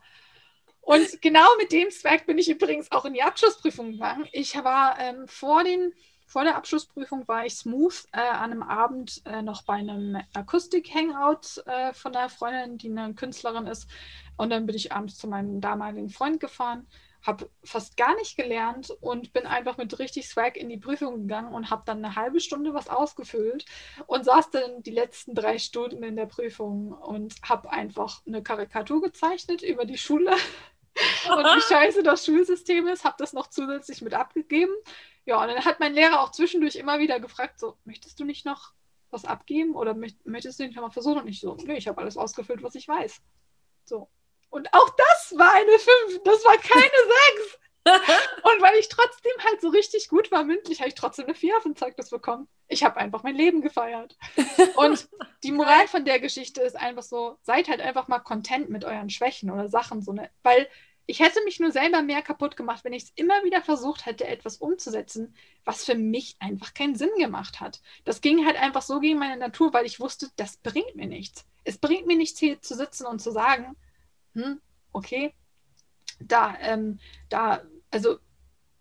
Und 0.80 1.22
genau 1.22 1.46
mit 1.56 1.72
dem 1.72 1.90
Zweck 1.90 2.26
bin 2.26 2.38
ich 2.38 2.50
übrigens 2.50 2.90
auch 2.90 3.04
in 3.04 3.14
die 3.14 3.22
Abschlussprüfung 3.22 3.92
gegangen. 3.92 4.28
Ich 4.32 4.54
war 4.56 4.98
ähm, 4.98 5.26
vor, 5.28 5.64
den, 5.64 5.94
vor 6.26 6.44
der 6.44 6.56
Abschlussprüfung 6.56 7.26
war 7.28 7.46
ich 7.46 7.54
smooth 7.54 8.06
äh, 8.12 8.18
an 8.18 8.52
einem 8.52 8.62
Abend 8.62 9.22
äh, 9.24 9.42
noch 9.42 9.62
bei 9.62 9.74
einem 9.74 10.20
Akustik-Hangout 10.34 11.64
äh, 11.66 11.92
von 11.92 12.14
einer 12.14 12.28
Freundin, 12.28 12.78
die 12.78 12.90
eine 12.90 13.14
Künstlerin 13.14 13.66
ist. 13.66 13.88
Und 14.36 14.50
dann 14.50 14.66
bin 14.66 14.74
ich 14.74 14.92
abends 14.92 15.16
zu 15.16 15.28
meinem 15.28 15.60
damaligen 15.60 16.08
Freund 16.08 16.40
gefahren 16.40 16.86
habe 17.24 17.50
fast 17.64 17.96
gar 17.96 18.14
nicht 18.16 18.36
gelernt 18.36 18.90
und 19.00 19.32
bin 19.32 19.46
einfach 19.46 19.78
mit 19.78 19.98
richtig 19.98 20.28
Swag 20.28 20.56
in 20.56 20.68
die 20.68 20.76
Prüfung 20.76 21.22
gegangen 21.22 21.54
und 21.54 21.70
habe 21.70 21.82
dann 21.86 22.04
eine 22.04 22.16
halbe 22.16 22.40
Stunde 22.40 22.74
was 22.74 22.88
ausgefüllt 22.88 23.64
und 24.06 24.24
saß 24.24 24.50
dann 24.50 24.82
die 24.82 24.90
letzten 24.90 25.34
drei 25.34 25.58
Stunden 25.58 26.02
in 26.02 26.16
der 26.16 26.26
Prüfung 26.26 26.92
und 26.92 27.34
habe 27.42 27.70
einfach 27.70 28.20
eine 28.26 28.42
Karikatur 28.42 29.00
gezeichnet 29.00 29.62
über 29.62 29.86
die 29.86 29.98
Schule 29.98 30.32
und 31.30 31.44
wie 31.44 31.60
scheiße 31.68 32.02
das 32.02 32.26
Schulsystem 32.26 32.86
ist, 32.88 33.04
habe 33.04 33.16
das 33.18 33.32
noch 33.32 33.48
zusätzlich 33.48 34.02
mit 34.02 34.12
abgegeben. 34.12 34.74
Ja, 35.26 35.40
und 35.40 35.48
dann 35.48 35.64
hat 35.64 35.80
mein 35.80 35.94
Lehrer 35.94 36.20
auch 36.20 36.30
zwischendurch 36.30 36.76
immer 36.76 36.98
wieder 36.98 37.20
gefragt, 37.20 37.58
so, 37.58 37.76
möchtest 37.84 38.20
du 38.20 38.24
nicht 38.24 38.44
noch 38.44 38.72
was 39.10 39.24
abgeben 39.24 39.74
oder 39.74 39.94
möchtest 39.94 40.58
du 40.58 40.64
nicht 40.64 40.76
noch 40.76 40.82
mal 40.82 40.90
versuchen? 40.90 41.22
Und 41.22 41.28
ich 41.28 41.40
so, 41.40 41.56
nee, 41.64 41.76
ich 41.76 41.88
habe 41.88 42.00
alles 42.00 42.16
ausgefüllt, 42.16 42.62
was 42.62 42.74
ich 42.74 42.88
weiß. 42.88 43.22
So, 43.84 44.08
und 44.54 44.72
auch 44.72 44.90
das 44.90 45.34
war 45.36 45.52
eine 45.52 45.78
5. 45.78 46.22
Das 46.24 46.44
war 46.44 46.56
keine 46.58 46.82
6. 47.36 47.58
und 48.44 48.62
weil 48.62 48.78
ich 48.78 48.88
trotzdem 48.88 49.32
halt 49.44 49.60
so 49.60 49.68
richtig 49.68 50.08
gut 50.08 50.30
war 50.30 50.44
mündlich, 50.44 50.78
habe 50.78 50.88
ich 50.88 50.94
trotzdem 50.94 51.26
eine 51.26 51.34
4 51.34 51.56
auf 51.56 51.64
dem 51.64 51.74
Zeugnis 51.74 52.08
bekommen. 52.08 52.48
Ich 52.68 52.84
habe 52.84 52.96
einfach 52.98 53.24
mein 53.24 53.34
Leben 53.34 53.60
gefeiert. 53.62 54.16
Und 54.76 55.08
die 55.42 55.52
Moral 55.52 55.88
von 55.88 56.04
der 56.04 56.20
Geschichte 56.20 56.62
ist 56.62 56.76
einfach 56.76 57.02
so, 57.02 57.36
seid 57.42 57.68
halt 57.68 57.80
einfach 57.80 58.06
mal 58.06 58.20
content 58.20 58.70
mit 58.70 58.84
euren 58.84 59.10
Schwächen 59.10 59.50
oder 59.50 59.68
Sachen. 59.68 60.02
So 60.02 60.12
ne, 60.12 60.30
weil 60.44 60.68
ich 61.06 61.20
hätte 61.20 61.42
mich 61.44 61.60
nur 61.60 61.70
selber 61.70 62.02
mehr 62.02 62.22
kaputt 62.22 62.56
gemacht, 62.56 62.84
wenn 62.84 62.94
ich 62.94 63.04
es 63.04 63.12
immer 63.14 63.44
wieder 63.44 63.62
versucht 63.62 64.06
hätte, 64.06 64.26
etwas 64.26 64.56
umzusetzen, 64.56 65.34
was 65.64 65.84
für 65.84 65.94
mich 65.94 66.36
einfach 66.38 66.72
keinen 66.72 66.96
Sinn 66.96 67.10
gemacht 67.18 67.60
hat. 67.60 67.82
Das 68.04 68.20
ging 68.20 68.46
halt 68.46 68.56
einfach 68.56 68.82
so 68.82 69.00
gegen 69.00 69.18
meine 69.18 69.36
Natur, 69.36 69.72
weil 69.72 69.84
ich 69.84 70.00
wusste, 70.00 70.30
das 70.36 70.56
bringt 70.56 70.96
mir 70.96 71.06
nichts. 71.06 71.44
Es 71.64 71.78
bringt 71.78 72.06
mir 72.06 72.16
nichts, 72.16 72.38
hier 72.38 72.60
zu 72.62 72.74
sitzen 72.74 73.06
und 73.06 73.20
zu 73.20 73.30
sagen, 73.30 73.76
hm, 74.34 74.60
okay, 74.92 75.34
da, 76.20 76.56
ähm, 76.60 76.98
da, 77.28 77.62
also 77.90 78.18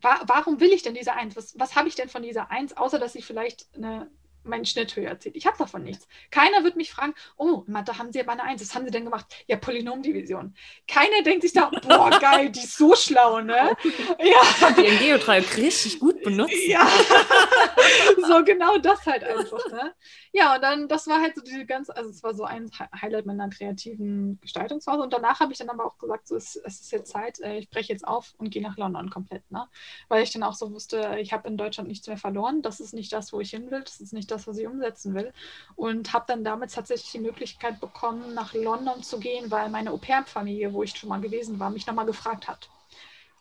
wa 0.01 0.21
warum 0.25 0.59
will 0.59 0.71
ich 0.71 0.83
denn 0.83 0.93
diese 0.93 1.13
Eins? 1.13 1.35
Was, 1.35 1.57
was 1.59 1.75
habe 1.75 1.87
ich 1.87 1.95
denn 1.95 2.09
von 2.09 2.23
dieser 2.23 2.51
Eins, 2.51 2.75
außer 2.77 2.99
dass 2.99 3.15
ich 3.15 3.25
vielleicht 3.25 3.67
eine 3.75 4.09
meinen 4.43 4.65
Schnitt 4.65 4.95
höher 4.95 5.19
zieht. 5.19 5.35
Ich 5.35 5.45
habe 5.45 5.57
davon 5.57 5.83
nichts. 5.83 6.07
Keiner 6.31 6.63
wird 6.63 6.75
mich 6.75 6.91
fragen, 6.91 7.13
oh, 7.37 7.63
Mathe 7.67 7.97
haben 7.97 8.11
Sie 8.11 8.21
aber 8.21 8.33
eine 8.33 8.43
Eins, 8.43 8.61
was 8.61 8.75
haben 8.75 8.85
Sie 8.85 8.91
denn 8.91 9.05
gemacht? 9.05 9.25
Ja, 9.47 9.57
Polynomdivision. 9.57 10.55
Keiner 10.87 11.21
denkt 11.23 11.43
sich 11.43 11.53
da, 11.53 11.69
boah, 11.69 12.09
geil, 12.21 12.49
die 12.49 12.59
ist 12.59 12.77
so 12.77 12.95
schlau, 12.95 13.41
ne? 13.41 13.75
Ja. 14.19 14.71
Die 14.71 14.85
in 14.85 14.99
Geodreieck 14.99 15.57
richtig 15.57 15.99
gut 15.99 16.21
benutzt. 16.23 16.53
Ja, 16.67 16.87
so 18.27 18.43
genau 18.43 18.77
das 18.77 19.05
halt 19.05 19.23
einfach, 19.23 19.65
ne? 19.71 19.93
Ja, 20.31 20.55
und 20.55 20.63
dann, 20.63 20.87
das 20.87 21.07
war 21.07 21.21
halt 21.21 21.35
so 21.35 21.41
diese 21.41 21.65
ganze, 21.65 21.95
also 21.95 22.09
es 22.09 22.23
war 22.23 22.33
so 22.33 22.43
ein 22.43 22.71
Highlight 22.99 23.25
meiner 23.25 23.49
kreativen 23.49 24.39
Gestaltungsphase 24.41 25.01
und 25.01 25.13
danach 25.13 25.39
habe 25.39 25.51
ich 25.51 25.59
dann 25.59 25.69
aber 25.69 25.85
auch 25.85 25.97
gesagt, 25.97 26.27
so, 26.27 26.35
es, 26.35 26.55
es 26.55 26.81
ist 26.81 26.91
jetzt 26.91 27.11
Zeit, 27.11 27.39
äh, 27.39 27.57
ich 27.57 27.69
breche 27.69 27.93
jetzt 27.93 28.07
auf 28.07 28.33
und 28.37 28.49
gehe 28.49 28.61
nach 28.61 28.77
London 28.77 29.09
komplett, 29.09 29.49
ne? 29.51 29.67
Weil 30.07 30.23
ich 30.23 30.31
dann 30.31 30.43
auch 30.43 30.55
so 30.55 30.71
wusste, 30.71 31.17
ich 31.19 31.33
habe 31.33 31.47
in 31.47 31.57
Deutschland 31.57 31.87
nichts 31.87 32.07
mehr 32.07 32.17
verloren, 32.17 32.61
das 32.61 32.79
ist 32.79 32.93
nicht 32.93 33.13
das, 33.13 33.31
wo 33.31 33.39
ich 33.41 33.51
hin 33.51 33.69
will, 33.71 33.81
das 33.83 33.99
ist 33.99 34.13
nicht 34.13 34.31
das, 34.31 34.32
was 34.47 34.57
ich 34.57 34.67
umsetzen 34.67 35.13
will. 35.13 35.33
Und 35.75 36.13
habe 36.13 36.25
dann 36.27 36.43
damit 36.43 36.73
tatsächlich 36.73 37.11
die 37.11 37.19
Möglichkeit 37.19 37.79
bekommen, 37.79 38.33
nach 38.33 38.53
London 38.53 39.03
zu 39.03 39.19
gehen, 39.19 39.51
weil 39.51 39.69
meine 39.69 39.91
Au-pair-Familie, 39.91 40.73
wo 40.73 40.83
ich 40.83 40.95
schon 40.95 41.09
mal 41.09 41.21
gewesen 41.21 41.59
war, 41.59 41.69
mich 41.69 41.87
nochmal 41.87 42.05
gefragt 42.05 42.47
hat. 42.47 42.69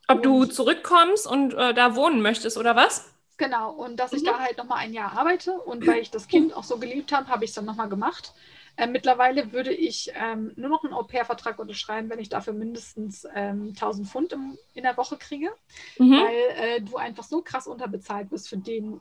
Ob 0.09 0.17
und, 0.17 0.25
du 0.25 0.45
zurückkommst 0.47 1.27
und 1.27 1.55
äh, 1.55 1.75
da 1.75 1.95
wohnen 1.97 2.23
möchtest 2.23 2.59
oder 2.59 2.77
was? 2.77 3.09
Genau, 3.39 3.73
und 3.73 3.97
dass 3.97 4.13
ich 4.13 4.23
mhm. 4.23 4.27
da 4.27 4.39
halt 4.39 4.59
nochmal 4.59 4.79
ein 4.79 4.93
Jahr 4.93 5.17
arbeite 5.19 5.53
und 5.53 5.87
weil 5.87 6.01
ich 6.01 6.11
das 6.11 6.29
Kind 6.29 6.55
auch 6.55 6.65
so 6.65 6.79
geliebt 6.79 7.13
habe, 7.13 7.29
habe 7.29 7.45
ich 7.45 7.51
es 7.51 7.55
dann 7.55 7.65
nochmal 7.65 7.89
gemacht. 7.89 8.35
Äh, 8.77 8.87
mittlerweile 8.87 9.53
würde 9.53 9.73
ich 9.73 10.13
ähm, 10.15 10.53
nur 10.57 10.71
noch 10.71 10.85
einen 10.85 10.95
Au-pair-Vertrag 10.95 11.59
unterschreiben, 11.59 12.09
wenn 12.09 12.19
ich 12.19 12.29
dafür 12.29 12.53
mindestens 12.53 13.27
ähm, 13.35 13.71
1000 13.71 14.09
Pfund 14.09 14.33
im, 14.33 14.57
in 14.75 14.85
der 14.85 14.97
Woche 14.97 15.17
kriege, 15.19 15.51
mhm. 15.99 16.13
weil 16.13 16.37
äh, 16.57 16.81
du 16.81 16.97
einfach 16.97 17.25
so 17.25 17.43
krass 17.43 17.67
unterbezahlt 17.67 18.31
bist 18.31 18.49
für 18.49 18.57
den 18.57 19.01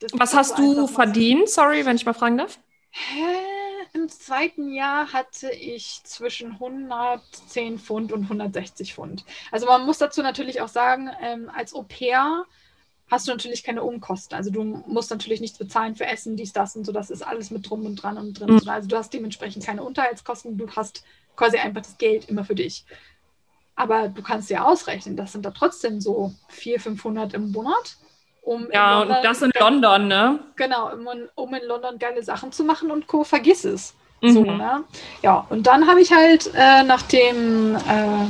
das 0.00 0.12
Was 0.14 0.34
hast 0.34 0.58
du 0.58 0.86
verdient? 0.86 1.48
Sorry, 1.48 1.84
wenn 1.84 1.96
ich 1.96 2.06
mal 2.06 2.14
fragen 2.14 2.38
darf. 2.38 2.58
Im 3.94 4.08
zweiten 4.08 4.72
Jahr 4.72 5.12
hatte 5.12 5.50
ich 5.50 6.00
zwischen 6.04 6.52
110 6.52 7.78
Pfund 7.78 8.12
und 8.12 8.24
160 8.24 8.94
Pfund. 8.94 9.24
Also 9.50 9.66
man 9.66 9.84
muss 9.86 9.98
dazu 9.98 10.22
natürlich 10.22 10.60
auch 10.60 10.68
sagen, 10.68 11.10
ähm, 11.20 11.50
als 11.54 11.74
Au 11.74 11.82
pair 11.82 12.44
hast 13.10 13.26
du 13.26 13.32
natürlich 13.32 13.62
keine 13.62 13.82
Umkosten. 13.82 14.36
Also 14.36 14.50
du 14.50 14.62
musst 14.62 15.10
natürlich 15.10 15.40
nichts 15.40 15.58
bezahlen 15.58 15.96
für 15.96 16.06
Essen, 16.06 16.36
dies, 16.36 16.52
das 16.52 16.76
und 16.76 16.84
so. 16.84 16.92
Das 16.92 17.10
ist 17.10 17.22
alles 17.22 17.50
mit 17.50 17.68
drum 17.68 17.86
und 17.86 17.96
dran 17.96 18.18
und 18.18 18.38
drin. 18.38 18.50
Mhm. 18.50 18.68
Also 18.68 18.88
du 18.88 18.96
hast 18.96 19.12
dementsprechend 19.12 19.64
keine 19.64 19.82
Unterhaltskosten. 19.82 20.58
Du 20.58 20.70
hast 20.70 21.02
quasi 21.34 21.56
einfach 21.56 21.82
das 21.82 21.96
Geld 21.96 22.28
immer 22.28 22.44
für 22.44 22.54
dich. 22.54 22.84
Aber 23.74 24.08
du 24.08 24.22
kannst 24.22 24.50
dir 24.50 24.66
ausrechnen, 24.66 25.16
das 25.16 25.32
sind 25.32 25.44
da 25.44 25.52
trotzdem 25.52 26.00
so 26.00 26.34
400, 26.48 26.82
500 26.82 27.34
im 27.34 27.52
Monat 27.52 27.96
um 28.48 28.66
ja, 28.72 29.00
London, 29.00 29.16
und 29.16 29.24
das 29.24 29.42
in 29.42 29.50
London, 29.58 30.08
ne? 30.08 30.38
Genau, 30.56 30.90
um, 30.92 31.06
um, 31.34 31.54
in 31.54 31.66
London 31.66 31.98
geile 31.98 32.22
Sachen 32.22 32.50
zu 32.50 32.64
machen 32.64 32.90
und 32.90 33.06
Co. 33.06 33.22
Vergiss 33.22 33.64
es. 33.64 33.94
Mhm. 34.22 34.30
So, 34.30 34.42
ne? 34.42 34.84
Ja, 35.22 35.46
und 35.50 35.66
dann 35.66 35.86
habe 35.86 36.00
ich 36.00 36.10
halt 36.12 36.50
äh, 36.54 36.82
nach 36.82 37.02
dem 37.02 37.76
äh, 37.76 38.26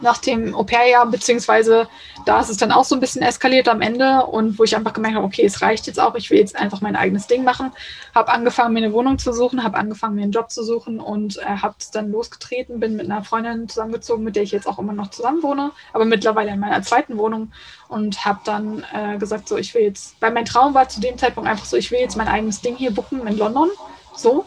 nach 0.00 0.18
dem 0.18 0.54
Au-pair-Jahr, 0.54 1.06
beziehungsweise 1.06 1.88
da 2.26 2.40
ist 2.40 2.50
es 2.50 2.56
dann 2.56 2.72
auch 2.72 2.84
so 2.84 2.94
ein 2.94 3.00
bisschen 3.00 3.22
eskaliert 3.22 3.68
am 3.68 3.80
Ende 3.80 4.24
und 4.26 4.58
wo 4.58 4.64
ich 4.64 4.76
einfach 4.76 4.92
gemerkt 4.92 5.16
habe, 5.16 5.26
okay, 5.26 5.44
es 5.44 5.62
reicht 5.62 5.86
jetzt 5.86 6.00
auch, 6.00 6.14
ich 6.14 6.30
will 6.30 6.38
jetzt 6.38 6.56
einfach 6.56 6.80
mein 6.80 6.96
eigenes 6.96 7.26
Ding 7.26 7.44
machen. 7.44 7.72
Habe 8.14 8.32
angefangen, 8.32 8.74
mir 8.74 8.80
eine 8.80 8.92
Wohnung 8.92 9.18
zu 9.18 9.32
suchen, 9.32 9.62
habe 9.62 9.76
angefangen, 9.76 10.16
mir 10.16 10.22
einen 10.22 10.32
Job 10.32 10.50
zu 10.50 10.64
suchen 10.64 11.00
und 11.00 11.38
äh, 11.38 11.44
habe 11.44 11.74
es 11.78 11.90
dann 11.90 12.10
losgetreten, 12.10 12.80
bin 12.80 12.96
mit 12.96 13.10
einer 13.10 13.24
Freundin 13.24 13.68
zusammengezogen, 13.68 14.24
mit 14.24 14.36
der 14.36 14.42
ich 14.42 14.52
jetzt 14.52 14.66
auch 14.66 14.78
immer 14.78 14.92
noch 14.92 15.10
zusammen 15.10 15.42
wohne, 15.42 15.72
aber 15.92 16.04
mittlerweile 16.04 16.50
in 16.50 16.60
meiner 16.60 16.82
zweiten 16.82 17.18
Wohnung 17.18 17.52
und 17.88 18.24
habe 18.24 18.40
dann 18.44 18.84
äh, 18.92 19.18
gesagt, 19.18 19.48
so, 19.48 19.56
ich 19.56 19.74
will 19.74 19.82
jetzt, 19.82 20.16
weil 20.20 20.32
mein 20.32 20.44
Traum 20.44 20.74
war 20.74 20.88
zu 20.88 21.00
dem 21.00 21.18
Zeitpunkt 21.18 21.48
einfach 21.48 21.66
so, 21.66 21.76
ich 21.76 21.90
will 21.90 22.00
jetzt 22.00 22.16
mein 22.16 22.28
eigenes 22.28 22.60
Ding 22.60 22.76
hier 22.76 22.92
buchen 22.92 23.26
in 23.26 23.36
London, 23.36 23.70
so. 24.16 24.44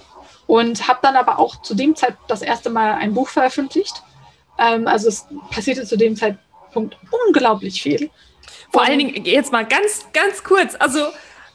Und 0.47 0.87
habe 0.87 0.99
dann 1.01 1.17
aber 1.17 1.39
auch 1.39 1.61
zu 1.61 1.75
dem 1.75 1.97
Zeitpunkt 1.97 2.31
das 2.31 2.41
erste 2.41 2.69
Mal 2.69 2.93
ein 2.93 3.13
Buch 3.13 3.27
veröffentlicht 3.27 4.01
ähm, 4.57 4.87
also 4.87 5.09
es 5.09 5.25
passierte 5.51 5.85
zu 5.85 5.97
dem 5.97 6.15
Zeitpunkt 6.15 6.97
unglaublich 7.27 7.81
viel. 7.81 8.09
Vor 8.71 8.83
allen 8.83 8.99
Dingen, 8.99 9.25
jetzt 9.25 9.51
mal 9.51 9.65
ganz, 9.65 10.05
ganz 10.13 10.43
kurz, 10.43 10.75
also 10.77 10.99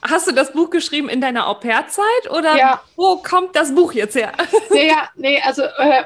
hast 0.01 0.27
du 0.27 0.31
das 0.31 0.51
Buch 0.51 0.69
geschrieben 0.69 1.09
in 1.09 1.21
deiner 1.21 1.47
Au-pair-Zeit 1.47 2.29
oder 2.29 2.57
ja. 2.57 2.81
wo 2.95 3.17
kommt 3.17 3.55
das 3.55 3.73
Buch 3.73 3.93
jetzt 3.93 4.15
her? 4.15 4.31
Ja, 4.71 4.81
ja 4.81 5.09
nee, 5.15 5.41
also 5.41 5.63
äh, 5.63 6.03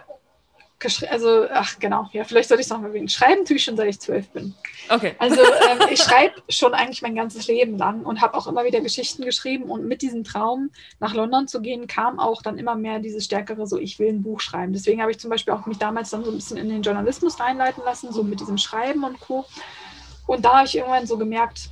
also, 1.09 1.47
ach 1.51 1.79
genau, 1.79 2.07
ja, 2.13 2.23
vielleicht 2.23 2.49
sollte 2.49 2.61
ich 2.61 2.67
es 2.67 2.69
noch 2.69 2.79
mal 2.79 2.87
erwähnen. 2.87 3.09
Schreiben 3.09 3.45
tue 3.45 3.55
ich 3.55 3.63
schon, 3.63 3.75
seit 3.75 3.89
ich 3.89 3.99
zwölf 3.99 4.29
bin. 4.29 4.53
Okay. 4.89 5.15
Also 5.17 5.41
ähm, 5.69 5.87
ich 5.89 5.99
schreibe 5.99 6.35
schon 6.49 6.75
eigentlich 6.75 7.01
mein 7.01 7.15
ganzes 7.15 7.47
Leben 7.47 7.77
lang 7.77 8.03
und 8.03 8.21
habe 8.21 8.37
auch 8.37 8.45
immer 8.45 8.63
wieder 8.63 8.79
Geschichten 8.81 9.25
geschrieben 9.25 9.63
und 9.63 9.87
mit 9.87 10.03
diesem 10.03 10.23
Traum 10.23 10.69
nach 10.99 11.15
London 11.15 11.47
zu 11.47 11.61
gehen, 11.61 11.87
kam 11.87 12.19
auch 12.19 12.43
dann 12.43 12.59
immer 12.59 12.75
mehr 12.75 12.99
dieses 12.99 13.25
stärkere, 13.25 13.65
so 13.65 13.77
ich 13.77 13.97
will 13.97 14.09
ein 14.09 14.21
Buch 14.21 14.39
schreiben. 14.39 14.71
Deswegen 14.71 15.01
habe 15.01 15.09
ich 15.09 15.19
zum 15.19 15.31
Beispiel 15.31 15.53
auch 15.53 15.65
mich 15.65 15.79
damals 15.79 16.11
dann 16.11 16.23
so 16.23 16.29
ein 16.29 16.37
bisschen 16.37 16.57
in 16.57 16.69
den 16.69 16.83
Journalismus 16.83 17.39
reinleiten 17.39 17.83
lassen, 17.83 18.11
so 18.11 18.23
mit 18.23 18.39
diesem 18.39 18.59
Schreiben 18.59 19.03
und 19.03 19.19
Co. 19.19 19.45
Und 20.27 20.45
da 20.45 20.57
habe 20.57 20.67
ich 20.67 20.77
irgendwann 20.77 21.07
so 21.07 21.17
gemerkt, 21.17 21.69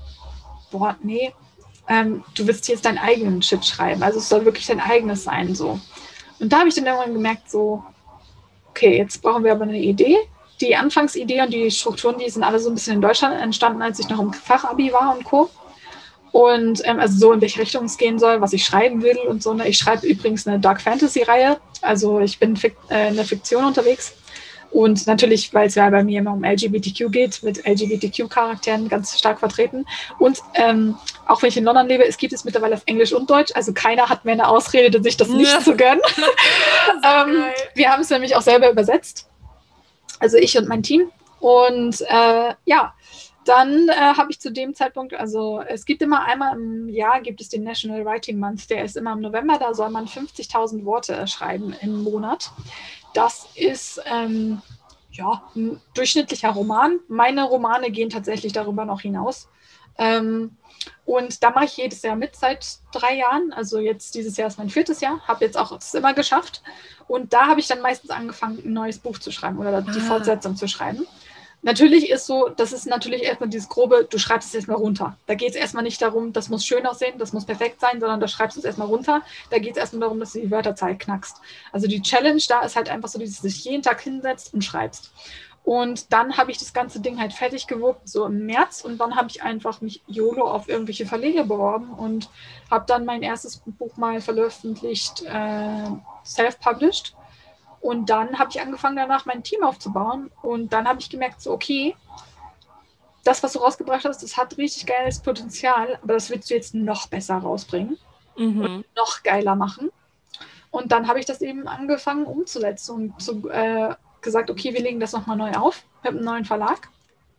boah, 0.71 0.95
nee, 1.03 1.31
ähm, 1.87 2.23
du 2.33 2.47
willst 2.47 2.67
jetzt 2.67 2.85
deinen 2.85 2.97
eigenen 2.97 3.43
Shit 3.43 3.63
schreiben. 3.63 4.01
Also 4.01 4.17
es 4.17 4.29
soll 4.29 4.45
wirklich 4.45 4.65
dein 4.65 4.79
eigenes 4.79 5.23
sein, 5.23 5.53
so. 5.53 5.79
Und 6.39 6.51
da 6.51 6.59
habe 6.59 6.69
ich 6.69 6.75
dann 6.75 6.85
irgendwann 6.85 7.13
gemerkt, 7.13 7.51
so, 7.51 7.83
okay, 8.75 8.97
jetzt 8.97 9.21
brauchen 9.21 9.45
wir 9.45 9.53
aber 9.53 9.63
eine 9.63 9.79
Idee. 9.79 10.17
Die 10.59 10.75
Anfangsidee 10.75 11.41
und 11.41 11.53
die 11.53 11.71
Strukturen, 11.71 12.17
die 12.17 12.29
sind 12.29 12.43
alle 12.43 12.59
so 12.59 12.69
ein 12.69 12.75
bisschen 12.75 12.95
in 12.95 13.01
Deutschland 13.01 13.41
entstanden, 13.41 13.81
als 13.81 13.99
ich 13.99 14.09
noch 14.09 14.19
im 14.19 14.33
Fachabi 14.33 14.91
war 14.91 15.15
und 15.15 15.23
Co. 15.23 15.49
Und 16.31 16.81
ähm, 16.85 16.99
also 16.99 17.17
so, 17.17 17.31
in 17.31 17.39
welche 17.39 17.61
Richtung 17.61 17.85
es 17.85 17.97
gehen 17.97 18.19
soll, 18.19 18.41
was 18.41 18.51
ich 18.51 18.65
schreiben 18.65 19.01
will 19.01 19.17
und 19.29 19.41
so. 19.41 19.53
Ne? 19.53 19.69
Ich 19.69 19.77
schreibe 19.77 20.05
übrigens 20.05 20.45
eine 20.45 20.59
Dark 20.59 20.81
Fantasy-Reihe. 20.81 21.57
Also 21.81 22.19
ich 22.19 22.37
bin 22.39 22.57
Fik 22.57 22.75
äh, 22.89 23.07
in 23.07 23.15
der 23.15 23.23
Fiktion 23.23 23.63
unterwegs. 23.63 24.13
Und 24.75 25.07
natürlich, 25.07 25.53
weil 25.53 25.67
es 25.67 25.75
ja 25.75 25.89
bei 25.89 26.03
mir 26.03 26.19
immer 26.19 26.33
um 26.33 26.43
LGBTQ 26.43 27.09
geht, 27.09 27.43
mit 27.43 27.65
LGBTQ-Charakteren 27.65 28.89
ganz 28.89 29.17
stark 29.17 29.39
vertreten. 29.39 29.85
Und 30.19 30.41
ähm, 30.53 30.97
auch 31.27 31.41
wenn 31.41 31.47
ich 31.47 31.55
in 31.55 31.63
London 31.63 31.87
lebe, 31.87 32.05
es 32.05 32.17
gibt 32.17 32.33
es 32.33 32.43
mittlerweile 32.43 32.75
auf 32.75 32.81
Englisch 32.85 33.13
und 33.13 33.29
Deutsch. 33.29 33.53
Also 33.55 33.71
keiner 33.71 34.09
hat 34.09 34.25
mehr 34.25 34.33
eine 34.33 34.49
Ausrede, 34.49 35.01
sich 35.01 35.15
das 35.15 35.29
nicht 35.29 35.61
zu 35.61 35.77
gönnen. 35.77 36.01
ähm, 37.05 37.45
wir 37.73 37.89
haben 37.89 38.01
es 38.01 38.09
nämlich 38.09 38.35
auch 38.35 38.41
selber 38.41 38.69
übersetzt. 38.69 39.29
Also 40.19 40.35
ich 40.35 40.57
und 40.57 40.67
mein 40.67 40.83
Team. 40.83 41.09
Und 41.39 42.01
äh, 42.01 42.53
ja, 42.65 42.93
dann 43.45 43.87
äh, 43.87 43.93
habe 43.93 44.29
ich 44.31 44.41
zu 44.41 44.51
dem 44.51 44.75
Zeitpunkt, 44.75 45.13
also 45.13 45.63
es 45.65 45.85
gibt 45.85 46.01
immer 46.01 46.25
einmal 46.25 46.53
im 46.53 46.89
Jahr, 46.89 47.21
gibt 47.21 47.39
es 47.39 47.47
den 47.47 47.63
National 47.63 48.03
Writing 48.03 48.39
Month, 48.39 48.69
der 48.69 48.83
ist 48.83 48.97
immer 48.97 49.13
im 49.13 49.21
November, 49.21 49.57
da 49.57 49.73
soll 49.73 49.89
man 49.89 50.05
50.000 50.07 50.83
Worte 50.83 51.25
schreiben 51.27 51.73
im 51.81 52.03
Monat. 52.03 52.51
Das 53.15 53.47
ist 53.55 54.01
ähm, 54.05 54.61
ja, 55.09 55.41
ein 55.55 55.81
durchschnittlicher 55.93 56.49
Roman. 56.49 56.99
Meine 57.07 57.45
Romane 57.45 57.89
gehen 57.89 58.09
tatsächlich 58.09 58.51
darüber 58.51 58.83
noch 58.83 58.99
hinaus. 58.99 59.47
Ähm, 59.97 60.57
und 61.05 61.41
da 61.41 61.51
mache 61.51 61.65
ich 61.65 61.77
jedes 61.77 62.01
Jahr 62.01 62.17
mit 62.17 62.35
seit 62.35 62.79
drei 62.91 63.15
Jahren. 63.15 63.53
Also 63.53 63.79
jetzt 63.79 64.15
dieses 64.15 64.35
Jahr 64.35 64.49
ist 64.49 64.57
mein 64.57 64.69
viertes 64.69 64.99
Jahr, 64.99 65.25
habe 65.27 65.45
jetzt 65.45 65.57
auch 65.57 65.71
es 65.71 65.93
immer 65.93 66.13
geschafft. 66.13 66.61
Und 67.07 67.31
da 67.31 67.47
habe 67.47 67.61
ich 67.61 67.67
dann 67.67 67.81
meistens 67.81 68.09
angefangen, 68.09 68.61
ein 68.65 68.73
neues 68.73 68.99
Buch 68.99 69.17
zu 69.17 69.31
schreiben 69.31 69.59
oder 69.59 69.81
die 69.81 69.99
ah. 69.99 70.07
Fortsetzung 70.07 70.57
zu 70.57 70.67
schreiben. 70.67 71.07
Natürlich 71.61 72.09
ist 72.11 72.27
so, 72.27 72.49
das 72.49 72.73
ist 72.73 72.85
natürlich 72.85 73.23
erstmal 73.23 73.49
dieses 73.49 73.69
grobe, 73.69 74.07
du 74.09 74.17
schreibst 74.19 74.49
es 74.49 74.55
erstmal 74.55 74.77
runter. 74.77 75.17
Da 75.25 75.33
geht 75.33 75.49
es 75.49 75.55
erstmal 75.55 75.83
nicht 75.83 76.01
darum, 76.01 76.31
das 76.31 76.49
muss 76.49 76.65
schön 76.65 76.85
aussehen, 76.85 77.17
das 77.17 77.33
muss 77.33 77.45
perfekt 77.45 77.81
sein, 77.81 77.99
sondern 77.99 78.19
da 78.19 78.27
schreibst 78.27 78.55
du 78.55 78.61
es 78.61 78.65
erstmal 78.65 78.87
runter. 78.87 79.21
Da 79.49 79.57
geht 79.57 79.71
es 79.71 79.77
erstmal 79.77 80.01
darum, 80.01 80.19
dass 80.19 80.33
du 80.33 80.41
die 80.41 80.51
Wörterzahl 80.51 80.97
knackst. 80.97 81.37
Also 81.71 81.87
die 81.87 82.01
Challenge 82.01 82.41
da 82.47 82.61
ist 82.61 82.75
halt 82.75 82.89
einfach 82.89 83.09
so, 83.09 83.19
dass 83.19 83.41
du 83.41 83.47
dich 83.47 83.63
jeden 83.65 83.81
Tag 83.81 84.01
hinsetzt 84.01 84.53
und 84.53 84.63
schreibst. 84.63 85.11
Und 85.65 86.13
dann 86.13 86.37
habe 86.37 86.51
ich 86.51 86.59
das 86.59 86.73
ganze 86.73 86.99
Ding 86.99 87.19
halt 87.19 87.33
fertig 87.33 87.65
gewuppt, 87.65 88.07
so 88.07 88.25
im 88.25 88.45
März. 88.45 88.81
Und 88.81 88.99
dann 88.99 89.15
habe 89.15 89.29
ich 89.29 89.41
einfach 89.41 89.81
mich 89.81 90.03
YOLO 90.05 90.47
auf 90.47 90.69
irgendwelche 90.69 91.07
Verlege 91.07 91.43
beworben 91.43 91.89
und 91.89 92.29
habe 92.69 92.85
dann 92.87 93.03
mein 93.03 93.23
erstes 93.23 93.63
Buch 93.65 93.97
mal 93.97 94.21
veröffentlicht, 94.21 95.23
äh, 95.23 95.89
self-published 96.23 97.15
und 97.85 98.09
dann 98.09 98.39
habe 98.39 98.49
ich 98.49 98.59
angefangen, 98.59 98.95
danach 98.95 99.27
mein 99.27 99.43
Team 99.43 99.63
aufzubauen. 99.63 100.31
Und 100.41 100.73
dann 100.73 100.87
habe 100.87 100.99
ich 100.99 101.11
gemerkt, 101.11 101.39
so, 101.39 101.51
okay, 101.51 101.95
das, 103.23 103.43
was 103.43 103.53
du 103.53 103.59
rausgebracht 103.59 104.05
hast, 104.05 104.23
das 104.23 104.37
hat 104.37 104.57
richtig 104.57 104.87
geiles 104.87 105.19
Potenzial, 105.19 105.99
aber 106.01 106.15
das 106.15 106.31
willst 106.31 106.49
du 106.49 106.55
jetzt 106.55 106.73
noch 106.73 107.05
besser 107.05 107.35
rausbringen 107.35 107.99
mhm. 108.37 108.61
und 108.61 108.85
noch 108.95 109.21
geiler 109.21 109.55
machen. 109.55 109.91
Und 110.71 110.91
dann 110.91 111.07
habe 111.07 111.19
ich 111.19 111.27
das 111.27 111.41
eben 111.41 111.67
angefangen 111.67 112.25
umzusetzen 112.25 112.95
und 112.95 113.21
so, 113.21 113.47
äh, 113.49 113.93
gesagt, 114.19 114.49
okay, 114.49 114.73
wir 114.73 114.81
legen 114.81 114.99
das 114.99 115.13
nochmal 115.13 115.37
neu 115.37 115.51
auf 115.51 115.83
mit 116.03 116.13
einem 116.13 116.25
neuen 116.25 116.45
Verlag. 116.45 116.89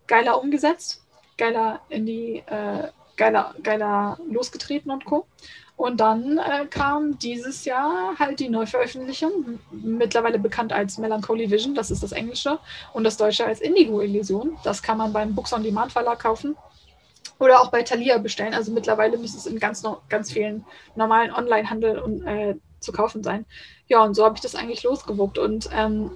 Geiler 0.07 0.41
umgesetzt, 0.41 1.05
geiler 1.39 1.81
in 1.89 2.07
die, 2.07 2.45
äh, 2.47 2.89
geiler, 3.17 3.53
geiler 3.65 4.17
losgetreten 4.31 4.93
und 4.93 5.05
Co. 5.05 5.27
Und 5.77 5.99
dann 6.01 6.39
äh, 6.39 6.67
kam 6.67 7.19
dieses 7.19 7.67
Jahr 7.67 8.19
halt 8.19 8.41
die 8.41 8.49
Neuveröffentlichung, 8.49 9.59
mittlerweile 9.71 10.39
bekannt 10.39 10.73
als 10.73 10.97
Melancholy 10.97 11.51
Vision, 11.51 11.75
das 11.75 11.91
ist 11.91 12.03
das 12.03 12.13
Englische, 12.13 12.59
und 12.95 13.05
das 13.05 13.19
Deutsche 13.19 13.45
als 13.45 13.61
Indigo 13.61 14.01
Illusion. 14.01 14.57
Das 14.65 14.83
kann 14.83 14.97
man 14.97 15.13
beim 15.13 15.35
Books 15.35 15.53
on 15.53 15.63
Demand 15.63 15.93
Verlag 15.93 16.19
kaufen 16.19 16.57
oder 17.39 17.61
auch 17.61 17.71
bei 17.71 17.83
Thalia 17.83 18.17
bestellen. 18.19 18.55
Also 18.55 18.73
mittlerweile 18.73 19.19
müsste 19.19 19.37
es 19.37 19.47
in 19.47 19.59
ganz, 19.59 19.85
ganz 20.09 20.33
vielen 20.33 20.65
normalen 20.95 21.33
Online-Handel 21.33 22.23
äh, 22.27 22.55
zu 22.81 22.93
kaufen 22.93 23.23
sein. 23.23 23.45
Ja, 23.89 24.03
und 24.03 24.15
so 24.15 24.25
habe 24.25 24.37
ich 24.37 24.41
das 24.41 24.55
eigentlich 24.55 24.83
losgewuckt. 24.83 25.39
Und 25.39 25.69
ähm, 25.75 26.13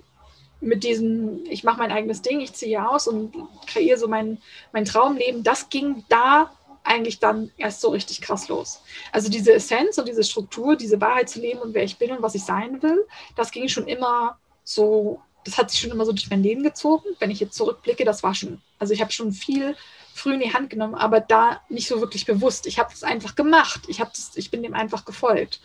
mit 0.61 0.85
diesem, 0.85 1.44
ich 1.44 1.64
mache 1.64 1.79
mein 1.79 1.92
eigenes 1.92 2.23
Ding, 2.23 2.40
ich 2.40 2.55
ziehe 2.55 2.88
aus 2.88 3.07
und 3.07 3.35
kreiere 3.66 3.99
so 3.99 4.09
mein, 4.09 4.38
mein 4.73 4.85
Traumleben, 4.85 5.42
das 5.42 5.68
ging 5.68 6.05
da 6.09 6.51
eigentlich 6.85 7.19
dann 7.19 7.51
erst 7.57 7.81
so 7.81 7.90
richtig 7.90 8.21
krass 8.21 8.49
los. 8.49 8.83
Also 9.12 9.29
diese 9.29 9.53
Essenz 9.53 9.99
und 9.99 10.09
diese 10.09 10.25
Struktur, 10.25 10.77
diese 10.77 11.01
Wahrheit 11.01 11.29
zu 11.29 11.40
leben 11.40 11.61
und 11.61 11.75
wer 11.75 11.85
ich 11.85 11.99
bin 11.99 12.11
und 12.12 12.23
was 12.23 12.35
ich 12.35 12.45
sein 12.45 12.83
will, 12.83 13.07
das 13.37 13.51
ging 13.51 13.69
schon 13.69 13.87
immer 13.87 14.38
so, 14.64 15.21
das 15.45 15.59
hat 15.59 15.71
sich 15.71 15.81
schon 15.81 15.90
immer 15.90 16.05
so 16.05 16.12
durch 16.12 16.31
mein 16.31 16.43
Leben 16.43 16.62
gezogen. 16.62 17.05
Wenn 17.19 17.31
ich 17.31 17.40
jetzt 17.40 17.55
zurückblicke, 17.55 18.05
das 18.05 18.23
war 18.23 18.35
schon, 18.35 18.61
also 18.79 18.93
ich 18.95 19.01
habe 19.01 19.12
schon 19.12 19.33
viel 19.33 19.77
früh 20.14 20.35
in 20.35 20.40
die 20.40 20.53
Hand 20.53 20.71
genommen, 20.71 20.95
aber 20.95 21.21
da 21.21 21.61
nicht 21.69 21.88
so 21.88 22.01
wirklich 22.01 22.27
bewusst. 22.27 22.66
Ich 22.66 22.79
habe 22.79 22.93
es 22.93 23.03
einfach 23.03 23.35
gemacht. 23.35 23.83
Ich, 23.88 23.99
das, 23.99 24.33
ich 24.37 24.51
bin 24.51 24.62
dem 24.62 24.75
einfach 24.75 25.05
gefolgt. 25.05 25.61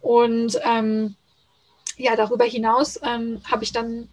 Und 0.00 0.58
ähm, 0.64 1.16
ja, 1.96 2.14
darüber 2.16 2.44
hinaus 2.44 3.00
ähm, 3.02 3.40
habe 3.50 3.64
ich 3.64 3.72
dann 3.72 4.08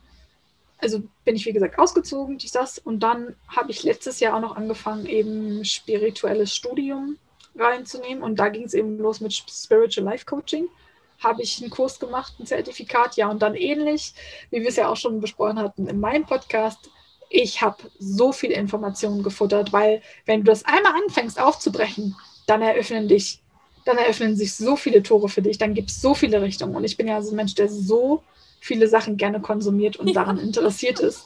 also 0.84 1.02
bin 1.24 1.36
ich 1.36 1.46
wie 1.46 1.54
gesagt 1.54 1.80
ausgezogen, 1.80 2.38
dies, 2.38 2.52
das. 2.52 2.78
Und 2.78 3.00
dann 3.02 3.36
habe 3.48 3.72
ich 3.72 3.84
letztes 3.84 4.20
Jahr 4.20 4.36
auch 4.36 4.42
noch 4.42 4.56
angefangen, 4.56 5.06
eben 5.06 5.66
spirituelles 5.66 6.54
Studium 6.54 7.18
reinzunehmen. 7.56 8.22
Und 8.22 8.38
da 8.38 8.50
ging 8.50 8.66
es 8.66 8.74
eben 8.74 8.98
los 9.00 9.22
mit 9.22 9.34
Spiritual 9.34 10.06
Life 10.06 10.26
Coaching. 10.26 10.68
Habe 11.24 11.42
ich 11.42 11.62
einen 11.62 11.72
Kurs 11.72 12.00
gemacht, 12.00 12.34
ein 12.40 12.46
Zertifikat, 12.46 13.16
ja. 13.16 13.30
Und 13.32 13.42
dann 13.42 13.56
ähnlich, 13.56 14.14
wie 14.52 14.62
wir 14.62 14.70
es 14.70 14.76
ja 14.76 14.90
auch 14.90 14.98
schon 14.98 15.22
besprochen 15.22 15.60
hatten 15.60 15.88
in 15.88 16.00
meinem 16.00 16.26
Podcast, 16.26 16.90
ich 17.30 17.62
habe 17.62 17.78
so 17.98 18.32
viele 18.32 18.54
Informationen 18.54 19.24
gefuttert, 19.24 19.74
weil 19.74 20.04
wenn 20.26 20.42
du 20.42 20.52
das 20.52 20.66
einmal 20.66 20.94
anfängst 21.02 21.40
aufzubrechen, 21.40 22.16
dann 22.46 22.62
eröffnen 22.62 23.08
dich, 23.08 23.42
dann 23.86 23.98
eröffnen 23.98 24.36
sich 24.36 24.54
so 24.54 24.76
viele 24.76 25.02
Tore 25.02 25.30
für 25.30 25.42
dich, 25.42 25.58
dann 25.58 25.74
gibt 25.74 25.90
es 25.90 26.00
so 26.02 26.14
viele 26.14 26.42
Richtungen. 26.42 26.76
Und 26.76 26.84
ich 26.84 26.98
bin 26.98 27.08
ja 27.08 27.22
so 27.22 27.32
ein 27.32 27.38
Mensch, 27.38 27.56
der 27.56 27.70
so 27.70 28.22
viele 28.64 28.88
Sachen 28.88 29.18
gerne 29.18 29.42
konsumiert 29.42 29.98
und 29.98 30.16
daran 30.16 30.38
interessiert 30.38 31.00
ist. 31.02 31.26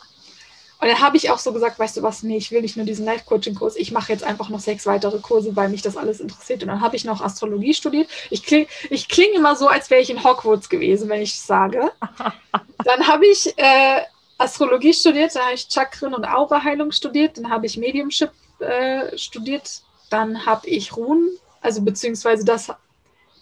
Und 0.80 0.88
dann 0.88 1.00
habe 1.00 1.18
ich 1.18 1.30
auch 1.30 1.38
so 1.38 1.54
gesagt, 1.54 1.78
weißt 1.78 1.98
du 1.98 2.04
was, 2.04 2.24
nee, 2.24 2.38
ich 2.38 2.52
will 2.52 2.62
nicht 2.62 2.78
nur 2.78 2.86
diesen 2.86 3.06
Life-Coaching-Kurs, 3.06 3.76
ich 3.76 3.92
mache 3.92 4.12
jetzt 4.12 4.24
einfach 4.24 4.50
noch 4.50 4.60
sechs 4.60 4.86
weitere 4.86 5.20
Kurse, 5.20 5.56
weil 5.56 5.70
mich 5.70 5.82
das 5.84 5.98
alles 5.98 6.20
interessiert. 6.20 6.64
Und 6.64 6.70
dann 6.70 6.82
habe 6.82 6.96
ich 6.96 7.06
noch 7.06 7.22
Astrologie 7.22 7.74
studiert. 7.74 8.10
Ich 8.32 8.44
klinge 8.44 8.68
ich 8.90 9.08
kling 9.08 9.34
immer 9.36 9.56
so, 9.56 9.68
als 9.68 9.90
wäre 9.90 10.02
ich 10.02 10.10
in 10.10 10.24
Hogwarts 10.24 10.70
gewesen, 10.70 11.10
wenn 11.10 11.22
ich 11.22 11.40
sage. 11.40 11.92
Dann 12.84 13.08
habe 13.08 13.26
ich 13.26 13.54
äh, 13.58 14.02
Astrologie 14.38 14.94
studiert, 14.94 15.36
dann 15.36 15.44
habe 15.44 15.56
ich 15.56 15.68
Chakren- 15.68 16.14
und 16.14 16.26
Aura-Heilung 16.26 16.92
studiert, 16.92 17.38
dann 17.38 17.50
habe 17.50 17.66
ich 17.66 17.76
Mediumship 17.76 18.32
äh, 18.60 19.18
studiert, 19.18 19.82
dann 20.10 20.46
habe 20.46 20.68
ich 20.70 20.96
Runen, 20.96 21.32
also 21.60 21.82
beziehungsweise 21.82 22.46
das, 22.46 22.72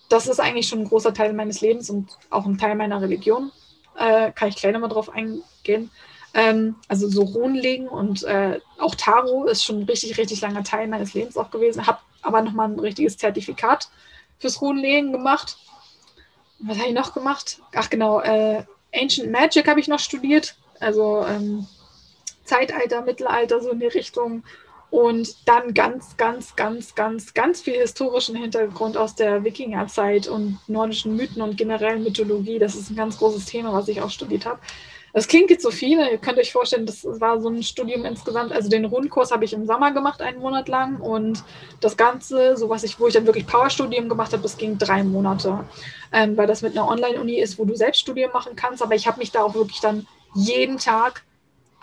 das 0.10 0.28
ist 0.28 0.40
eigentlich 0.40 0.68
schon 0.68 0.80
ein 0.80 0.88
großer 0.88 1.14
Teil 1.14 1.34
meines 1.34 1.62
Lebens 1.62 1.90
und 1.90 2.10
auch 2.32 2.46
ein 2.46 2.58
Teil 2.58 2.76
meiner 2.76 3.02
Religion 3.02 3.52
äh, 3.98 4.32
kann 4.32 4.50
ich 4.50 4.56
gleich 4.56 4.74
nochmal 4.74 4.90
drauf 4.90 5.10
eingehen. 5.10 5.92
Ähm, 6.34 6.76
also 6.88 7.08
so 7.08 7.24
Runenlegen 7.24 7.88
und 7.88 8.24
äh, 8.24 8.60
auch 8.78 8.96
Tarot 8.96 9.50
ist 9.50 9.64
schon 9.64 9.80
ein 9.80 9.86
richtig, 9.86 10.18
richtig 10.18 10.42
langer 10.42 10.64
Teil 10.64 10.88
meines 10.88 11.14
Lebens 11.14 11.38
auch 11.38 11.50
gewesen. 11.50 11.88
Habe 11.88 12.00
aber 12.22 12.42
nochmal 12.42 12.70
ein 12.70 12.80
richtiges 12.80 13.18
Zertifikat 13.18 13.90
fürs 14.40 14.62
Runenlegen 14.62 15.12
gemacht. 15.12 15.58
Was 16.60 16.78
habe 16.78 16.90
ich 16.90 16.94
noch 16.94 17.14
gemacht? 17.14 17.62
Ach 17.74 17.90
genau, 17.90 18.20
äh, 18.22 18.64
Ancient 18.94 19.32
Magic 19.32 19.68
habe 19.68 19.80
ich 19.80 19.88
noch 19.88 20.00
studiert. 20.00 20.56
Also 20.80 21.26
ähm, 21.26 21.68
Zeitalter, 22.44 23.02
Mittelalter, 23.02 23.62
so 23.62 23.72
in 23.72 23.80
die 23.80 23.88
Richtung 23.88 24.44
und 24.90 25.48
dann 25.48 25.74
ganz, 25.74 26.16
ganz, 26.18 26.56
ganz, 26.56 26.96
ganz, 26.96 27.34
ganz 27.34 27.62
viel 27.62 27.76
historischen 27.76 28.36
Hintergrund 28.36 28.98
aus 28.98 29.16
der 29.16 29.44
Wikingerzeit 29.44 30.28
und 30.28 30.60
nordischen 30.68 31.16
Mythen 31.16 31.42
und 31.42 31.58
generell 31.58 32.00
Mythologie. 32.00 32.60
Das 32.60 32.76
ist 32.76 32.90
ein 32.90 32.96
ganz 32.96 33.18
großes 33.18 33.46
Thema, 33.46 33.74
was 33.74 33.88
ich 33.88 34.02
auch 34.02 34.10
studiert 34.10 34.46
habe. 34.46 34.60
Das 35.16 35.30
klingt 35.30 35.50
jetzt 35.50 35.64
so 35.64 35.72
viel. 35.72 35.98
Ihr 35.98 36.18
könnt 36.18 36.38
euch 36.38 36.52
vorstellen, 36.52 36.86
das 36.86 37.06
war 37.06 37.40
so 37.40 37.48
ein 37.48 37.64
Studium 37.64 38.04
insgesamt. 38.04 38.52
Also 38.52 38.68
den 38.68 38.84
Rundkurs 38.84 39.32
habe 39.32 39.46
ich 39.46 39.54
im 39.54 39.66
Sommer 39.66 39.92
gemacht, 39.94 40.22
einen 40.22 40.40
Monat 40.40 40.68
lang. 40.68 41.00
Und 41.00 41.42
das 41.80 41.96
Ganze, 41.96 42.58
so 42.58 42.68
was 42.68 42.84
ich, 42.84 43.00
wo 43.00 43.08
ich 43.08 43.14
dann 43.14 43.26
wirklich 43.26 43.48
Powerstudium 43.48 44.10
gemacht 44.10 44.34
habe, 44.34 44.44
das 44.44 44.58
ging 44.58 44.78
drei 44.78 45.06
Monate. 45.06 45.64
Ähm, 46.12 46.36
weil 46.36 46.48
das 46.48 46.62
mit 46.62 46.78
einer 46.78 46.90
Online-Uni 46.90 47.40
ist, 47.40 47.58
wo 47.58 47.64
du 47.64 47.76
selbst 47.76 48.02
Studium 48.02 48.32
machen 48.34 48.58
kannst. 48.58 48.84
Aber 48.84 48.94
ich 48.94 49.08
habe 49.08 49.20
mich 49.20 49.32
da 49.32 49.42
auch 49.44 49.56
wirklich 49.56 49.80
dann 49.80 50.06
jeden 50.34 50.80
Tag 50.80 51.24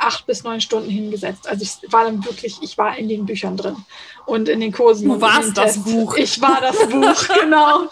acht 0.02 0.26
bis 0.26 0.42
neun 0.44 0.60
Stunden 0.60 0.90
hingesetzt. 0.90 1.48
Also 1.48 1.62
ich 1.62 1.92
war 1.92 2.04
dann 2.04 2.24
wirklich, 2.24 2.58
ich 2.62 2.76
war 2.76 2.96
in 2.96 3.08
den 3.08 3.26
Büchern 3.26 3.56
drin 3.56 3.76
und 4.26 4.48
in 4.48 4.60
den 4.60 4.72
Kursen. 4.72 5.08
Du 5.08 5.20
warst 5.20 5.56
das 5.56 5.74
Tests. 5.74 5.84
Buch. 5.84 6.16
Ich 6.16 6.40
war 6.40 6.60
das 6.60 6.78
Buch, 6.88 7.34
genau. 7.40 7.88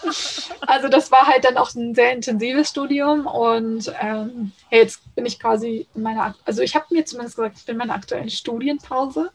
Also 0.60 0.88
das 0.88 1.10
war 1.10 1.26
halt 1.26 1.44
dann 1.44 1.56
auch 1.56 1.74
ein 1.74 1.94
sehr 1.94 2.12
intensives 2.12 2.70
Studium 2.70 3.26
und 3.26 3.92
ähm, 4.00 4.52
jetzt 4.70 5.00
bin 5.14 5.26
ich 5.26 5.38
quasi 5.38 5.86
in 5.94 6.02
meiner, 6.02 6.34
also 6.44 6.62
ich 6.62 6.74
habe 6.74 6.86
mir 6.90 7.04
zumindest 7.04 7.36
gesagt, 7.36 7.58
ich 7.58 7.64
bin 7.64 7.74
in 7.74 7.78
meiner 7.78 7.94
aktuellen 7.94 8.30
Studienpause, 8.30 9.30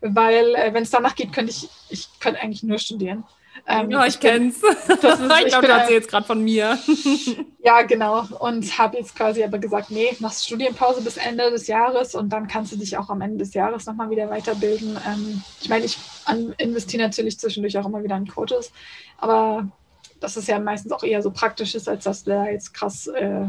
weil 0.00 0.54
äh, 0.54 0.72
wenn 0.72 0.82
es 0.82 0.90
danach 0.90 1.14
geht, 1.14 1.32
könnte 1.32 1.50
ich, 1.50 1.68
ich 1.88 2.08
könnte 2.20 2.40
eigentlich 2.40 2.62
nur 2.62 2.78
studieren. 2.78 3.24
Ähm, 3.68 3.90
ja, 3.90 4.06
ich 4.06 4.20
kenn's. 4.20 4.60
Das 5.02 5.20
ist, 5.20 5.32
ich 5.44 5.46
glaube, 5.48 5.66
du 5.66 5.72
erzählst 5.72 6.08
gerade 6.08 6.26
von 6.26 6.42
mir. 6.42 6.78
ja, 7.64 7.82
genau. 7.82 8.24
Und 8.38 8.78
habe 8.78 8.96
jetzt 8.96 9.16
quasi 9.16 9.42
aber 9.42 9.58
gesagt, 9.58 9.90
nee, 9.90 10.14
machst 10.20 10.46
Studienpause 10.46 11.02
bis 11.02 11.16
Ende 11.16 11.50
des 11.50 11.66
Jahres 11.66 12.14
und 12.14 12.28
dann 12.30 12.46
kannst 12.46 12.72
du 12.72 12.76
dich 12.76 12.96
auch 12.96 13.10
am 13.10 13.20
Ende 13.20 13.38
des 13.38 13.54
Jahres 13.54 13.86
nochmal 13.86 14.10
wieder 14.10 14.30
weiterbilden. 14.30 14.96
Ähm, 15.06 15.42
ich 15.60 15.68
meine, 15.68 15.84
ich 15.84 15.98
investiere 16.58 17.02
natürlich 17.02 17.38
zwischendurch 17.38 17.76
auch 17.78 17.86
immer 17.86 18.02
wieder 18.04 18.16
in 18.16 18.28
Coaches, 18.28 18.72
aber 19.18 19.68
das 20.20 20.36
ist 20.36 20.48
ja 20.48 20.58
meistens 20.58 20.92
auch 20.92 21.02
eher 21.02 21.22
so 21.22 21.30
praktisch 21.30 21.74
ist, 21.74 21.88
als 21.88 22.04
dass 22.04 22.24
du 22.24 22.30
da 22.30 22.46
jetzt 22.46 22.72
krass 22.72 23.08
äh, 23.08 23.46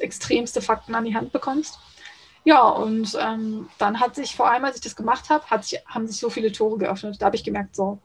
extremste 0.00 0.60
Fakten 0.60 0.94
an 0.94 1.04
die 1.04 1.14
Hand 1.14 1.32
bekommst. 1.32 1.78
Ja, 2.44 2.62
und 2.68 3.16
ähm, 3.20 3.68
dann 3.78 4.00
hat 4.00 4.16
sich 4.16 4.34
vor 4.34 4.50
allem, 4.50 4.64
als 4.64 4.76
ich 4.76 4.82
das 4.82 4.96
gemacht 4.96 5.28
habe, 5.28 5.44
sich, 5.62 5.78
haben 5.86 6.06
sich 6.06 6.18
so 6.18 6.30
viele 6.30 6.52
Tore 6.52 6.78
geöffnet. 6.78 7.16
Da 7.20 7.26
habe 7.26 7.36
ich 7.36 7.44
gemerkt, 7.44 7.76
so, 7.76 7.98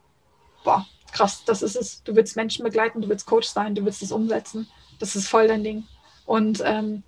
boah, 0.62 0.86
krass, 1.16 1.42
das 1.44 1.62
ist 1.62 1.76
es. 1.76 2.02
Du 2.02 2.14
willst 2.14 2.36
Menschen 2.36 2.64
begleiten, 2.64 3.00
du 3.00 3.08
willst 3.08 3.26
Coach 3.26 3.48
sein, 3.48 3.74
du 3.74 3.84
willst 3.84 4.02
es 4.02 4.12
umsetzen. 4.12 4.68
Das 4.98 5.16
ist 5.16 5.28
voll 5.28 5.48
dein 5.48 5.64
Ding. 5.64 5.84
Und 6.26 6.62
ähm, 6.64 7.02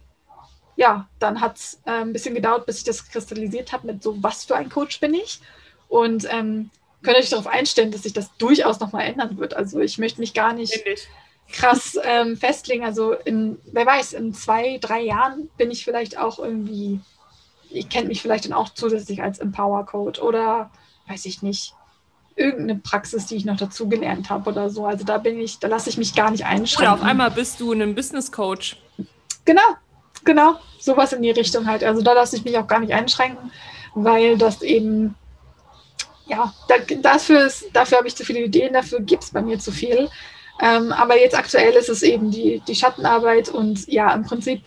ja, 0.76 1.08
dann 1.18 1.40
hat 1.40 1.56
es 1.56 1.80
äh, 1.84 1.90
ein 1.90 2.12
bisschen 2.12 2.34
gedauert, 2.34 2.66
bis 2.66 2.78
ich 2.78 2.84
das 2.84 3.08
kristallisiert 3.08 3.72
habe 3.72 3.86
mit 3.86 4.02
so, 4.02 4.22
was 4.22 4.44
für 4.44 4.56
ein 4.56 4.70
Coach 4.70 5.00
bin 5.00 5.14
ich. 5.14 5.40
Und 5.88 6.26
ähm, 6.30 6.70
könnt 7.02 7.16
ihr 7.16 7.22
euch 7.22 7.30
darauf 7.30 7.46
einstellen, 7.46 7.90
dass 7.90 8.04
sich 8.04 8.12
das 8.12 8.30
durchaus 8.38 8.80
nochmal 8.80 9.06
ändern 9.06 9.38
wird. 9.38 9.54
Also 9.54 9.80
ich 9.80 9.98
möchte 9.98 10.20
mich 10.20 10.34
gar 10.34 10.52
nicht 10.52 10.84
krass 11.52 11.98
ähm, 12.02 12.36
festlegen. 12.36 12.84
Also 12.84 13.12
in, 13.12 13.58
wer 13.72 13.86
weiß, 13.86 14.12
in 14.14 14.34
zwei, 14.34 14.78
drei 14.78 15.00
Jahren 15.00 15.50
bin 15.56 15.70
ich 15.70 15.84
vielleicht 15.84 16.18
auch 16.18 16.38
irgendwie, 16.38 17.00
ich 17.70 17.88
kenne 17.88 18.08
mich 18.08 18.22
vielleicht 18.22 18.44
dann 18.44 18.52
auch 18.52 18.68
zusätzlich 18.70 19.22
als 19.22 19.38
Empower 19.38 19.84
Coach 19.84 20.20
oder 20.20 20.70
weiß 21.08 21.24
ich 21.26 21.42
nicht, 21.42 21.74
irgendeine 22.38 22.78
Praxis, 22.78 23.26
die 23.26 23.36
ich 23.36 23.44
noch 23.44 23.56
dazu 23.56 23.88
gelernt 23.88 24.30
habe 24.30 24.50
oder 24.50 24.70
so. 24.70 24.86
Also 24.86 25.04
da 25.04 25.18
bin 25.18 25.40
ich, 25.40 25.58
da 25.58 25.68
lasse 25.68 25.90
ich 25.90 25.98
mich 25.98 26.14
gar 26.14 26.30
nicht 26.30 26.44
einschränken. 26.44 26.92
Oder 26.92 27.02
auf 27.02 27.08
einmal 27.08 27.30
bist 27.30 27.60
du 27.60 27.72
ein 27.72 27.94
Business 27.94 28.30
Coach. 28.32 28.76
Genau, 29.44 29.62
genau, 30.24 30.56
sowas 30.78 31.12
in 31.12 31.22
die 31.22 31.30
Richtung 31.30 31.66
halt. 31.66 31.82
Also 31.82 32.02
da 32.02 32.12
lasse 32.12 32.36
ich 32.36 32.44
mich 32.44 32.56
auch 32.58 32.66
gar 32.66 32.80
nicht 32.80 32.92
einschränken, 32.92 33.50
weil 33.94 34.38
das 34.38 34.62
eben, 34.62 35.14
ja, 36.26 36.52
da, 36.68 36.74
dafür, 37.00 37.46
ist, 37.46 37.66
dafür 37.72 37.98
habe 37.98 38.08
ich 38.08 38.16
zu 38.16 38.24
viele 38.24 38.40
Ideen, 38.40 38.72
dafür 38.72 39.00
gibt 39.00 39.24
es 39.24 39.30
bei 39.30 39.42
mir 39.42 39.58
zu 39.58 39.72
viel. 39.72 40.08
Ähm, 40.60 40.92
aber 40.92 41.18
jetzt 41.18 41.36
aktuell 41.36 41.72
ist 41.74 41.88
es 41.88 42.02
eben 42.02 42.30
die, 42.30 42.60
die 42.66 42.74
Schattenarbeit 42.74 43.48
und 43.48 43.86
ja, 43.88 44.12
im 44.12 44.24
Prinzip, 44.24 44.62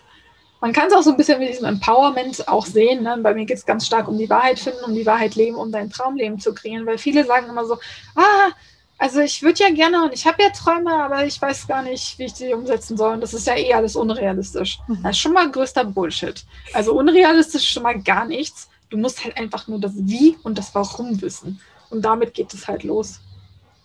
man 0.62 0.72
kann 0.72 0.86
es 0.86 0.94
auch 0.94 1.02
so 1.02 1.10
ein 1.10 1.16
bisschen 1.16 1.40
mit 1.40 1.48
diesem 1.48 1.64
Empowerment 1.64 2.46
auch 2.46 2.64
sehen. 2.64 3.02
Ne? 3.02 3.18
Bei 3.20 3.34
mir 3.34 3.44
geht 3.46 3.58
es 3.58 3.66
ganz 3.66 3.84
stark 3.84 4.06
um 4.06 4.16
die 4.16 4.30
Wahrheit 4.30 4.60
finden, 4.60 4.84
um 4.84 4.94
die 4.94 5.04
Wahrheit 5.04 5.34
leben, 5.34 5.56
um 5.56 5.72
dein 5.72 5.90
Traumleben 5.90 6.38
zu 6.38 6.54
kreieren, 6.54 6.86
weil 6.86 6.98
viele 6.98 7.24
sagen 7.24 7.48
immer 7.48 7.66
so, 7.66 7.74
ah, 8.14 8.52
also 8.96 9.18
ich 9.18 9.42
würde 9.42 9.64
ja 9.64 9.70
gerne 9.70 10.04
und 10.04 10.14
ich 10.14 10.24
habe 10.24 10.40
ja 10.40 10.50
Träume, 10.50 10.92
aber 10.92 11.26
ich 11.26 11.42
weiß 11.42 11.66
gar 11.66 11.82
nicht, 11.82 12.16
wie 12.20 12.26
ich 12.26 12.34
die 12.34 12.54
umsetzen 12.54 12.96
soll. 12.96 13.14
Und 13.14 13.22
das 13.22 13.34
ist 13.34 13.48
ja 13.48 13.56
eh 13.56 13.74
alles 13.74 13.96
unrealistisch. 13.96 14.78
Mhm. 14.86 15.02
Das 15.02 15.16
ist 15.16 15.18
schon 15.18 15.32
mal 15.32 15.50
größter 15.50 15.84
Bullshit. 15.84 16.44
Also 16.72 16.92
unrealistisch 16.94 17.64
ist 17.64 17.70
schon 17.70 17.82
mal 17.82 18.00
gar 18.00 18.24
nichts. 18.24 18.68
Du 18.88 18.98
musst 18.98 19.24
halt 19.24 19.36
einfach 19.36 19.66
nur 19.66 19.80
das 19.80 19.94
Wie 19.96 20.36
und 20.44 20.58
das 20.58 20.72
Warum 20.76 21.20
wissen. 21.20 21.60
Und 21.90 22.02
damit 22.04 22.34
geht 22.34 22.54
es 22.54 22.68
halt 22.68 22.84
los. 22.84 23.18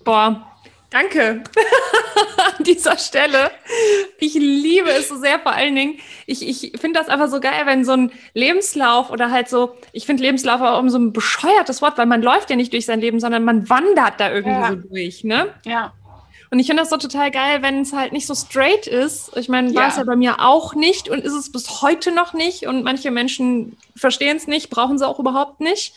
Boah, 0.03 0.45
Danke 0.89 1.43
an 2.57 2.63
dieser 2.63 2.97
Stelle. 2.97 3.51
Ich 4.19 4.35
liebe 4.35 4.89
es 4.89 5.09
so 5.09 5.17
sehr, 5.17 5.37
vor 5.39 5.51
allen 5.51 5.75
Dingen. 5.75 5.99
Ich, 6.25 6.47
ich 6.47 6.79
finde 6.79 6.99
das 6.99 7.09
einfach 7.09 7.27
so 7.27 7.41
geil, 7.41 7.65
wenn 7.65 7.83
so 7.83 7.91
ein 7.91 8.11
Lebenslauf 8.33 9.09
oder 9.09 9.29
halt 9.29 9.49
so, 9.49 9.75
ich 9.91 10.05
finde 10.05 10.23
Lebenslauf 10.23 10.61
auch 10.61 10.79
um 10.79 10.89
so 10.89 10.97
ein 10.97 11.11
bescheuertes 11.11 11.81
Wort, 11.81 11.97
weil 11.97 12.05
man 12.05 12.21
läuft 12.21 12.49
ja 12.49 12.55
nicht 12.55 12.71
durch 12.71 12.85
sein 12.85 13.01
Leben, 13.01 13.19
sondern 13.19 13.43
man 13.43 13.69
wandert 13.69 14.19
da 14.19 14.31
irgendwie 14.31 14.59
ja. 14.59 14.69
so 14.69 14.75
durch, 14.75 15.23
ne? 15.25 15.53
Ja. 15.65 15.93
Und 16.49 16.59
ich 16.59 16.67
finde 16.67 16.83
das 16.83 16.89
so 16.89 16.97
total 16.97 17.31
geil, 17.31 17.61
wenn 17.61 17.81
es 17.81 17.91
halt 17.91 18.13
nicht 18.13 18.25
so 18.25 18.33
straight 18.33 18.87
ist. 18.87 19.35
Ich 19.35 19.49
meine, 19.49 19.75
war 19.75 19.89
es 19.89 19.97
ja 19.97 20.05
bei 20.05 20.15
mir 20.15 20.39
auch 20.39 20.73
nicht 20.75 21.09
und 21.09 21.19
ist 21.19 21.33
es 21.33 21.51
bis 21.51 21.81
heute 21.81 22.11
noch 22.11 22.33
nicht. 22.33 22.67
Und 22.67 22.83
manche 22.83 23.11
Menschen 23.11 23.75
verstehen 23.97 24.37
es 24.37 24.47
nicht, 24.47 24.69
brauchen 24.69 24.97
sie 24.97 25.05
auch 25.05 25.19
überhaupt 25.19 25.59
nicht. 25.59 25.93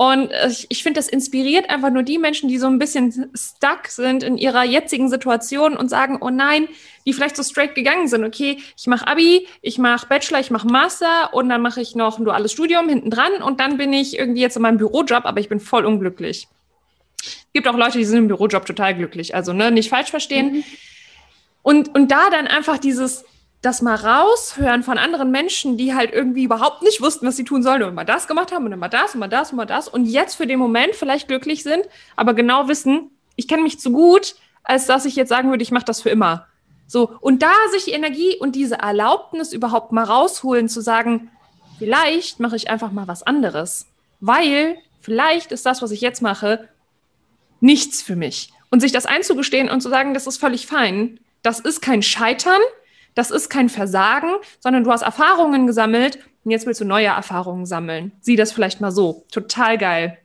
Und 0.00 0.30
ich, 0.48 0.64
ich 0.70 0.82
finde, 0.82 0.98
das 0.98 1.08
inspiriert 1.08 1.68
einfach 1.68 1.90
nur 1.90 2.02
die 2.02 2.16
Menschen, 2.16 2.48
die 2.48 2.56
so 2.56 2.66
ein 2.68 2.78
bisschen 2.78 3.30
stuck 3.34 3.88
sind 3.88 4.22
in 4.22 4.38
ihrer 4.38 4.64
jetzigen 4.64 5.10
Situation 5.10 5.76
und 5.76 5.90
sagen, 5.90 6.16
oh 6.22 6.30
nein, 6.30 6.68
die 7.04 7.12
vielleicht 7.12 7.36
so 7.36 7.42
straight 7.42 7.74
gegangen 7.74 8.08
sind. 8.08 8.24
Okay, 8.24 8.56
ich 8.78 8.86
mache 8.86 9.06
Abi, 9.06 9.46
ich 9.60 9.76
mache 9.76 10.06
Bachelor, 10.06 10.40
ich 10.40 10.50
mache 10.50 10.66
Master 10.66 11.34
und 11.34 11.50
dann 11.50 11.60
mache 11.60 11.82
ich 11.82 11.96
noch 11.96 12.18
ein 12.18 12.24
duales 12.24 12.50
Studium 12.52 12.88
hinten 12.88 13.10
dran 13.10 13.42
und 13.42 13.60
dann 13.60 13.76
bin 13.76 13.92
ich 13.92 14.18
irgendwie 14.18 14.40
jetzt 14.40 14.56
in 14.56 14.62
meinem 14.62 14.78
Bürojob, 14.78 15.26
aber 15.26 15.38
ich 15.38 15.50
bin 15.50 15.60
voll 15.60 15.84
unglücklich. 15.84 16.48
Es 17.22 17.52
gibt 17.52 17.68
auch 17.68 17.76
Leute, 17.76 17.98
die 17.98 18.06
sind 18.06 18.16
im 18.16 18.28
Bürojob 18.28 18.64
total 18.64 18.94
glücklich. 18.94 19.34
Also 19.34 19.52
ne, 19.52 19.70
nicht 19.70 19.90
falsch 19.90 20.08
verstehen. 20.08 20.52
Mhm. 20.52 20.64
Und, 21.60 21.94
und 21.94 22.10
da 22.10 22.30
dann 22.30 22.46
einfach 22.46 22.78
dieses, 22.78 23.26
das 23.62 23.82
mal 23.82 23.94
raushören 23.94 24.82
von 24.82 24.96
anderen 24.96 25.30
Menschen, 25.30 25.76
die 25.76 25.94
halt 25.94 26.12
irgendwie 26.12 26.44
überhaupt 26.44 26.82
nicht 26.82 27.02
wussten, 27.02 27.26
was 27.26 27.36
sie 27.36 27.44
tun 27.44 27.62
sollen 27.62 27.82
und 27.82 27.90
immer 27.90 28.06
das 28.06 28.26
gemacht 28.26 28.52
haben 28.52 28.64
und 28.64 28.72
immer 28.72 28.88
das 28.88 29.14
und 29.14 29.16
immer 29.16 29.28
das 29.28 29.50
und 29.50 29.54
immer 29.54 29.66
das 29.66 29.88
und 29.88 30.06
jetzt 30.06 30.36
für 30.36 30.46
den 30.46 30.58
Moment 30.58 30.94
vielleicht 30.94 31.28
glücklich 31.28 31.62
sind, 31.62 31.84
aber 32.16 32.32
genau 32.32 32.68
wissen, 32.68 33.10
ich 33.36 33.48
kenne 33.48 33.62
mich 33.62 33.78
zu 33.78 33.92
gut, 33.92 34.34
als 34.62 34.86
dass 34.86 35.04
ich 35.04 35.16
jetzt 35.16 35.28
sagen 35.28 35.50
würde, 35.50 35.62
ich 35.62 35.72
mache 35.72 35.84
das 35.84 36.00
für 36.00 36.10
immer. 36.10 36.46
So, 36.86 37.16
und 37.20 37.42
da 37.42 37.52
sich 37.70 37.84
die 37.84 37.92
Energie 37.92 38.36
und 38.38 38.56
diese 38.56 38.76
Erlaubnis 38.76 39.52
überhaupt 39.52 39.92
mal 39.92 40.04
rausholen, 40.04 40.68
zu 40.68 40.80
sagen, 40.80 41.30
vielleicht 41.78 42.40
mache 42.40 42.56
ich 42.56 42.70
einfach 42.70 42.92
mal 42.92 43.08
was 43.08 43.22
anderes, 43.22 43.86
weil 44.20 44.76
vielleicht 45.00 45.52
ist 45.52 45.66
das, 45.66 45.82
was 45.82 45.90
ich 45.90 46.00
jetzt 46.00 46.22
mache, 46.22 46.68
nichts 47.60 48.02
für 48.02 48.16
mich. 48.16 48.52
Und 48.70 48.80
sich 48.80 48.92
das 48.92 49.06
einzugestehen 49.06 49.68
und 49.68 49.80
zu 49.80 49.88
sagen, 49.88 50.14
das 50.14 50.26
ist 50.26 50.38
völlig 50.38 50.66
fein, 50.66 51.20
das 51.42 51.60
ist 51.60 51.80
kein 51.80 52.02
Scheitern, 52.02 52.60
das 53.14 53.30
ist 53.30 53.48
kein 53.48 53.68
Versagen, 53.68 54.30
sondern 54.60 54.84
du 54.84 54.90
hast 54.90 55.02
Erfahrungen 55.02 55.66
gesammelt 55.66 56.18
und 56.44 56.50
jetzt 56.50 56.66
willst 56.66 56.80
du 56.80 56.84
neue 56.84 57.06
Erfahrungen 57.06 57.66
sammeln. 57.66 58.12
Sieh 58.20 58.36
das 58.36 58.52
vielleicht 58.52 58.80
mal 58.80 58.92
so. 58.92 59.24
Total 59.30 59.78
geil. 59.78 60.18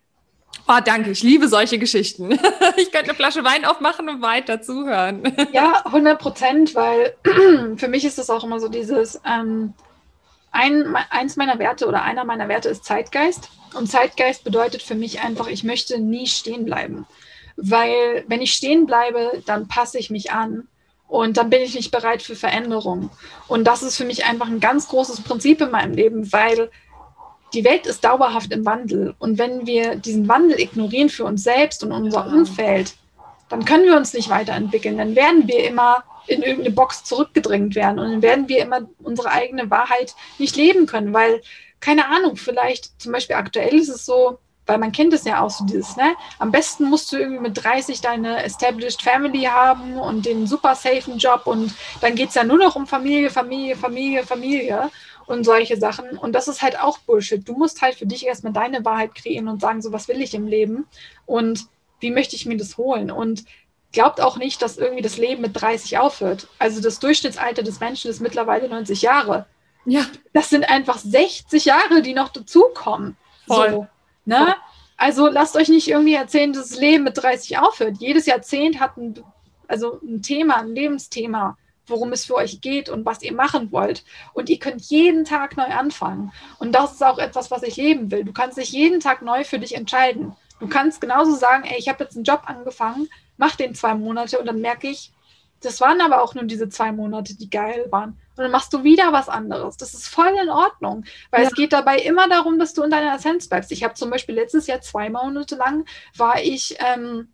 Oh, 0.68 0.80
danke, 0.84 1.12
ich 1.12 1.22
liebe 1.22 1.48
solche 1.48 1.78
Geschichten. 1.78 2.32
ich 2.78 2.92
könnte 2.92 3.10
eine 3.10 3.14
Flasche 3.14 3.44
Wein 3.44 3.66
aufmachen 3.66 4.10
und 4.10 4.22
weiter 4.22 4.62
zuhören. 4.62 5.36
ja, 5.52 5.82
100 5.86 6.18
Prozent, 6.18 6.76
weil 6.76 7.16
für 7.78 7.88
mich 7.88 8.06
ist 8.06 8.18
das 8.18 8.30
auch 8.30 8.44
immer 8.44 8.60
so 8.60 8.68
dieses, 8.68 9.20
ähm, 9.26 9.74
ein, 10.52 10.96
eins 11.10 11.36
meiner 11.36 11.60
Werte 11.60 11.86
oder 11.86 12.02
einer 12.02 12.24
meiner 12.24 12.48
Werte 12.48 12.70
ist 12.70 12.86
Zeitgeist. 12.86 13.50
Und 13.74 13.92
Zeitgeist 13.92 14.44
bedeutet 14.44 14.82
für 14.82 14.96
mich 14.96 15.22
einfach, 15.22 15.48
ich 15.48 15.64
möchte 15.64 16.00
nie 16.00 16.28
stehen 16.28 16.66
bleiben. 16.66 17.06
Weil 17.58 18.24
wenn 18.28 18.42
ich 18.42 18.54
stehen 18.54 18.86
bleibe, 18.86 19.44
dann 19.46 19.68
passe 19.68 20.00
ich 20.00 20.10
mich 20.10 20.32
an 20.32 20.68
und 21.08 21.38
dann 21.38 21.50
bin 21.50 21.62
ich 21.62 21.76
nicht 21.76 21.92
bereit 21.92 22.22
für 22.22 22.36
Veränderung. 22.36 23.10
Und 23.48 23.66
das 23.66 23.84
ist 23.84 23.98
für 23.98 24.06
mich 24.06 24.26
einfach 24.26 24.48
ein 24.48 24.60
ganz 24.60 24.88
großes 24.88 25.22
Prinzip 25.22 25.62
in 25.62 25.72
meinem 25.72 25.94
Leben, 25.94 26.32
weil 26.34 26.70
die 27.54 27.64
Welt 27.64 27.86
ist 27.86 28.04
dauerhaft 28.04 28.52
im 28.52 28.66
Wandel. 28.66 29.16
Und 29.20 29.38
wenn 29.38 29.66
wir 29.66 29.96
diesen 29.96 30.28
Wandel 30.28 30.60
ignorieren 30.60 31.10
für 31.10 31.26
uns 31.26 31.44
selbst 31.44 31.84
und 31.84 31.92
unser 31.92 32.28
Umfeld, 32.28 32.96
dann 33.50 33.66
können 33.66 33.86
wir 33.86 33.96
uns 33.96 34.14
nicht 34.14 34.30
weiterentwickeln. 34.30 34.98
Dann 34.98 35.16
werden 35.16 35.48
wir 35.48 35.68
immer 35.68 36.04
in 36.28 36.42
irgendeine 36.42 36.76
Box 36.76 37.04
zurückgedrängt 37.04 37.76
werden 37.76 38.00
und 38.00 38.12
dann 38.12 38.22
werden 38.22 38.50
wir 38.50 38.60
immer 38.60 38.82
unsere 39.04 39.30
eigene 39.30 39.70
Wahrheit 39.70 40.16
nicht 40.40 40.56
leben 40.56 40.88
können, 40.88 41.14
weil, 41.14 41.42
keine 41.80 42.08
Ahnung, 42.08 42.36
vielleicht 42.36 43.00
zum 43.00 43.12
Beispiel 43.12 43.36
aktuell 43.36 43.76
ist 43.76 43.90
es 43.90 44.06
so, 44.06 44.40
weil 44.66 44.78
man 44.78 44.92
kennt 44.92 45.14
es 45.14 45.26
ja 45.26 45.42
auch 45.42 45.50
so 45.50 45.66
dieses, 45.66 45.96
ne? 45.96 46.16
Am 46.40 46.52
besten 46.52 46.86
musst 46.86 47.12
du 47.12 47.18
irgendwie 47.18 47.42
mit 47.42 47.64
30 47.64 48.02
deine 48.02 48.44
established 48.44 49.02
Family 49.02 49.44
haben 49.44 49.98
und 49.98 50.26
den 50.26 50.48
super 50.48 50.76
safen 50.76 51.18
Job 51.18 51.44
und 51.46 51.74
dann 52.02 52.16
geht 52.16 52.30
es 52.30 52.36
ja 52.36 52.44
nur 52.44 52.58
noch 52.58 52.76
um 52.76 52.88
Familie, 52.88 53.30
Familie, 53.30 53.76
Familie, 53.76 54.26
Familie 54.26 54.90
und 55.28 55.44
solche 55.44 55.78
Sachen. 55.78 56.18
Und 56.18 56.34
das 56.34 56.48
ist 56.48 56.62
halt 56.62 56.80
auch 56.80 56.98
Bullshit. 57.00 57.48
Du 57.48 57.54
musst 57.54 57.82
halt 57.82 57.96
für 57.96 58.06
dich 58.06 58.26
erstmal 58.26 58.54
deine 58.54 58.84
Wahrheit 58.86 59.16
kreieren 59.16 59.48
und 59.48 59.62
sagen, 59.62 59.82
so 59.82 59.92
was 59.92 60.08
will 60.08 60.22
ich 60.22 60.34
im 60.34 60.48
Leben 60.48 60.88
und 61.26 61.68
wie 62.00 62.12
möchte 62.12 62.36
ich 62.36 62.46
mir 62.46 62.58
das 62.58 62.78
holen? 62.78 63.10
Und 63.10 63.46
glaubt 63.92 64.20
auch 64.20 64.38
nicht, 64.38 64.62
dass 64.62 64.78
irgendwie 64.78 65.02
das 65.02 65.18
Leben 65.18 65.42
mit 65.42 65.60
30 65.60 65.98
aufhört. 65.98 66.48
Also 66.60 66.82
das 66.82 67.00
Durchschnittsalter 67.00 67.64
des 67.64 67.80
Menschen 67.80 68.12
ist 68.12 68.20
mittlerweile 68.20 68.68
90 68.68 69.02
Jahre. 69.02 69.46
Ja. 69.86 70.06
Das 70.34 70.50
sind 70.50 70.70
einfach 70.70 70.98
60 70.98 71.66
Jahre, 71.66 72.02
die 72.02 72.14
noch 72.14 72.30
dazukommen. 72.30 73.16
Voll. 73.48 73.72
So. 73.72 73.88
Ne? 74.26 74.56
Also 74.98 75.28
lasst 75.28 75.56
euch 75.56 75.70
nicht 75.70 75.88
irgendwie 75.88 76.16
erzählen, 76.16 76.54
dass 76.54 76.70
das 76.70 76.80
Leben 76.80 77.04
mit 77.04 77.18
30 77.18 77.58
aufhört. 77.60 77.98
Jedes 78.00 78.26
Jahrzehnt 78.26 78.80
hat 78.80 78.98
ein, 78.98 79.24
also 79.68 80.00
ein 80.02 80.22
Thema, 80.22 80.58
ein 80.58 80.74
Lebensthema, 80.74 81.58
worum 81.88 82.12
es 82.14 82.26
für 82.26 82.36
euch 82.36 82.62
geht 82.62 82.90
und 82.90 83.06
was 83.06 83.22
ihr 83.22 83.34
machen 83.34 83.72
wollt. 83.72 84.04
Und 84.34 84.50
ihr 84.50 84.60
könnt 84.60 84.82
jeden 84.84 85.26
Tag 85.26 85.58
neu 85.58 85.66
anfangen. 85.66 86.32
Und 86.60 86.72
das 86.74 86.94
ist 86.94 87.04
auch 87.04 87.18
etwas, 87.18 87.52
was 87.52 87.64
ich 87.64 87.76
leben 87.76 88.10
will. 88.10 88.24
Du 88.24 88.34
kannst 88.34 88.58
dich 88.58 88.72
jeden 88.72 89.00
Tag 89.00 89.22
neu 89.22 89.44
für 89.44 89.60
dich 89.60 89.76
entscheiden. 89.76 90.36
Du 90.60 90.68
kannst 90.68 91.02
genauso 91.02 91.36
sagen, 91.36 91.66
ey, 91.66 91.78
ich 91.78 91.90
habe 91.90 92.04
jetzt 92.04 92.16
einen 92.16 92.24
Job 92.24 92.44
angefangen, 92.46 93.10
mach 93.38 93.56
den 93.56 93.76
zwei 93.76 93.94
Monate 93.94 94.40
und 94.40 94.46
dann 94.46 94.62
merke 94.62 94.88
ich, 94.88 95.12
das 95.62 95.82
waren 95.82 96.02
aber 96.02 96.22
auch 96.22 96.34
nur 96.34 96.46
diese 96.46 96.70
zwei 96.70 96.92
Monate, 96.92 97.36
die 97.36 97.50
geil 97.50 97.88
waren. 97.90 98.18
Und 98.38 98.44
dann 98.44 98.52
machst 98.52 98.74
du 98.74 98.84
wieder 98.84 99.14
was 99.14 99.30
anderes. 99.30 99.78
Das 99.78 99.94
ist 99.94 100.08
voll 100.08 100.34
in 100.42 100.50
Ordnung, 100.50 101.06
weil 101.32 101.44
ja. 101.44 101.48
es 101.48 101.54
geht 101.54 101.74
dabei 101.74 101.98
immer 101.98 102.28
darum, 102.28 102.60
dass 102.60 102.74
du 102.74 102.84
in 102.84 102.92
deiner 102.92 103.16
Essenz 103.16 103.48
bleibst. 103.48 103.72
Ich 103.72 103.84
habe 103.84 103.94
zum 103.94 104.10
Beispiel 104.10 104.36
letztes 104.36 104.68
Jahr 104.68 104.82
zwei 104.82 105.10
Monate 105.10 105.56
lang 105.56 105.86
war 106.18 106.42
ich 106.42 106.78
ähm, 106.80 107.30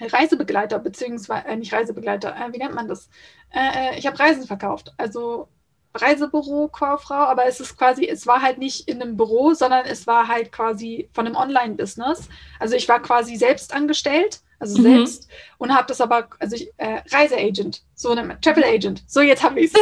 Reisebegleiter, 0.00 0.78
beziehungsweise 0.78 1.46
äh, 1.46 1.56
nicht 1.56 1.72
Reisebegleiter, 1.72 2.34
äh, 2.34 2.52
wie 2.52 2.58
nennt 2.58 2.74
man 2.74 2.88
das? 2.88 3.08
Äh, 3.50 3.94
äh 3.94 3.98
ich 3.98 4.06
habe 4.06 4.18
Reisen 4.18 4.46
verkauft. 4.46 4.92
Also 4.96 5.48
Reisebüro-Kauffrau, 5.94 7.14
aber 7.14 7.46
es 7.46 7.60
ist 7.60 7.76
quasi, 7.76 8.06
es 8.06 8.26
war 8.26 8.42
halt 8.42 8.58
nicht 8.58 8.88
in 8.88 9.02
einem 9.02 9.16
Büro, 9.16 9.54
sondern 9.54 9.86
es 9.86 10.06
war 10.06 10.28
halt 10.28 10.52
quasi 10.52 11.10
von 11.12 11.26
einem 11.26 11.36
Online-Business. 11.36 12.28
Also 12.58 12.76
ich 12.76 12.88
war 12.88 13.02
quasi 13.02 13.36
selbst 13.36 13.74
angestellt, 13.74 14.40
also 14.60 14.78
mhm. 14.78 14.82
selbst 14.82 15.28
und 15.58 15.74
habe 15.74 15.88
das 15.88 16.00
aber, 16.00 16.28
also 16.38 16.54
ich, 16.54 16.70
äh, 16.76 17.02
Reiseagent, 17.10 17.82
so 17.94 18.10
eine 18.10 18.40
Travel 18.40 18.62
Agent. 18.62 19.02
So, 19.08 19.20
jetzt 19.20 19.42
habe 19.42 19.60
ich 19.60 19.74
es. 19.74 19.80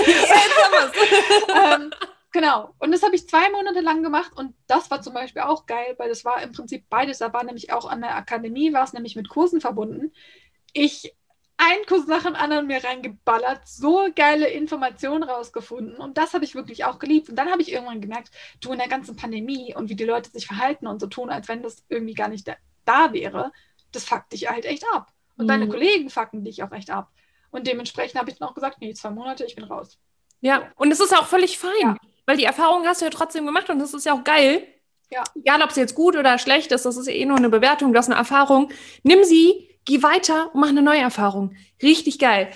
ähm, 1.55 1.91
Genau. 2.33 2.75
Und 2.79 2.93
das 2.93 3.03
habe 3.03 3.17
ich 3.17 3.29
zwei 3.29 3.51
Monate 3.51 3.81
lang 3.81 4.03
gemacht 4.03 4.33
und 4.37 4.55
das 4.67 4.91
war 4.91 5.01
zum 5.01 5.15
Beispiel 5.15 5.43
auch 5.43 5.67
geil, 5.67 5.95
weil 5.97 6.09
das 6.09 6.25
war 6.25 6.43
im 6.43 6.53
Prinzip 6.53 6.85
beides. 6.91 7.19
Da 7.19 7.33
war 7.33 7.43
nämlich 7.45 7.73
auch 7.73 7.89
an 7.89 8.03
der 8.03 8.17
Akademie, 8.17 8.73
war 8.73 8.85
es 8.85 8.93
nämlich 8.93 9.17
mit 9.17 9.29
Kursen 9.29 9.61
verbunden. 9.61 10.13
Ich 10.73 11.15
einen 11.57 11.85
Kurs 11.87 12.07
nach 12.07 12.23
dem 12.23 12.37
anderen 12.37 12.69
mir 12.69 12.85
reingeballert, 12.85 13.67
so 13.67 14.07
geile 14.15 14.49
Informationen 14.49 15.25
rausgefunden 15.25 15.97
und 15.97 16.17
das 16.17 16.33
habe 16.33 16.45
ich 16.45 16.55
wirklich 16.55 16.85
auch 16.85 17.01
geliebt. 17.01 17.29
Und 17.31 17.37
dann 17.37 17.51
habe 17.51 17.63
ich 17.63 17.73
irgendwann 17.73 18.01
gemerkt, 18.01 18.31
du 18.61 18.73
in 18.73 18.79
der 18.79 18.87
ganzen 18.87 19.17
Pandemie 19.17 19.75
und 19.75 19.89
wie 19.89 19.97
die 19.97 20.05
Leute 20.05 20.31
sich 20.31 20.47
verhalten 20.47 20.87
und 20.87 21.01
so 21.01 21.09
tun, 21.09 21.31
als 21.31 21.49
wenn 21.49 21.63
das 21.63 21.85
irgendwie 21.89 22.15
gar 22.15 22.29
nicht 22.29 22.47
da, 22.47 22.55
da 22.85 23.13
wäre, 23.13 23.51
das 23.93 24.05
fuckt 24.05 24.33
dich 24.33 24.51
halt 24.51 24.65
echt 24.65 24.85
ab. 24.95 25.13
Und 25.37 25.45
mhm. 25.45 25.49
deine 25.49 25.69
Kollegen 25.69 26.11
fucken 26.11 26.45
dich 26.45 26.63
auch 26.63 26.73
echt 26.73 26.91
ab. 26.91 27.11
Und 27.51 27.67
dementsprechend 27.67 28.21
habe 28.21 28.31
ich 28.31 28.39
dann 28.39 28.49
auch 28.49 28.55
gesagt, 28.55 28.79
nee, 28.81 28.93
zwei 28.95 29.11
Monate, 29.11 29.45
ich 29.45 29.55
bin 29.55 29.65
raus. 29.65 29.99
Ja, 30.41 30.71
und 30.77 30.93
es 30.93 31.01
ist 31.01 31.17
auch 31.17 31.27
völlig 31.27 31.59
fein, 31.59 31.73
ja. 31.81 31.97
weil 32.27 32.37
die 32.37 32.45
Erfahrung 32.45 32.87
hast 32.87 33.01
du 33.01 33.07
ja 33.07 33.11
trotzdem 33.11 33.47
gemacht 33.47 33.71
und 33.71 33.79
das 33.79 33.95
ist 33.95 34.07
ja 34.07 34.13
auch 34.13 34.25
geil. 34.25 34.67
Ja. 35.11 35.25
Egal, 35.35 35.63
ob 35.63 35.71
es 35.71 35.77
jetzt 35.77 35.95
gut 35.95 36.17
oder 36.17 36.39
schlecht 36.39 36.71
ist, 36.71 36.85
das 36.85 36.97
ist 36.97 37.09
eh 37.09 37.25
nur 37.25 37.39
eine 37.39 37.49
Bewertung, 37.49 37.93
das 37.93 38.07
ist 38.07 38.13
eine 38.13 38.19
Erfahrung. 38.19 38.71
Nimm 39.03 39.25
sie 39.25 39.69
geh 39.89 40.03
weiter 40.03 40.55
und 40.55 40.61
mach 40.61 40.69
eine 40.69 40.83
neue 40.83 41.01
Erfahrung. 41.01 41.57
Richtig 41.83 42.19
geil. 42.19 42.51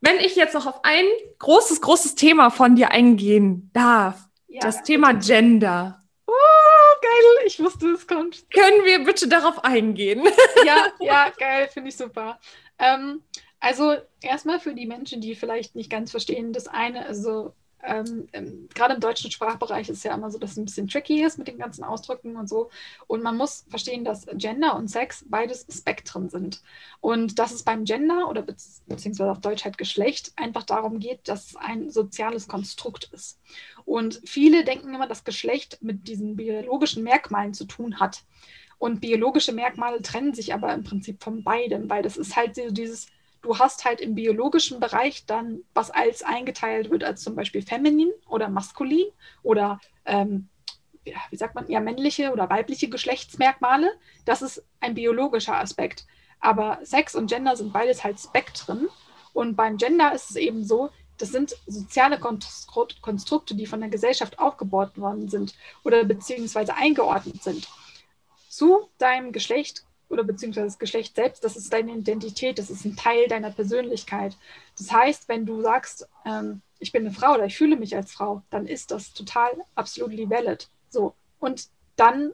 Wenn 0.00 0.18
ich 0.18 0.36
jetzt 0.36 0.54
noch 0.54 0.66
auf 0.66 0.84
ein 0.84 1.04
großes, 1.40 1.80
großes 1.80 2.14
Thema 2.14 2.50
von 2.50 2.76
dir 2.76 2.92
eingehen 2.92 3.70
darf, 3.72 4.28
ja, 4.46 4.60
das 4.60 4.82
Thema. 4.84 5.12
Gender. 5.12 6.00
Geil, 7.00 7.46
ich 7.46 7.58
wusste, 7.60 7.88
es 7.88 8.06
kommt. 8.06 8.50
Können 8.50 8.84
wir 8.84 9.04
bitte 9.04 9.28
darauf 9.28 9.64
eingehen? 9.64 10.26
Ja, 10.66 10.86
ja, 11.00 11.30
geil, 11.38 11.68
finde 11.68 11.90
ich 11.90 11.96
super. 11.96 12.40
Ähm, 12.78 13.22
also 13.60 13.96
erstmal 14.20 14.60
für 14.60 14.74
die 14.74 14.86
Menschen, 14.86 15.20
die 15.20 15.34
vielleicht 15.34 15.74
nicht 15.74 15.90
ganz 15.90 16.10
verstehen, 16.10 16.52
das 16.52 16.68
eine, 16.68 17.06
also 17.06 17.54
ähm, 17.82 18.28
ähm, 18.32 18.68
gerade 18.74 18.94
im 18.94 19.00
deutschen 19.00 19.30
Sprachbereich 19.30 19.88
ist 19.88 19.98
es 19.98 20.02
ja 20.02 20.14
immer 20.14 20.30
so, 20.30 20.38
dass 20.38 20.52
es 20.52 20.56
ein 20.56 20.64
bisschen 20.64 20.88
tricky 20.88 21.22
ist 21.22 21.38
mit 21.38 21.48
den 21.48 21.58
ganzen 21.58 21.84
Ausdrücken 21.84 22.36
und 22.36 22.48
so. 22.48 22.70
Und 23.06 23.22
man 23.22 23.36
muss 23.36 23.64
verstehen, 23.68 24.04
dass 24.04 24.26
Gender 24.34 24.76
und 24.76 24.88
Sex 24.88 25.24
beides 25.28 25.66
Spektren 25.70 26.28
sind. 26.28 26.62
Und 27.00 27.38
dass 27.38 27.52
es 27.52 27.62
beim 27.62 27.84
Gender 27.84 28.28
oder 28.28 28.42
beziehungsweise 28.42 29.30
auf 29.30 29.40
Deutsch 29.40 29.64
halt 29.64 29.78
Geschlecht 29.78 30.32
einfach 30.36 30.64
darum 30.64 30.98
geht, 30.98 31.28
dass 31.28 31.50
es 31.50 31.56
ein 31.56 31.90
soziales 31.90 32.48
Konstrukt 32.48 33.10
ist. 33.12 33.40
Und 33.84 34.20
viele 34.24 34.64
denken 34.64 34.94
immer, 34.94 35.06
dass 35.06 35.24
Geschlecht 35.24 35.78
mit 35.80 36.08
diesen 36.08 36.36
biologischen 36.36 37.04
Merkmalen 37.04 37.54
zu 37.54 37.64
tun 37.64 38.00
hat. 38.00 38.24
Und 38.78 39.00
biologische 39.00 39.52
Merkmale 39.52 40.02
trennen 40.02 40.34
sich 40.34 40.54
aber 40.54 40.72
im 40.72 40.84
Prinzip 40.84 41.22
von 41.22 41.42
beidem, 41.42 41.90
weil 41.90 42.02
das 42.02 42.16
ist 42.16 42.36
halt 42.36 42.54
so 42.54 42.70
dieses 42.70 43.08
Du 43.40 43.58
hast 43.58 43.84
halt 43.84 44.00
im 44.00 44.14
biologischen 44.14 44.80
Bereich 44.80 45.26
dann, 45.26 45.62
was 45.74 45.90
als 45.90 46.22
eingeteilt 46.22 46.90
wird, 46.90 47.04
als 47.04 47.22
zum 47.22 47.36
Beispiel 47.36 47.62
feminin 47.62 48.10
oder 48.28 48.48
maskulin 48.48 49.06
oder 49.42 49.80
ähm, 50.04 50.48
wie 51.30 51.36
sagt 51.36 51.54
man, 51.54 51.70
ja, 51.70 51.80
männliche 51.80 52.32
oder 52.32 52.50
weibliche 52.50 52.88
Geschlechtsmerkmale. 52.88 53.92
Das 54.24 54.42
ist 54.42 54.64
ein 54.80 54.94
biologischer 54.94 55.58
Aspekt. 55.58 56.06
Aber 56.40 56.78
Sex 56.82 57.14
und 57.14 57.28
Gender 57.28 57.56
sind 57.56 57.72
beides 57.72 58.04
halt 58.04 58.20
Spektren. 58.20 58.88
Und 59.32 59.56
beim 59.56 59.76
Gender 59.76 60.12
ist 60.12 60.30
es 60.30 60.36
eben 60.36 60.64
so, 60.64 60.90
das 61.18 61.30
sind 61.30 61.56
soziale 61.66 62.18
Konstrukte, 62.18 63.54
die 63.54 63.66
von 63.66 63.80
der 63.80 63.88
Gesellschaft 63.88 64.38
aufgebaut 64.38 64.96
worden 64.98 65.28
sind 65.28 65.54
oder 65.84 66.04
beziehungsweise 66.04 66.74
eingeordnet 66.74 67.42
sind. 67.42 67.68
Zu 68.48 68.88
deinem 68.98 69.32
Geschlecht 69.32 69.84
oder 70.08 70.24
beziehungsweise 70.24 70.66
das 70.66 70.78
Geschlecht 70.78 71.16
selbst, 71.16 71.44
das 71.44 71.56
ist 71.56 71.72
deine 71.72 71.92
Identität, 71.92 72.58
das 72.58 72.70
ist 72.70 72.84
ein 72.84 72.96
Teil 72.96 73.28
deiner 73.28 73.50
Persönlichkeit. 73.50 74.36
Das 74.76 74.92
heißt, 74.92 75.28
wenn 75.28 75.46
du 75.46 75.60
sagst, 75.62 76.08
ähm, 76.24 76.62
ich 76.78 76.92
bin 76.92 77.02
eine 77.02 77.14
Frau 77.14 77.34
oder 77.34 77.46
ich 77.46 77.56
fühle 77.56 77.76
mich 77.76 77.94
als 77.96 78.12
Frau, 78.12 78.42
dann 78.50 78.66
ist 78.66 78.90
das 78.90 79.12
total 79.12 79.50
absolutely 79.74 80.28
valid. 80.28 80.68
So. 80.88 81.14
Und 81.38 81.68
dann 81.96 82.32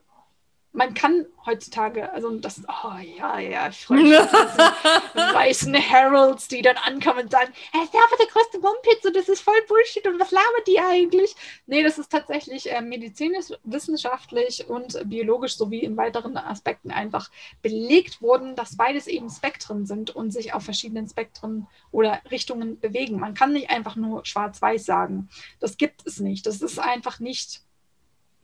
man 0.75 0.93
kann 0.93 1.25
heutzutage, 1.47 2.13
also 2.13 2.37
das, 2.39 2.61
oh 2.67 2.99
ja, 3.17 3.39
ja, 3.39 3.69
ich 3.69 3.87
freue 3.87 4.03
mich 4.03 4.13
weißen 5.15 5.73
Heralds, 5.73 6.49
die 6.49 6.63
dann 6.63 6.77
ankommen 6.79 7.21
und 7.21 7.31
sagen, 7.31 7.53
er 7.73 7.85
ist 7.85 7.95
aber 7.95 8.17
der 8.19 8.27
größte 8.27 8.59
Mumpitz 8.59 9.05
und 9.05 9.15
das 9.15 9.29
ist 9.29 9.41
voll 9.41 9.55
Bullshit 9.69 10.05
und 10.09 10.19
was 10.19 10.33
labert 10.33 10.67
die 10.67 10.81
eigentlich? 10.81 11.37
Nee, 11.67 11.85
das 11.85 11.99
ist 11.99 12.11
tatsächlich 12.11 12.73
äh, 12.73 12.81
medizinisch, 12.81 13.47
wissenschaftlich 13.63 14.69
und 14.69 14.99
biologisch 15.09 15.57
sowie 15.57 15.79
in 15.79 15.97
weiteren 15.97 16.37
Aspekten 16.37 16.91
einfach 16.91 17.31
belegt 17.63 18.21
worden, 18.21 18.57
dass 18.57 18.77
beides 18.77 19.07
eben 19.07 19.31
Spektren 19.31 19.87
sind 19.87 20.11
und 20.11 20.33
sich 20.33 20.55
auf 20.55 20.65
verschiedenen 20.65 21.09
Spektren 21.09 21.69
oder 21.93 22.21
Richtungen 22.33 22.81
bewegen. 22.81 23.21
Man 23.21 23.35
kann 23.35 23.53
nicht 23.53 23.71
einfach 23.71 23.95
nur 23.95 24.27
schwarz-weiß 24.27 24.85
sagen. 24.85 25.29
Das 25.61 25.77
gibt 25.77 26.05
es 26.05 26.19
nicht. 26.19 26.47
Das 26.47 26.61
ist 26.61 26.81
einfach 26.81 27.21
nicht 27.21 27.63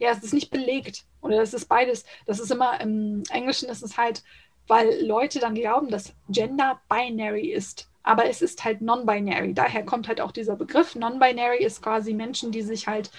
ja, 0.01 0.11
es 0.11 0.25
ist 0.25 0.35
nicht 0.35 0.51
belegt. 0.51 1.05
Oder 1.21 1.41
es 1.43 1.55
ist 1.55 1.67
beides. 1.67 2.05
Das 2.27 2.41
ist 2.41 2.51
immer 2.51 2.81
im 2.81 3.23
Englischen 3.31 3.69
ist 3.69 3.83
es 3.83 3.97
halt, 3.97 4.25
weil 4.67 5.05
Leute 5.07 5.39
dann 5.39 5.55
glauben, 5.55 5.91
dass 5.91 6.15
Gender 6.29 6.81
binary 6.89 7.53
ist. 7.53 7.89
Aber 8.03 8.25
es 8.25 8.41
ist 8.41 8.65
halt 8.65 8.81
non-binary. 8.81 9.53
Daher 9.53 9.85
kommt 9.85 10.09
halt 10.09 10.21
auch 10.21 10.33
dieser 10.33 10.57
Begriff. 10.57 10.95
Non-binary 10.95 11.63
ist 11.63 11.83
quasi 11.83 12.15
Menschen, 12.15 12.51
die 12.51 12.63
sich 12.63 12.87
halt 12.87 13.11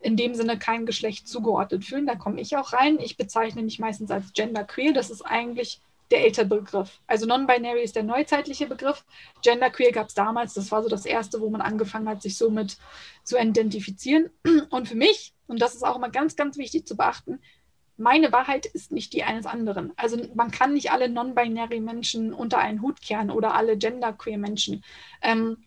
in 0.00 0.16
dem 0.16 0.34
Sinne 0.34 0.58
kein 0.58 0.86
Geschlecht 0.86 1.28
zugeordnet 1.28 1.84
fühlen. 1.84 2.06
Da 2.06 2.16
komme 2.16 2.40
ich 2.40 2.56
auch 2.56 2.72
rein. 2.72 2.98
Ich 2.98 3.18
bezeichne 3.18 3.62
mich 3.62 3.78
meistens 3.78 4.10
als 4.10 4.32
genderqueer. 4.32 4.94
Das 4.94 5.10
ist 5.10 5.22
eigentlich 5.22 5.80
der 6.10 6.24
ältere 6.24 6.46
Begriff. 6.46 7.00
Also 7.06 7.26
non-binary 7.26 7.82
ist 7.82 7.94
der 7.94 8.04
neuzeitliche 8.04 8.66
Begriff. 8.66 9.04
Genderqueer 9.42 9.92
gab 9.92 10.08
es 10.08 10.14
damals. 10.14 10.54
Das 10.54 10.72
war 10.72 10.82
so 10.82 10.88
das 10.88 11.04
erste, 11.04 11.40
wo 11.40 11.50
man 11.50 11.60
angefangen 11.60 12.08
hat, 12.08 12.22
sich 12.22 12.36
somit 12.36 12.78
zu 13.22 13.38
identifizieren. 13.38 14.30
Und 14.70 14.88
für 14.88 14.94
mich 14.94 15.34
und 15.46 15.60
das 15.60 15.74
ist 15.74 15.82
auch 15.82 15.96
immer 15.96 16.10
ganz, 16.10 16.36
ganz 16.36 16.56
wichtig 16.56 16.86
zu 16.86 16.96
beachten, 16.96 17.40
meine 17.96 18.32
Wahrheit 18.32 18.66
ist 18.66 18.90
nicht 18.90 19.12
die 19.12 19.22
eines 19.22 19.46
anderen. 19.46 19.92
Also 19.96 20.18
man 20.34 20.50
kann 20.50 20.72
nicht 20.72 20.90
alle 20.90 21.08
non-binary 21.08 21.80
Menschen 21.80 22.32
unter 22.32 22.58
einen 22.58 22.82
Hut 22.82 23.00
kehren 23.00 23.30
oder 23.30 23.54
alle 23.54 23.76
genderqueer 23.76 24.38
Menschen. 24.38 24.82
Ähm, 25.20 25.58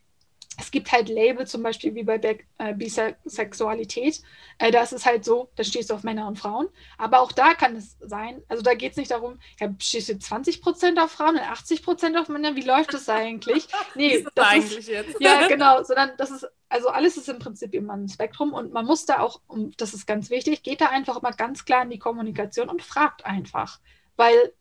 es 0.59 0.71
gibt 0.71 0.91
halt 0.91 1.09
Label, 1.09 1.45
zum 1.45 1.63
Beispiel 1.63 1.95
wie 1.95 2.03
bei 2.03 2.19
äh, 2.57 2.73
Bisexualität. 2.73 4.21
Äh, 4.57 4.71
da 4.71 4.83
ist 4.83 4.93
es 4.93 5.05
halt 5.05 5.25
so, 5.25 5.49
da 5.55 5.63
stehst 5.63 5.89
du 5.89 5.93
auf 5.93 6.03
Männer 6.03 6.27
und 6.27 6.39
Frauen. 6.39 6.67
Aber 6.97 7.19
auch 7.19 7.31
da 7.31 7.53
kann 7.53 7.75
es 7.75 7.97
sein, 7.99 8.41
also 8.47 8.63
da 8.63 8.73
geht 8.73 8.91
es 8.91 8.97
nicht 8.97 9.11
darum, 9.11 9.39
ja, 9.59 9.73
stehst 9.79 10.09
du 10.09 10.13
20% 10.13 11.01
auf 11.01 11.11
Frauen 11.11 11.35
und 11.35 11.41
80% 11.41 12.19
auf 12.19 12.29
Männer, 12.29 12.55
wie 12.55 12.61
läuft 12.61 12.93
das 12.93 13.09
eigentlich? 13.09 13.67
Nee, 13.95 14.23
das, 14.23 14.33
das 14.35 14.47
eigentlich 14.47 14.77
ist, 14.79 14.89
jetzt? 14.89 15.21
Ja, 15.21 15.47
genau, 15.47 15.83
sondern 15.83 16.11
das 16.17 16.31
ist, 16.31 16.47
also 16.69 16.89
alles 16.89 17.17
ist 17.17 17.29
im 17.29 17.39
Prinzip 17.39 17.73
immer 17.73 17.93
ein 17.93 18.09
Spektrum 18.09 18.53
und 18.53 18.73
man 18.73 18.85
muss 18.85 19.05
da 19.05 19.19
auch, 19.19 19.41
und 19.47 19.79
das 19.79 19.93
ist 19.93 20.05
ganz 20.05 20.29
wichtig, 20.29 20.63
geht 20.63 20.81
da 20.81 20.87
einfach 20.87 21.17
immer 21.17 21.31
ganz 21.31 21.65
klar 21.65 21.83
in 21.83 21.89
die 21.89 21.99
Kommunikation 21.99 22.69
und 22.69 22.81
fragt 22.81 23.25
einfach. 23.25 23.79
Weil, 24.15 24.53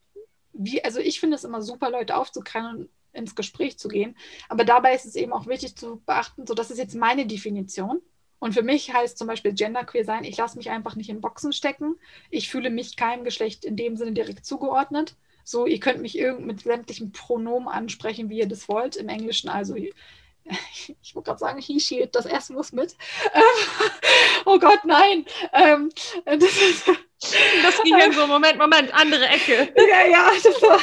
wie, 0.53 0.83
also 0.83 0.99
ich 0.99 1.19
finde 1.19 1.35
es 1.35 1.43
immer 1.43 1.61
super, 1.61 1.89
Leute 1.89 2.15
aufzuklären 2.15 2.89
ins 3.15 3.35
Gespräch 3.35 3.77
zu 3.77 3.87
gehen. 3.87 4.15
Aber 4.49 4.63
dabei 4.65 4.93
ist 4.93 5.05
es 5.05 5.15
eben 5.15 5.33
auch 5.33 5.47
wichtig 5.47 5.75
zu 5.75 6.01
beachten, 6.05 6.45
so 6.45 6.53
das 6.53 6.71
ist 6.71 6.77
jetzt 6.77 6.95
meine 6.95 7.25
Definition. 7.25 8.01
Und 8.39 8.53
für 8.53 8.63
mich 8.63 8.93
heißt 8.93 9.17
zum 9.17 9.27
Beispiel 9.27 9.53
genderqueer 9.53 10.03
sein, 10.03 10.23
ich 10.23 10.37
lasse 10.37 10.57
mich 10.57 10.69
einfach 10.69 10.95
nicht 10.95 11.09
in 11.09 11.21
Boxen 11.21 11.53
stecken. 11.53 11.95
Ich 12.29 12.49
fühle 12.49 12.69
mich 12.69 12.95
keinem 12.95 13.23
Geschlecht 13.23 13.65
in 13.65 13.75
dem 13.75 13.97
Sinne 13.97 14.11
direkt 14.11 14.45
zugeordnet. 14.45 15.15
So, 15.43 15.65
ihr 15.65 15.79
könnt 15.79 16.01
mich 16.01 16.17
irgend 16.17 16.45
mit 16.45 16.61
sämtlichen 16.61 17.11
Pronomen 17.11 17.67
ansprechen, 17.67 18.29
wie 18.29 18.39
ihr 18.39 18.47
das 18.47 18.67
wollt. 18.67 18.95
Im 18.95 19.09
Englischen 19.09 19.49
also, 19.49 19.75
ich 19.75 21.15
wollte 21.15 21.27
gerade 21.27 21.39
sagen, 21.39 21.61
he, 21.61 21.79
she, 21.79 22.07
das 22.11 22.25
S 22.25 22.49
muss 22.49 22.71
mit. 22.71 22.95
oh 24.45 24.59
Gott, 24.59 24.85
nein. 24.85 25.25
Ähm, 25.53 25.89
das, 26.25 26.39
das 27.63 27.83
ging 27.83 28.11
so, 28.13 28.27
Moment, 28.27 28.57
Moment, 28.57 28.93
andere 28.93 29.27
Ecke. 29.27 29.73
ja, 29.75 30.05
ja, 30.07 30.31
das 30.43 30.61
war, 30.61 30.79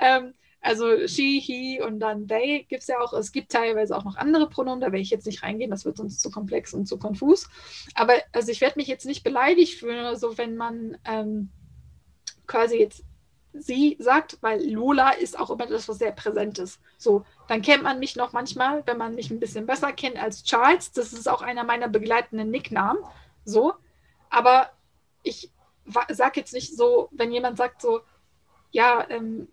ähm, 0.00 0.34
also 0.64 1.06
she, 1.06 1.40
he 1.40 1.80
und 1.82 2.00
dann 2.00 2.26
they 2.26 2.64
gibt 2.68 2.82
es 2.82 2.88
ja 2.88 2.98
auch. 2.98 3.12
Es 3.12 3.32
gibt 3.32 3.52
teilweise 3.52 3.96
auch 3.96 4.04
noch 4.04 4.16
andere 4.16 4.48
Pronomen, 4.48 4.80
da 4.80 4.86
werde 4.86 5.00
ich 5.00 5.10
jetzt 5.10 5.26
nicht 5.26 5.42
reingehen, 5.42 5.70
das 5.70 5.84
wird 5.84 5.98
sonst 5.98 6.20
zu 6.20 6.30
komplex 6.30 6.72
und 6.72 6.86
zu 6.86 6.98
konfus. 6.98 7.48
Aber 7.94 8.14
also 8.32 8.50
ich 8.50 8.60
werde 8.62 8.78
mich 8.78 8.88
jetzt 8.88 9.04
nicht 9.04 9.24
beleidigt 9.24 9.78
fühlen, 9.78 10.16
so 10.16 10.38
wenn 10.38 10.56
man 10.56 10.96
ähm, 11.04 11.50
quasi 12.46 12.78
jetzt 12.78 13.04
sie 13.52 13.96
sagt, 14.00 14.38
weil 14.40 14.68
Lola 14.68 15.10
ist 15.10 15.38
auch 15.38 15.50
immer 15.50 15.66
das, 15.66 15.88
was 15.88 15.98
sehr 15.98 16.10
präsent 16.10 16.58
ist. 16.58 16.80
So, 16.98 17.24
dann 17.46 17.62
kennt 17.62 17.84
man 17.84 18.00
mich 18.00 18.16
noch 18.16 18.32
manchmal, 18.32 18.84
wenn 18.86 18.98
man 18.98 19.14
mich 19.14 19.30
ein 19.30 19.38
bisschen 19.38 19.66
besser 19.66 19.92
kennt 19.92 20.20
als 20.20 20.42
Charles. 20.42 20.92
Das 20.92 21.12
ist 21.12 21.28
auch 21.28 21.40
einer 21.40 21.62
meiner 21.62 21.88
begleitenden 21.88 22.50
Nicknamen. 22.50 23.02
So, 23.44 23.74
aber 24.28 24.70
ich 25.22 25.52
sage 26.08 26.40
jetzt 26.40 26.52
nicht 26.52 26.74
so, 26.76 27.08
wenn 27.12 27.30
jemand 27.30 27.56
sagt 27.56 27.80
so, 27.80 28.00
ja, 28.72 29.06
ähm, 29.08 29.46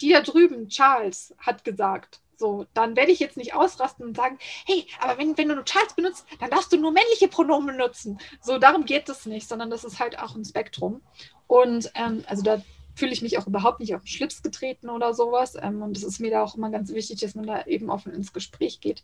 die 0.00 0.12
da 0.12 0.20
drüben, 0.20 0.68
Charles, 0.68 1.34
hat 1.38 1.64
gesagt. 1.64 2.20
So, 2.36 2.66
dann 2.72 2.96
werde 2.96 3.12
ich 3.12 3.20
jetzt 3.20 3.36
nicht 3.36 3.54
ausrasten 3.54 4.06
und 4.06 4.16
sagen, 4.16 4.38
hey, 4.64 4.86
aber 4.98 5.18
wenn, 5.18 5.36
wenn 5.36 5.48
du 5.48 5.56
nur 5.56 5.64
Charles 5.66 5.92
benutzt, 5.92 6.26
dann 6.40 6.48
darfst 6.48 6.72
du 6.72 6.78
nur 6.78 6.90
männliche 6.90 7.28
Pronomen 7.28 7.76
benutzen. 7.76 8.18
So, 8.40 8.58
darum 8.58 8.86
geht 8.86 9.10
es 9.10 9.26
nicht, 9.26 9.46
sondern 9.46 9.68
das 9.68 9.84
ist 9.84 9.98
halt 9.98 10.18
auch 10.18 10.34
ein 10.34 10.44
Spektrum. 10.44 11.02
Und 11.46 11.90
ähm, 11.94 12.24
also 12.26 12.42
da 12.42 12.62
fühle 13.00 13.12
ich 13.12 13.22
mich 13.22 13.38
auch 13.38 13.46
überhaupt 13.46 13.80
nicht 13.80 13.94
auf 13.94 14.02
den 14.02 14.08
Schlips 14.08 14.42
getreten 14.42 14.90
oder 14.90 15.14
sowas. 15.14 15.56
Ähm, 15.60 15.80
und 15.82 15.96
es 15.96 16.04
ist 16.04 16.20
mir 16.20 16.30
da 16.30 16.42
auch 16.44 16.54
immer 16.54 16.70
ganz 16.70 16.92
wichtig, 16.92 17.18
dass 17.20 17.34
man 17.34 17.46
da 17.46 17.64
eben 17.64 17.90
offen 17.90 18.12
ins 18.12 18.32
Gespräch 18.32 18.80
geht. 18.80 19.02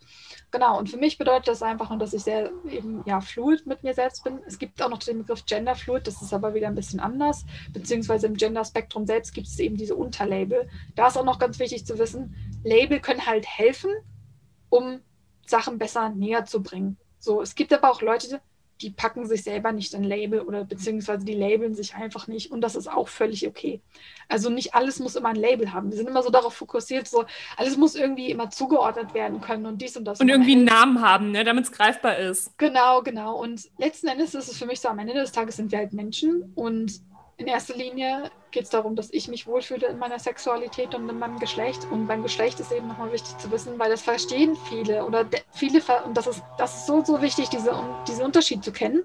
Genau, 0.50 0.78
und 0.78 0.90
für 0.90 0.98
mich 0.98 1.16
bedeutet 1.16 1.48
das 1.48 1.62
einfach 1.62 1.88
nur, 1.88 1.98
dass 1.98 2.12
ich 2.12 2.22
sehr 2.22 2.52
eben 2.70 3.02
ja 3.06 3.22
fluid 3.22 3.66
mit 3.66 3.82
mir 3.82 3.94
selbst 3.94 4.22
bin. 4.22 4.38
Es 4.46 4.58
gibt 4.58 4.82
auch 4.82 4.90
noch 4.90 4.98
den 4.98 5.18
Begriff 5.18 5.46
Gender 5.46 5.74
Fluid, 5.74 6.06
das 6.06 6.20
ist 6.20 6.34
aber 6.34 6.52
wieder 6.52 6.68
ein 6.68 6.74
bisschen 6.74 7.00
anders, 7.00 7.46
beziehungsweise 7.72 8.26
im 8.26 8.34
Gender-Spektrum 8.34 9.06
selbst 9.06 9.32
gibt 9.32 9.46
es 9.46 9.58
eben 9.58 9.76
diese 9.76 9.96
Unterlabel. 9.96 10.68
Da 10.94 11.08
ist 11.08 11.16
auch 11.16 11.24
noch 11.24 11.38
ganz 11.38 11.58
wichtig 11.58 11.86
zu 11.86 11.98
wissen, 11.98 12.34
Label 12.64 13.00
können 13.00 13.24
halt 13.24 13.46
helfen, 13.46 13.90
um 14.68 15.00
Sachen 15.46 15.78
besser 15.78 16.10
näher 16.10 16.44
zu 16.44 16.62
bringen. 16.62 16.98
So, 17.18 17.40
es 17.40 17.54
gibt 17.54 17.72
aber 17.72 17.90
auch 17.90 18.02
Leute, 18.02 18.42
die 18.80 18.90
packen 18.90 19.26
sich 19.26 19.42
selber 19.42 19.72
nicht 19.72 19.94
ein 19.94 20.04
Label 20.04 20.40
oder 20.40 20.64
beziehungsweise 20.64 21.24
die 21.24 21.34
labeln 21.34 21.74
sich 21.74 21.94
einfach 21.94 22.26
nicht 22.26 22.50
und 22.50 22.60
das 22.60 22.76
ist 22.76 22.88
auch 22.88 23.08
völlig 23.08 23.46
okay. 23.46 23.80
Also 24.28 24.50
nicht 24.50 24.74
alles 24.74 24.98
muss 24.98 25.16
immer 25.16 25.30
ein 25.30 25.36
Label 25.36 25.72
haben. 25.72 25.90
Wir 25.90 25.96
sind 25.96 26.08
immer 26.08 26.22
so 26.22 26.30
darauf 26.30 26.54
fokussiert, 26.54 27.08
so 27.08 27.24
alles 27.56 27.76
muss 27.76 27.94
irgendwie 27.94 28.30
immer 28.30 28.50
zugeordnet 28.50 29.14
werden 29.14 29.40
können 29.40 29.66
und 29.66 29.80
dies 29.80 29.96
und 29.96 30.04
das. 30.04 30.20
Und 30.20 30.28
irgendwie 30.28 30.56
einen 30.56 30.64
Namen 30.64 31.00
haben, 31.00 31.30
ne, 31.30 31.44
damit 31.44 31.64
es 31.64 31.72
greifbar 31.72 32.18
ist. 32.18 32.56
Genau, 32.58 33.02
genau. 33.02 33.40
Und 33.40 33.68
letzten 33.78 34.08
Endes 34.08 34.34
ist 34.34 34.48
es 34.48 34.58
für 34.58 34.66
mich 34.66 34.80
so, 34.80 34.88
am 34.88 34.98
Ende 34.98 35.14
des 35.14 35.32
Tages 35.32 35.56
sind 35.56 35.72
wir 35.72 35.78
halt 35.78 35.92
Menschen 35.92 36.52
und 36.54 37.00
in 37.38 37.46
erster 37.46 37.74
Linie 37.74 38.30
geht 38.50 38.64
es 38.64 38.70
darum, 38.70 38.96
dass 38.96 39.12
ich 39.12 39.28
mich 39.28 39.46
wohlfühle 39.46 39.86
in 39.88 39.98
meiner 39.98 40.18
Sexualität 40.18 40.94
und 40.94 41.08
in 41.08 41.18
meinem 41.18 41.38
Geschlecht. 41.38 41.86
Und 41.90 42.06
beim 42.06 42.22
Geschlecht 42.22 42.58
ist 42.60 42.72
eben 42.72 42.88
nochmal 42.88 43.12
wichtig 43.12 43.36
zu 43.36 43.50
wissen, 43.50 43.78
weil 43.78 43.90
das 43.90 44.02
verstehen 44.02 44.56
viele 44.68 45.04
oder 45.04 45.26
viele, 45.52 45.82
und 46.04 46.16
das 46.16 46.26
ist, 46.26 46.42
das 46.56 46.76
ist 46.78 46.86
so, 46.86 47.04
so 47.04 47.20
wichtig, 47.20 47.50
diese, 47.50 47.72
um, 47.72 47.94
diesen 48.08 48.24
Unterschied 48.24 48.64
zu 48.64 48.72
kennen. 48.72 49.04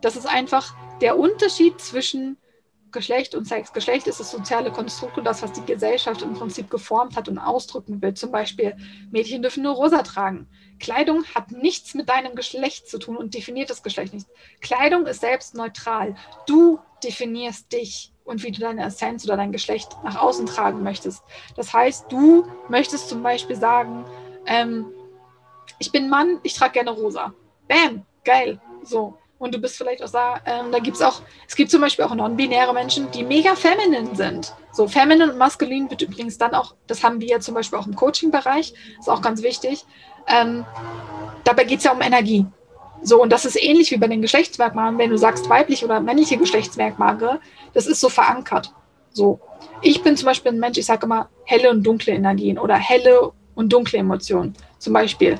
Das 0.00 0.16
ist 0.16 0.26
einfach 0.26 0.74
der 1.02 1.18
Unterschied 1.18 1.78
zwischen 1.80 2.38
Geschlecht 2.92 3.34
und 3.34 3.44
Sex. 3.44 3.74
Geschlecht 3.74 4.06
ist 4.06 4.20
das 4.20 4.30
soziale 4.30 4.70
Konstrukt 4.70 5.18
und 5.18 5.24
das, 5.24 5.42
was 5.42 5.52
die 5.52 5.64
Gesellschaft 5.66 6.22
im 6.22 6.32
Prinzip 6.32 6.70
geformt 6.70 7.14
hat 7.14 7.28
und 7.28 7.38
ausdrücken 7.38 8.00
will. 8.00 8.14
Zum 8.14 8.30
Beispiel, 8.30 8.74
Mädchen 9.10 9.42
dürfen 9.42 9.64
nur 9.64 9.74
rosa 9.74 10.00
tragen. 10.02 10.48
Kleidung 10.78 11.24
hat 11.34 11.52
nichts 11.52 11.94
mit 11.94 12.08
deinem 12.08 12.34
Geschlecht 12.34 12.88
zu 12.88 12.98
tun 12.98 13.16
und 13.16 13.34
definiert 13.34 13.70
das 13.70 13.82
Geschlecht 13.82 14.12
nicht. 14.12 14.26
Kleidung 14.60 15.06
ist 15.06 15.20
selbst 15.20 15.54
neutral. 15.54 16.16
Du 16.46 16.78
definierst 17.02 17.72
dich 17.72 18.12
und 18.24 18.42
wie 18.42 18.50
du 18.50 18.60
deine 18.60 18.84
Essenz 18.84 19.24
oder 19.24 19.36
dein 19.36 19.52
Geschlecht 19.52 19.96
nach 20.04 20.16
außen 20.16 20.46
tragen 20.46 20.82
möchtest. 20.82 21.22
Das 21.54 21.72
heißt, 21.72 22.06
du 22.10 22.46
möchtest 22.68 23.08
zum 23.08 23.22
Beispiel 23.22 23.56
sagen, 23.56 24.04
ähm, 24.46 24.86
ich 25.78 25.92
bin 25.92 26.08
Mann, 26.08 26.40
ich 26.42 26.54
trage 26.54 26.74
gerne 26.74 26.90
rosa. 26.90 27.32
Bam, 27.68 28.04
geil. 28.24 28.60
So. 28.82 29.16
Und 29.38 29.54
du 29.54 29.58
bist 29.58 29.76
vielleicht 29.76 30.02
auch 30.02 30.10
da, 30.10 30.40
ähm, 30.46 30.72
da 30.72 30.78
gibt 30.78 30.96
es 30.96 31.02
auch, 31.02 31.20
es 31.46 31.56
gibt 31.56 31.70
zum 31.70 31.82
Beispiel 31.82 32.06
auch 32.06 32.14
non-binäre 32.14 32.72
Menschen, 32.72 33.10
die 33.10 33.22
mega 33.22 33.54
feminin 33.54 34.14
sind. 34.16 34.54
So, 34.72 34.88
feminin 34.88 35.30
und 35.30 35.38
maskulin 35.38 35.90
wird 35.90 36.00
übrigens 36.00 36.38
dann 36.38 36.54
auch, 36.54 36.74
das 36.86 37.04
haben 37.04 37.20
wir 37.20 37.28
ja 37.28 37.40
zum 37.40 37.54
Beispiel 37.54 37.78
auch 37.78 37.86
im 37.86 37.94
Coaching-Bereich, 37.94 38.72
ist 38.98 39.10
auch 39.10 39.20
ganz 39.20 39.42
wichtig. 39.42 39.84
Ähm, 40.26 40.64
dabei 41.44 41.64
geht 41.64 41.78
es 41.78 41.84
ja 41.84 41.92
um 41.92 42.00
Energie. 42.00 42.46
So, 43.02 43.22
und 43.22 43.30
das 43.30 43.44
ist 43.44 43.62
ähnlich 43.62 43.90
wie 43.90 43.98
bei 43.98 44.08
den 44.08 44.22
Geschlechtsmerkmalen, 44.22 44.98
wenn 44.98 45.10
du 45.10 45.18
sagst 45.18 45.48
weibliche 45.48 45.84
oder 45.84 46.00
männliche 46.00 46.36
Geschlechtsmerkmale, 46.36 47.40
das 47.72 47.86
ist 47.86 48.00
so 48.00 48.08
verankert. 48.08 48.72
So. 49.12 49.40
Ich 49.80 50.02
bin 50.02 50.16
zum 50.16 50.26
Beispiel 50.26 50.52
ein 50.52 50.58
Mensch, 50.58 50.78
ich 50.78 50.86
sage 50.86 51.06
immer 51.06 51.28
helle 51.44 51.70
und 51.70 51.82
dunkle 51.82 52.14
Energien 52.14 52.58
oder 52.58 52.76
helle 52.76 53.32
und 53.54 53.72
dunkle 53.72 53.98
Emotionen. 53.98 54.54
Zum 54.78 54.92
Beispiel. 54.92 55.38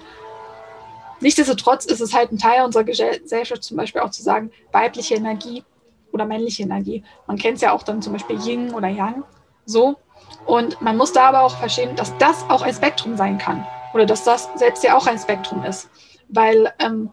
Nichtsdestotrotz 1.20 1.86
ist 1.86 2.00
es 2.00 2.14
halt 2.14 2.30
ein 2.30 2.38
Teil 2.38 2.64
unserer 2.64 2.84
Gesellschaft, 2.84 3.62
zum 3.62 3.76
Beispiel 3.76 4.02
auch 4.02 4.10
zu 4.10 4.22
sagen, 4.22 4.50
weibliche 4.72 5.14
Energie 5.14 5.64
oder 6.12 6.24
männliche 6.24 6.62
Energie. 6.62 7.02
Man 7.26 7.38
kennt 7.38 7.56
es 7.56 7.62
ja 7.62 7.72
auch 7.72 7.82
dann 7.82 8.02
zum 8.02 8.12
Beispiel 8.12 8.38
Yin 8.40 8.74
oder 8.74 8.88
Yang. 8.88 9.24
So. 9.64 9.96
Und 10.46 10.80
man 10.80 10.96
muss 10.96 11.12
da 11.12 11.28
aber 11.28 11.42
auch 11.42 11.56
verstehen, 11.56 11.96
dass 11.96 12.16
das 12.18 12.44
auch 12.48 12.62
ein 12.62 12.74
Spektrum 12.74 13.16
sein 13.16 13.38
kann. 13.38 13.66
Oder 13.96 14.04
dass 14.04 14.24
das 14.24 14.50
selbst 14.56 14.84
ja 14.84 14.94
auch 14.94 15.06
ein 15.06 15.18
Spektrum 15.18 15.64
ist. 15.64 15.88
Weil 16.28 16.70
ähm, 16.80 17.08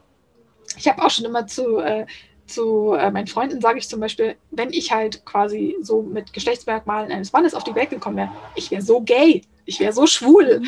ich 0.75 0.85
habe 0.89 1.01
auch 1.01 1.09
schon 1.09 1.23
immer 1.23 1.47
zu, 1.47 1.77
äh, 1.77 2.05
zu 2.45 2.91
äh, 2.91 3.09
meinen 3.09 3.27
Freunden, 3.27 3.61
sage 3.61 3.79
ich 3.79 3.87
zum 3.87 4.01
Beispiel, 4.01 4.35
wenn 4.51 4.73
ich 4.73 4.91
halt 4.91 5.25
quasi 5.25 5.77
so 5.79 6.01
mit 6.01 6.33
Geschlechtsmerkmalen 6.33 7.09
eines 7.09 7.31
Mannes 7.31 7.53
auf 7.53 7.63
die 7.63 7.73
Welt 7.73 7.89
gekommen 7.89 8.17
wäre, 8.17 8.31
ich 8.55 8.69
wäre 8.69 8.81
so 8.81 8.99
gay, 8.99 9.43
ich 9.63 9.79
wäre 9.79 9.93
so 9.93 10.05
schwul. 10.05 10.61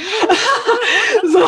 so, 1.23 1.39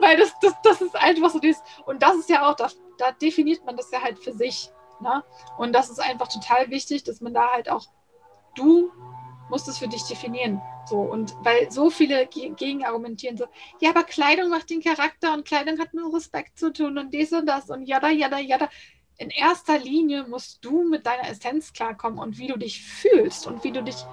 weil 0.00 0.16
das, 0.16 0.34
das, 0.42 0.54
das 0.64 0.80
ist 0.80 0.96
einfach 0.96 1.30
so 1.30 1.38
dieses, 1.38 1.62
und 1.86 2.02
das 2.02 2.16
ist 2.16 2.30
ja 2.30 2.50
auch, 2.50 2.56
das, 2.56 2.76
da 2.98 3.12
definiert 3.12 3.64
man 3.64 3.76
das 3.76 3.92
ja 3.92 4.02
halt 4.02 4.18
für 4.18 4.32
sich. 4.32 4.72
Ne? 5.00 5.22
Und 5.56 5.72
das 5.72 5.88
ist 5.88 6.00
einfach 6.00 6.26
total 6.26 6.68
wichtig, 6.70 7.04
dass 7.04 7.20
man 7.20 7.32
da 7.32 7.52
halt 7.52 7.70
auch, 7.70 7.86
du 8.56 8.90
musst 9.50 9.68
es 9.68 9.78
für 9.78 9.88
dich 9.88 10.04
definieren. 10.04 10.62
So, 10.86 11.00
und 11.00 11.34
weil 11.42 11.70
so 11.70 11.90
viele 11.90 12.26
gegen 12.26 12.84
argumentieren 12.84 13.36
so, 13.36 13.44
ja, 13.80 13.90
aber 13.90 14.04
Kleidung 14.04 14.48
macht 14.48 14.70
den 14.70 14.82
Charakter 14.82 15.34
und 15.34 15.44
Kleidung 15.44 15.78
hat 15.78 15.92
mit 15.92 16.04
Respekt 16.12 16.58
zu 16.58 16.72
tun 16.72 16.96
und 16.96 17.12
dies 17.12 17.32
und 17.32 17.46
das 17.46 17.68
und 17.68 17.84
jada, 17.84 18.08
jada, 18.08 18.38
jada. 18.38 18.68
In 19.18 19.28
erster 19.28 19.78
Linie 19.78 20.26
musst 20.26 20.64
du 20.64 20.82
mit 20.82 21.04
deiner 21.04 21.28
Essenz 21.28 21.74
klarkommen 21.74 22.18
und 22.18 22.38
wie 22.38 22.46
du 22.46 22.56
dich 22.56 22.82
fühlst 22.82 23.46
und 23.46 23.62
wie 23.64 23.72
du 23.72 23.82
dich 23.82 24.06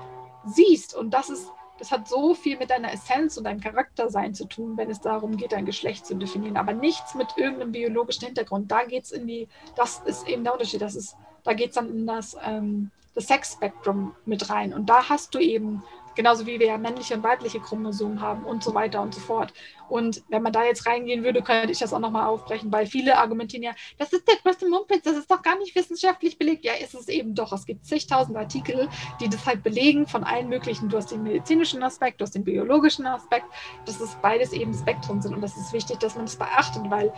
siehst. 0.45 0.95
Und 0.95 1.11
das 1.11 1.29
ist, 1.29 1.49
das 1.79 1.91
hat 1.91 2.09
so 2.09 2.33
viel 2.33 2.57
mit 2.57 2.71
deiner 2.71 2.91
Essenz 2.91 3.37
und 3.37 3.45
deinem 3.45 3.61
Charaktersein 3.61 4.33
zu 4.33 4.45
tun, 4.45 4.75
wenn 4.75 4.89
es 4.89 4.99
darum 4.99 5.37
geht, 5.37 5.53
dein 5.53 5.65
Geschlecht 5.65 6.05
zu 6.05 6.15
definieren. 6.15 6.57
Aber 6.57 6.73
nichts 6.73 7.15
mit 7.15 7.37
irgendeinem 7.37 7.71
biologischen 7.71 8.25
Hintergrund. 8.25 8.69
Da 8.69 8.83
geht 8.83 9.05
es 9.05 9.11
in 9.11 9.27
die, 9.27 9.47
das 9.75 10.01
ist 10.05 10.27
eben 10.27 10.43
der 10.43 10.53
Unterschied. 10.53 10.81
Das 10.81 10.95
ist, 10.95 11.15
da 11.43 11.53
geht 11.53 11.69
es 11.69 11.75
dann 11.75 11.89
in 11.89 12.05
das, 12.05 12.35
ähm, 12.43 12.91
das 13.17 13.27
Sex-Spektrum 13.27 14.15
mit 14.25 14.49
rein. 14.49 14.73
Und 14.73 14.87
da 14.87 15.09
hast 15.09 15.33
du 15.33 15.39
eben 15.39 15.83
Genauso 16.17 16.47
wie 16.47 16.59
wir 16.59 16.65
ja 16.65 16.79
männliche 16.79 17.13
und 17.13 17.21
weibliche 17.21 17.59
Chromosomen 17.59 18.21
haben 18.21 18.43
und 18.43 18.63
so 18.63 18.73
weiter 18.73 19.03
und 19.03 19.13
so 19.13 19.21
fort. 19.21 19.53
Und 19.87 20.23
wenn 20.29 20.41
man 20.41 20.51
da 20.51 20.63
jetzt 20.63 20.87
reingehen 20.87 21.23
würde, 21.23 21.43
könnte 21.43 21.71
ich 21.71 21.77
das 21.77 21.93
auch 21.93 21.99
nochmal 21.99 22.25
aufbrechen, 22.25 22.71
weil 22.71 22.87
viele 22.87 23.19
argumentieren 23.19 23.61
ja, 23.61 23.75
das 23.99 24.13
ist 24.13 24.27
der 24.27 24.37
größte 24.37 24.67
Mumpitz, 24.67 25.03
das 25.03 25.15
ist 25.15 25.29
doch 25.29 25.43
gar 25.43 25.59
nicht 25.59 25.75
wissenschaftlich 25.75 26.39
belegt. 26.39 26.65
Ja, 26.65 26.73
ist 26.73 26.95
es 26.95 27.07
eben 27.07 27.35
doch. 27.35 27.53
Es 27.53 27.67
gibt 27.67 27.85
zigtausend 27.85 28.35
Artikel, 28.35 28.89
die 29.21 29.29
das 29.29 29.45
halt 29.45 29.61
belegen 29.61 30.07
von 30.07 30.23
allen 30.23 30.49
möglichen. 30.49 30.89
Du 30.89 30.97
hast 30.97 31.11
den 31.11 31.21
medizinischen 31.21 31.83
Aspekt, 31.83 32.19
du 32.19 32.23
hast 32.23 32.33
den 32.33 32.43
biologischen 32.43 33.05
Aspekt, 33.05 33.45
dass 33.85 34.01
es 34.01 34.15
beides 34.15 34.53
eben 34.53 34.73
Spektrum 34.73 35.21
sind. 35.21 35.35
Und 35.35 35.41
das 35.41 35.55
ist 35.55 35.71
wichtig, 35.71 35.99
dass 35.99 36.15
man 36.15 36.25
das 36.25 36.35
beachtet, 36.35 36.81
weil 36.89 37.13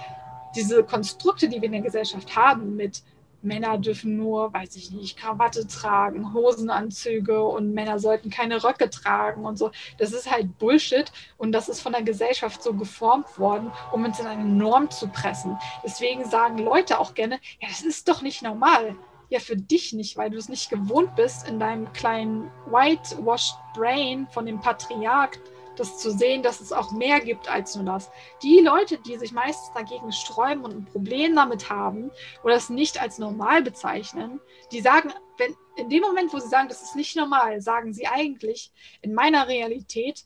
diese 0.58 0.84
Konstrukte, 0.84 1.48
die 1.48 1.62
wir 1.62 1.68
in 1.68 1.72
der 1.72 1.82
Gesellschaft 1.82 2.36
haben 2.36 2.76
mit 2.76 3.02
Männer 3.42 3.78
dürfen 3.78 4.18
nur, 4.18 4.54
weiß 4.54 4.76
ich 4.76 4.92
nicht, 4.92 5.18
Krawatte 5.18 5.68
tragen, 5.68 6.34
Hosenanzüge 6.34 7.44
und 7.44 7.74
Männer 7.74 8.00
sollten 8.00 8.30
keine 8.30 8.64
Röcke 8.64 8.90
tragen 8.90 9.46
und 9.46 9.58
so. 9.58 9.72
Das 9.98 10.12
ist 10.12 10.30
halt 10.30 10.58
Bullshit 10.58 11.12
und 11.38 11.52
das 11.52 11.70
ist 11.70 11.82
von 11.82 11.94
der 11.94 12.04
Gesellschaft 12.04 12.62
so 12.62 12.74
geformt 12.74 13.40
worden, 13.40 13.72
um 13.92 14.04
uns 14.04 14.20
in 14.20 14.28
eine 14.28 14.46
Norm 14.46 14.90
zu 14.90 15.08
pressen. 15.08 15.58
Deswegen 15.84 16.26
sagen 16.26 16.58
Leute 16.58 17.00
auch 17.00 17.14
gerne, 17.14 17.40
ja, 17.62 17.68
das 17.68 17.82
ist 17.82 18.08
doch 18.08 18.22
nicht 18.22 18.42
normal. 18.42 18.96
Ja, 19.30 19.40
für 19.40 19.56
dich 19.56 19.94
nicht, 19.94 20.18
weil 20.18 20.32
du 20.32 20.38
es 20.38 20.50
nicht 20.50 20.72
gewohnt 20.72 21.16
bist, 21.16 21.48
in 21.48 21.60
deinem 21.60 21.94
kleinen 21.94 22.50
whitewashed 22.66 23.56
Brain 23.76 24.28
von 24.32 24.48
dem 24.48 24.60
Patriarch 24.60 25.38
das 25.80 25.98
zu 25.98 26.12
sehen, 26.12 26.44
dass 26.44 26.62
es 26.62 26.72
auch 26.72 26.92
mehr 26.92 27.20
gibt 27.20 27.50
als 27.50 27.76
nur 27.76 27.86
das. 27.86 28.10
Die 28.44 28.60
Leute, 28.60 28.98
die 28.98 29.18
sich 29.18 29.32
meistens 29.32 29.74
dagegen 29.74 30.12
sträuben 30.12 30.64
und 30.64 30.72
ein 30.72 30.86
Problem 30.86 31.36
damit 31.36 31.70
haben 31.70 32.12
oder 32.44 32.56
es 32.56 32.70
nicht 32.70 33.02
als 33.02 33.18
normal 33.18 33.64
bezeichnen, 33.64 34.40
die 34.72 34.82
sagen, 34.82 35.14
wenn 35.38 35.56
in 35.78 35.90
dem 35.90 36.02
Moment, 36.02 36.34
wo 36.34 36.40
sie 36.40 36.50
sagen, 36.50 36.68
das 36.68 36.82
ist 36.82 36.96
nicht 36.96 37.16
normal, 37.16 37.62
sagen 37.62 37.94
sie 37.94 38.08
eigentlich, 38.08 38.72
in 39.02 39.14
meiner 39.14 39.48
Realität 39.48 40.26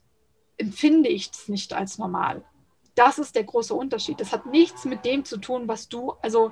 empfinde 0.58 1.10
ich 1.10 1.30
es 1.32 1.48
nicht 1.48 1.74
als 1.74 1.98
normal. 1.98 2.44
Das 2.96 3.20
ist 3.20 3.36
der 3.36 3.44
große 3.44 3.74
Unterschied. 3.74 4.20
Das 4.20 4.32
hat 4.32 4.46
nichts 4.46 4.86
mit 4.86 5.06
dem 5.06 5.26
zu 5.26 5.38
tun, 5.38 5.68
was 5.68 5.90
du, 5.90 6.14
also 6.22 6.52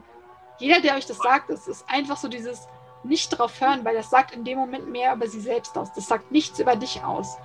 jeder, 0.59 0.81
der 0.81 0.95
euch 0.95 1.05
das 1.05 1.17
sagt, 1.17 1.49
es 1.49 1.67
ist 1.67 1.85
einfach 1.87 2.17
so 2.17 2.27
dieses 2.27 2.67
nicht 3.03 3.29
drauf 3.29 3.59
hören, 3.59 3.83
weil 3.83 3.95
das 3.95 4.09
sagt 4.09 4.35
in 4.35 4.43
dem 4.43 4.59
Moment 4.59 4.87
mehr 4.87 5.13
über 5.15 5.27
sie 5.27 5.39
selbst 5.39 5.75
aus. 5.77 5.91
Das 5.93 6.07
sagt 6.07 6.31
nichts 6.31 6.59
über 6.59 6.75
dich 6.75 7.03
aus 7.03 7.37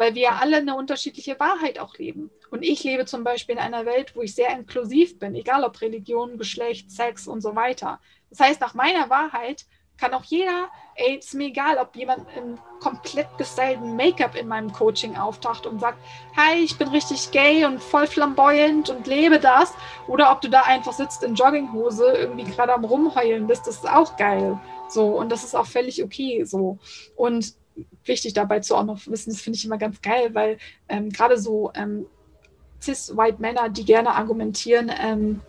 weil 0.00 0.14
wir 0.14 0.40
alle 0.40 0.56
eine 0.56 0.76
unterschiedliche 0.76 1.38
Wahrheit 1.38 1.78
auch 1.78 1.98
leben. 1.98 2.30
Und 2.50 2.62
ich 2.62 2.82
lebe 2.84 3.04
zum 3.04 3.22
Beispiel 3.22 3.56
in 3.56 3.60
einer 3.60 3.84
Welt, 3.84 4.16
wo 4.16 4.22
ich 4.22 4.34
sehr 4.34 4.48
inklusiv 4.50 5.18
bin, 5.18 5.34
egal 5.34 5.62
ob 5.62 5.78
Religion, 5.82 6.38
Geschlecht, 6.38 6.90
Sex 6.90 7.28
und 7.28 7.42
so 7.42 7.54
weiter. 7.54 8.00
Das 8.30 8.40
heißt, 8.40 8.62
nach 8.62 8.72
meiner 8.72 9.10
Wahrheit 9.10 9.66
kann 9.98 10.14
auch 10.14 10.24
jeder, 10.24 10.70
ey, 10.94 11.16
ist 11.16 11.34
mir 11.34 11.48
egal, 11.48 11.76
ob 11.76 11.94
jemand 11.96 12.26
in 12.34 12.58
komplett 12.80 13.28
gestylten 13.36 13.94
Make-up 13.94 14.36
in 14.36 14.48
meinem 14.48 14.72
Coaching 14.72 15.18
auftaucht 15.18 15.66
und 15.66 15.80
sagt, 15.80 15.98
hi, 16.34 16.54
ich 16.64 16.78
bin 16.78 16.88
richtig 16.88 17.30
gay 17.30 17.66
und 17.66 17.82
voll 17.82 18.06
flamboyant 18.06 18.88
und 18.88 19.06
lebe 19.06 19.38
das, 19.38 19.74
oder 20.08 20.32
ob 20.32 20.40
du 20.40 20.48
da 20.48 20.62
einfach 20.62 20.94
sitzt 20.94 21.22
in 21.22 21.34
Jogginghose, 21.34 22.10
irgendwie 22.10 22.44
gerade 22.44 22.72
am 22.72 22.86
rumheulen 22.86 23.46
bist, 23.46 23.66
das 23.66 23.76
ist 23.76 23.90
auch 23.90 24.16
geil. 24.16 24.58
So, 24.88 25.08
und 25.08 25.30
das 25.30 25.44
ist 25.44 25.54
auch 25.54 25.66
völlig 25.66 26.02
okay 26.02 26.44
so. 26.44 26.78
Und 27.16 27.59
wichtig 28.04 28.34
dabei 28.34 28.60
zu 28.60 28.76
auch 28.76 28.84
noch 28.84 29.06
wissen, 29.06 29.30
das 29.30 29.40
finde 29.40 29.58
ich 29.58 29.64
immer 29.64 29.78
ganz 29.78 30.00
geil, 30.00 30.30
weil 30.34 30.58
ähm, 30.88 31.10
gerade 31.10 31.38
so 31.38 31.70
ähm, 31.74 32.06
cis-white 32.82 33.40
Männer, 33.40 33.68
die 33.68 33.84
gerne 33.84 34.10
argumentieren, 34.14 34.90
ähm, 35.02 35.40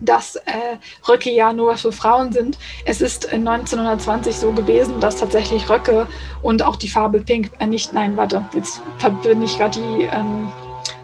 dass 0.00 0.36
äh, 0.36 0.78
Röcke 1.08 1.30
ja 1.30 1.52
nur 1.52 1.76
für 1.76 1.92
Frauen 1.92 2.32
sind. 2.32 2.58
Es 2.84 3.00
ist 3.00 3.32
1920 3.32 4.36
so 4.36 4.52
gewesen, 4.52 5.00
dass 5.00 5.16
tatsächlich 5.16 5.68
Röcke 5.68 6.06
und 6.42 6.62
auch 6.62 6.76
die 6.76 6.88
Farbe 6.88 7.20
Pink, 7.20 7.50
äh, 7.58 7.66
nicht, 7.66 7.92
nein, 7.92 8.16
warte, 8.16 8.44
jetzt 8.54 8.80
verbinde 8.98 9.44
ich 9.44 9.58
gerade 9.58 9.78
die 9.78 10.04
ähm, 10.04 10.50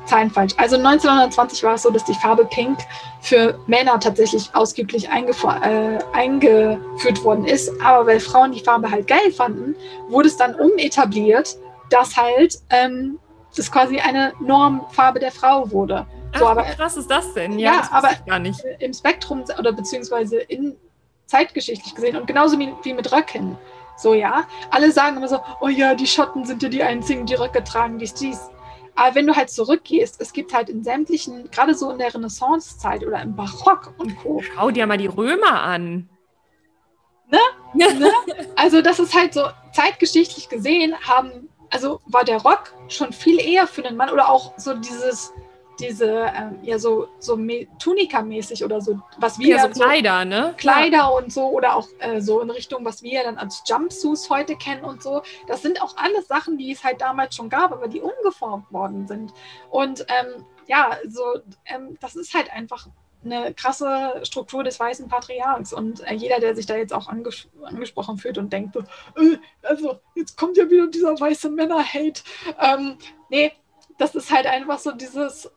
Zahlen 0.06 0.30
falsch. 0.30 0.54
Also 0.56 0.76
1920 0.76 1.62
war 1.62 1.74
es 1.74 1.82
so, 1.82 1.90
dass 1.90 2.04
die 2.04 2.14
Farbe 2.14 2.44
Pink 2.44 2.78
für 3.20 3.58
Männer 3.66 3.98
tatsächlich 4.00 4.50
ausgiebig 4.54 5.08
äh, 5.08 5.98
eingeführt 6.12 7.24
worden 7.24 7.44
ist. 7.44 7.70
Aber 7.82 8.06
weil 8.06 8.20
Frauen 8.20 8.52
die 8.52 8.60
Farbe 8.60 8.90
halt 8.90 9.06
geil 9.06 9.32
fanden, 9.32 9.74
wurde 10.08 10.28
es 10.28 10.36
dann 10.36 10.54
umetabliert, 10.54 11.56
dass 11.90 12.16
halt 12.16 12.58
ähm, 12.70 13.18
das 13.56 13.70
quasi 13.70 13.98
eine 13.98 14.32
Normfarbe 14.40 15.18
der 15.18 15.32
Frau 15.32 15.70
wurde. 15.70 16.06
Ach, 16.32 16.38
so, 16.38 16.46
aber, 16.46 16.66
wie 16.66 16.74
krass 16.74 16.96
ist 16.96 17.10
das 17.10 17.32
denn? 17.34 17.58
Ja, 17.58 17.72
ja 17.72 17.88
aber 17.90 18.10
gar 18.26 18.38
nicht. 18.38 18.60
im 18.78 18.92
Spektrum 18.92 19.44
oder 19.58 19.72
beziehungsweise 19.72 20.38
in 20.38 20.76
zeitgeschichtlich 21.26 21.94
gesehen 21.94 22.16
und 22.16 22.26
genauso 22.26 22.58
wie, 22.58 22.72
wie 22.82 22.94
mit 22.94 23.12
Röcken. 23.12 23.56
So, 23.96 24.14
ja. 24.14 24.44
Alle 24.70 24.92
sagen 24.92 25.16
immer 25.16 25.28
so, 25.28 25.40
oh 25.60 25.68
ja, 25.68 25.94
die 25.94 26.06
Schotten 26.06 26.44
sind 26.44 26.62
ja 26.62 26.68
die 26.68 26.82
einzigen, 26.82 27.26
die 27.26 27.34
Röcke 27.34 27.64
tragen, 27.64 27.98
dies, 27.98 28.14
dies. 28.14 28.50
Aber 28.96 29.14
wenn 29.14 29.26
du 29.26 29.36
halt 29.36 29.50
zurückgehst, 29.50 30.20
es 30.20 30.32
gibt 30.32 30.54
halt 30.54 30.70
in 30.70 30.82
sämtlichen, 30.82 31.50
gerade 31.50 31.74
so 31.74 31.90
in 31.90 31.98
der 31.98 32.12
Renaissancezeit 32.12 33.06
oder 33.06 33.20
im 33.22 33.36
Barock 33.36 33.94
und 33.98 34.18
Co. 34.18 34.42
Schau 34.42 34.70
dir 34.70 34.86
mal 34.86 34.96
die 34.96 35.06
Römer 35.06 35.62
an. 35.62 36.08
Ne? 37.30 37.38
ne? 37.74 38.10
Also, 38.56 38.80
das 38.80 38.98
ist 38.98 39.14
halt 39.14 39.34
so, 39.34 39.42
zeitgeschichtlich 39.72 40.48
gesehen 40.48 40.94
haben, 41.06 41.50
also 41.70 42.00
war 42.06 42.24
der 42.24 42.40
Rock 42.40 42.72
schon 42.88 43.12
viel 43.12 43.38
eher 43.38 43.66
für 43.66 43.82
den 43.82 43.96
Mann 43.96 44.10
oder 44.10 44.30
auch 44.30 44.54
so 44.56 44.74
dieses, 44.74 45.32
diese, 45.78 46.32
ähm, 46.34 46.58
ja, 46.62 46.78
so, 46.78 47.08
so 47.18 47.38
Tunika-mäßig 47.78 48.64
oder 48.64 48.80
so, 48.80 49.00
was 49.18 49.38
wir. 49.38 49.56
Ja, 49.56 49.62
so 49.62 49.80
Kleider, 49.80 50.24
ne? 50.24 50.54
Kleider 50.56 50.96
ja. 50.96 51.06
und 51.06 51.32
so 51.32 51.48
oder 51.48 51.76
auch 51.76 51.88
äh, 51.98 52.20
so 52.20 52.40
in 52.40 52.50
Richtung, 52.50 52.84
was 52.84 53.02
wir 53.02 53.22
dann 53.22 53.38
als 53.38 53.62
Jumpsuits 53.66 54.30
heute 54.30 54.56
kennen 54.56 54.84
und 54.84 55.02
so. 55.02 55.22
Das 55.46 55.62
sind 55.62 55.82
auch 55.82 55.96
alles 55.96 56.28
Sachen, 56.28 56.58
die 56.58 56.72
es 56.72 56.84
halt 56.84 57.00
damals 57.00 57.34
schon 57.34 57.48
gab, 57.48 57.72
aber 57.72 57.88
die 57.88 58.00
umgeformt 58.00 58.72
worden 58.72 59.06
sind. 59.06 59.32
Und 59.70 60.06
ähm, 60.08 60.44
ja, 60.66 60.96
so, 61.06 61.22
ähm, 61.66 61.96
das 62.00 62.16
ist 62.16 62.34
halt 62.34 62.52
einfach 62.52 62.88
eine 63.24 63.54
krasse 63.54 64.20
Struktur 64.22 64.64
des 64.64 64.78
weißen 64.78 65.08
Patriarchs. 65.08 65.72
Und 65.72 66.00
äh, 66.06 66.14
jeder, 66.14 66.40
der 66.40 66.54
sich 66.54 66.66
da 66.66 66.76
jetzt 66.76 66.92
auch 66.92 67.08
anges 67.08 67.48
angesprochen 67.62 68.18
fühlt 68.18 68.38
und 68.38 68.52
denkt, 68.52 68.74
so, 68.74 68.80
äh, 69.20 69.38
also 69.62 70.00
jetzt 70.14 70.36
kommt 70.36 70.56
ja 70.56 70.68
wieder 70.70 70.86
dieser 70.86 71.18
weiße 71.18 71.50
Männer-Hate. 71.50 72.22
Ähm, 72.60 72.98
nee, 73.28 73.52
das 73.98 74.14
ist 74.14 74.30
halt 74.32 74.46
einfach 74.46 74.78
so 74.78 74.92
dieses 74.92 75.50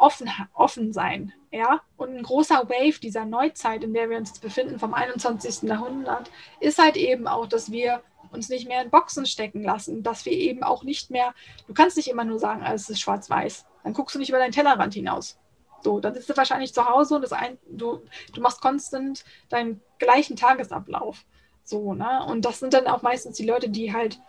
offen, 0.00 0.30
offen 0.54 0.92
sein. 0.92 1.32
Ja? 1.52 1.80
Und 1.96 2.16
ein 2.16 2.22
großer 2.22 2.68
Wave 2.68 2.98
dieser 3.00 3.26
Neuzeit, 3.26 3.84
in 3.84 3.94
der 3.94 4.10
wir 4.10 4.16
uns 4.18 4.38
befinden, 4.38 4.78
vom 4.78 4.94
21. 4.94 5.68
Jahrhundert, 5.68 6.30
ist 6.58 6.78
halt 6.78 6.96
eben 6.96 7.28
auch, 7.28 7.46
dass 7.46 7.70
wir 7.70 8.02
uns 8.32 8.48
nicht 8.48 8.66
mehr 8.66 8.82
in 8.82 8.90
Boxen 8.90 9.26
stecken 9.26 9.62
lassen, 9.62 10.02
dass 10.02 10.24
wir 10.24 10.32
eben 10.32 10.62
auch 10.62 10.84
nicht 10.84 11.10
mehr, 11.10 11.34
du 11.66 11.74
kannst 11.74 11.96
nicht 11.96 12.08
immer 12.08 12.24
nur 12.24 12.38
sagen, 12.38 12.62
alles 12.62 12.88
ist 12.88 13.00
schwarz-weiß. 13.00 13.66
Dann 13.84 13.92
guckst 13.92 14.14
du 14.14 14.18
nicht 14.18 14.28
über 14.28 14.38
deinen 14.38 14.52
Tellerrand 14.52 14.94
hinaus. 14.94 15.38
So, 15.82 16.00
dann 16.00 16.14
sitzt 16.14 16.28
du 16.28 16.36
wahrscheinlich 16.36 16.74
zu 16.74 16.88
Hause 16.88 17.16
und 17.16 17.32
ein, 17.32 17.58
du, 17.70 18.02
du 18.34 18.40
machst 18.40 18.60
konstant 18.60 19.24
deinen 19.48 19.80
gleichen 19.98 20.36
Tagesablauf. 20.36 21.24
So, 21.64 21.94
ne? 21.94 22.24
Und 22.26 22.44
das 22.44 22.60
sind 22.60 22.74
dann 22.74 22.86
auch 22.86 23.02
meistens 23.02 23.36
die 23.36 23.46
Leute, 23.46 23.68
die 23.68 23.92
halt 23.92 24.20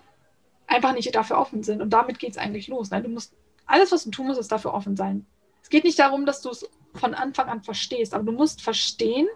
einfach 0.67 0.93
nicht 0.93 1.13
dafür 1.13 1.37
offen 1.37 1.63
sind. 1.63 1.81
Und 1.81 1.91
damit 1.91 2.19
geht 2.19 2.31
es 2.31 2.37
eigentlich 2.37 2.67
los. 2.69 2.89
Ne? 2.91 3.01
Du 3.01 3.09
musst, 3.09 3.33
alles, 3.65 3.91
was 3.91 4.05
du 4.05 4.11
tun 4.11 4.27
musst, 4.27 4.39
ist 4.39 4.51
dafür 4.51 4.73
offen 4.73 4.95
sein 4.95 5.25
geht 5.69 5.83
nicht 5.83 5.99
darum, 5.99 6.25
dass 6.25 6.41
du 6.41 6.49
es 6.49 6.69
von 6.95 7.13
Anfang 7.13 7.47
an 7.47 7.63
verstehst, 7.63 8.13
aber 8.13 8.23
du 8.23 8.31
musst 8.31 8.61
verstehen, 8.61 9.27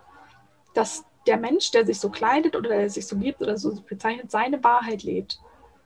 dass 0.73 1.05
der 1.28 1.38
Mensch, 1.38 1.71
der 1.71 1.86
sich 1.86 1.99
so 1.99 2.09
kleidet 2.09 2.55
oder 2.55 2.69
der 2.69 2.89
sich 2.89 3.07
so 3.07 3.17
gibt 3.17 3.41
oder 3.41 3.57
so 3.57 3.82
bezeichnet, 3.82 4.30
seine 4.32 4.63
Wahrheit 4.63 5.03
lebt. 5.03 5.39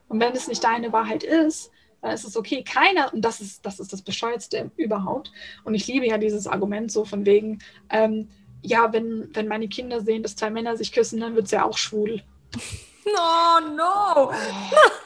Und 0.07 0.19
wenn 0.19 0.33
es 0.33 0.47
nicht 0.47 0.63
deine 0.63 0.91
Wahrheit 0.91 1.23
ist, 1.23 1.71
dann 2.01 2.11
ist 2.11 2.25
es 2.25 2.35
okay. 2.35 2.63
Keiner, 2.63 3.13
und 3.13 3.21
das 3.21 3.41
ist 3.41 3.65
das, 3.65 3.79
ist 3.79 3.93
das 3.93 4.01
Bescheuerste 4.01 4.71
überhaupt. 4.75 5.31
Und 5.63 5.75
ich 5.75 5.87
liebe 5.87 6.07
ja 6.07 6.17
dieses 6.17 6.47
Argument 6.47 6.91
so 6.91 7.05
von 7.05 7.25
wegen, 7.25 7.59
ähm, 7.89 8.29
ja, 8.61 8.91
wenn, 8.91 9.29
wenn 9.33 9.47
meine 9.47 9.69
Kinder 9.69 10.01
sehen, 10.01 10.23
dass 10.23 10.35
zwei 10.35 10.49
Männer 10.49 10.75
sich 10.75 10.91
küssen, 10.91 11.19
dann 11.19 11.35
wird 11.35 11.45
es 11.45 11.51
ja 11.51 11.63
auch 11.63 11.77
schwul. 11.77 12.23
No, 13.15 13.75
no. 13.75 13.83
Oh, 14.15 14.31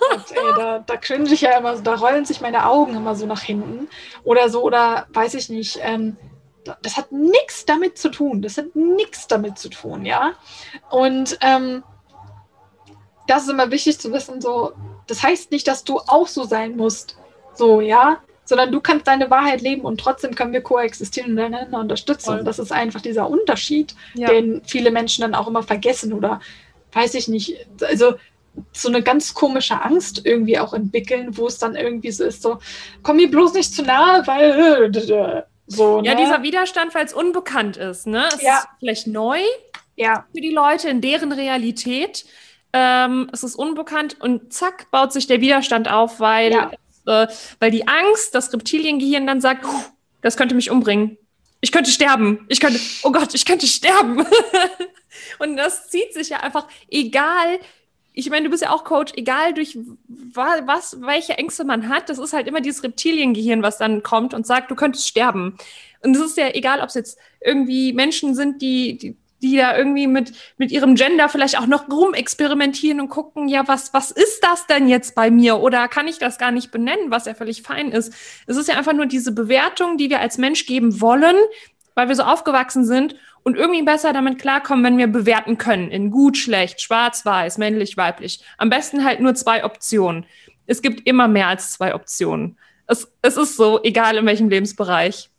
Gott, 0.10 0.32
ey, 0.32 0.54
da, 0.56 0.80
da 0.80 0.98
cringe 0.98 1.32
ich 1.32 1.42
ja 1.42 1.58
immer, 1.58 1.76
da 1.82 1.96
rollen 1.96 2.26
sich 2.26 2.42
meine 2.42 2.66
Augen 2.66 2.96
immer 2.96 3.16
so 3.16 3.26
nach 3.26 3.42
hinten. 3.42 3.88
Oder 4.24 4.50
so, 4.50 4.62
oder 4.64 5.08
weiß 5.14 5.34
ich 5.36 5.50
nicht. 5.50 5.80
Ähm, 5.82 6.18
das 6.82 6.98
hat 6.98 7.12
nichts 7.12 7.66
damit 7.66 7.98
zu 7.98 8.10
tun. 8.10 8.42
Das 8.42 8.58
hat 8.58 8.76
nichts 8.76 9.28
damit 9.28 9.58
zu 9.58 9.70
tun, 9.70 10.06
ja. 10.06 10.34
Und 10.90 11.38
ähm, 11.42 11.84
das 13.28 13.44
ist 13.44 13.50
immer 13.50 13.72
wichtig 13.72 14.00
zu 14.00 14.12
wissen, 14.12 14.42
so, 14.42 14.74
das 15.08 15.24
heißt 15.24 15.52
nicht, 15.52 15.68
dass 15.68 15.84
du 15.84 16.00
auch 16.00 16.28
so 16.28 16.44
sein 16.44 16.76
musst. 16.76 17.18
So, 17.54 17.82
ja. 17.82 18.20
Sondern 18.46 18.74
du 18.74 18.82
kannst 18.82 19.08
deine 19.08 19.30
Wahrheit 19.30 19.62
leben 19.62 19.84
und 19.84 20.02
trotzdem 20.02 20.36
können 20.36 20.52
wir 20.52 20.62
koexistieren 20.62 21.32
und 21.32 21.40
einander 21.40 21.80
unterstützen. 21.80 22.36
Voll. 22.36 22.44
Das 22.44 22.60
ist 22.60 22.74
einfach 22.74 23.00
dieser 23.00 23.30
Unterschied, 23.30 23.96
ja. 24.16 24.28
den 24.28 24.62
viele 24.66 24.92
Menschen 24.92 25.22
dann 25.22 25.34
auch 25.34 25.48
immer 25.48 25.64
vergessen 25.64 26.12
oder 26.12 26.42
weiß 26.94 27.14
ich 27.16 27.28
nicht, 27.28 27.68
also 27.82 28.16
so 28.72 28.90
eine 28.90 29.02
ganz 29.02 29.34
komische 29.34 29.82
Angst 29.82 30.26
irgendwie 30.26 30.60
auch 30.60 30.74
entwickeln, 30.74 31.38
wo 31.38 31.48
es 31.48 31.58
dann 31.58 31.76
irgendwie 31.76 32.12
so 32.12 32.24
ist, 32.24 32.42
so, 32.42 32.60
komm 33.02 33.18
mir 33.18 33.30
bloß 33.30 33.54
nicht 33.54 33.74
zu 33.74 33.84
nahe, 33.84 34.26
weil 34.28 34.92
so. 35.68 36.02
Ja, 36.04 36.14
ne? 36.14 36.22
dieser 36.22 36.44
Widerstand, 36.44 36.94
weil 36.94 37.06
es 37.06 37.14
unbekannt 37.14 37.78
ist, 37.78 38.06
ne? 38.06 38.28
Es 38.34 38.42
ja. 38.42 38.58
ist 38.58 38.68
vielleicht 38.80 39.08
neu 39.08 39.40
ja. 39.96 40.26
für 40.34 40.42
die 40.42 40.52
Leute 40.52 40.90
in 40.90 41.02
deren 41.02 41.32
Realität. 41.32 42.26
Ähm, 42.74 43.30
es 43.32 43.44
ist 43.44 43.56
unbekannt 43.56 44.18
und 44.20 44.52
zack, 44.52 44.90
baut 44.92 45.14
sich 45.14 45.28
der 45.28 45.42
Widerstand 45.42 45.90
auf, 45.90 46.20
weil, 46.20 46.52
ja. 46.52 46.72
äh, 47.06 47.28
weil 47.60 47.72
die 47.72 47.88
Angst, 47.88 48.34
das 48.34 48.52
Reptiliengehirn 48.52 49.28
dann 49.28 49.42
sagt, 49.42 49.66
das 50.22 50.38
könnte 50.38 50.56
mich 50.56 50.72
umbringen. 50.72 51.18
Ich 51.64 51.72
könnte 51.72 51.92
sterben. 51.92 52.46
Ich 52.50 52.60
könnte, 52.60 52.78
oh 53.04 53.12
Gott, 53.14 53.34
ich 53.34 53.46
könnte 53.46 53.68
sterben. 53.68 54.26
Und 55.40 55.56
das 55.56 55.90
zieht 55.90 56.14
sich 56.14 56.28
ja 56.28 56.42
einfach, 56.42 56.68
egal, 56.90 57.58
ich 58.12 58.30
meine, 58.30 58.44
du 58.44 58.50
bist 58.50 58.64
ja 58.64 58.72
auch 58.72 58.84
Coach, 58.84 59.14
egal 59.16 59.54
durch 59.54 59.78
was, 60.34 60.98
welche 61.00 61.38
Ängste 61.38 61.64
man 61.64 61.88
hat, 61.88 62.10
das 62.10 62.20
ist 62.20 62.34
halt 62.34 62.48
immer 62.48 62.60
dieses 62.60 62.84
Reptiliengehirn, 62.84 63.64
was 63.64 63.78
dann 63.78 64.04
kommt 64.04 64.34
und 64.34 64.46
sagt, 64.46 64.72
du 64.72 64.76
könntest 64.76 65.08
sterben. 65.08 65.58
Und 66.02 66.14
es 66.18 66.22
ist 66.22 66.38
ja 66.38 66.50
egal, 66.54 66.82
ob 66.82 66.90
es 66.90 66.96
jetzt 66.96 67.18
irgendwie 67.40 67.94
Menschen 67.94 68.36
sind, 68.36 68.62
die, 68.62 68.98
die, 68.98 69.16
die 69.44 69.58
da 69.58 69.78
irgendwie 69.78 70.08
mit, 70.08 70.34
mit 70.58 70.72
ihrem 70.72 70.96
Gender 70.96 71.30
vielleicht 71.30 71.60
auch 71.60 71.68
noch 71.68 71.90
rumexperimentieren 71.90 73.00
und 73.02 73.10
gucken, 73.10 73.48
ja, 73.48 73.68
was, 73.68 73.94
was 73.94 74.10
ist 74.10 74.44
das 74.44 74.66
denn 74.68 74.88
jetzt 74.88 75.14
bei 75.14 75.30
mir? 75.30 75.58
Oder 75.58 75.88
kann 75.88 76.08
ich 76.08 76.18
das 76.18 76.38
gar 76.38 76.52
nicht 76.52 76.72
benennen, 76.72 77.12
was 77.12 77.26
ja 77.26 77.34
völlig 77.34 77.62
fein 77.62 77.92
ist? 77.92 78.14
Es 78.48 78.58
ist 78.58 78.70
ja 78.70 78.78
einfach 78.78 78.94
nur 78.94 79.06
diese 79.06 79.34
Bewertung, 79.34 79.98
die 79.98 80.10
wir 80.10 80.22
als 80.22 80.38
Mensch 80.38 80.66
geben 80.66 81.02
wollen, 81.02 81.36
weil 81.94 82.08
wir 82.08 82.16
so 82.16 82.24
aufgewachsen 82.24 82.86
sind 82.86 83.16
und 83.44 83.58
irgendwie 83.58 83.84
besser 83.84 84.14
damit 84.14 84.40
klarkommen, 84.40 84.86
wenn 84.86 84.98
wir 84.98 85.08
bewerten 85.08 85.58
können 85.58 85.92
in 85.92 86.10
gut, 86.10 86.38
schlecht, 86.38 86.82
schwarz, 86.82 87.26
weiß, 87.26 87.58
männlich, 87.58 87.98
weiblich. 87.98 88.44
Am 88.58 88.70
besten 88.70 89.04
halt 89.04 89.20
nur 89.20 89.36
zwei 89.36 89.66
Optionen. 89.66 90.26
Es 90.66 90.82
gibt 90.82 91.06
immer 91.06 91.28
mehr 91.28 91.48
als 91.48 91.74
zwei 91.74 91.94
Optionen. 91.94 92.58
Es, 92.88 93.12
es 93.22 93.38
ist 93.38 93.58
so, 93.58 93.84
egal 93.84 94.18
in 94.18 94.26
welchem 94.26 94.50
Lebensbereich. 94.50 95.30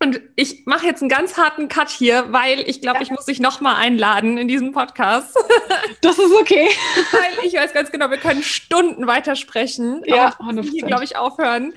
Und 0.00 0.20
ich 0.36 0.64
mache 0.64 0.86
jetzt 0.86 1.02
einen 1.02 1.08
ganz 1.08 1.36
harten 1.36 1.68
Cut 1.68 1.88
hier, 1.90 2.26
weil 2.32 2.60
ich 2.60 2.80
glaube, 2.80 2.98
ja. 2.98 3.02
ich 3.02 3.10
muss 3.10 3.24
dich 3.24 3.40
nochmal 3.40 3.76
einladen 3.76 4.38
in 4.38 4.48
diesem 4.48 4.72
Podcast. 4.72 5.36
Das 6.00 6.18
ist 6.18 6.32
okay. 6.40 6.68
weil 7.10 7.44
ich 7.44 7.54
weiß 7.54 7.72
ganz 7.72 7.90
genau, 7.90 8.10
wir 8.10 8.18
können 8.18 8.42
Stunden 8.42 9.06
weitersprechen. 9.06 10.02
Ja, 10.06 10.34
aber 10.38 10.62
hier, 10.62 10.84
glaube 10.84 11.02
ich, 11.02 11.16
aufhören. 11.16 11.72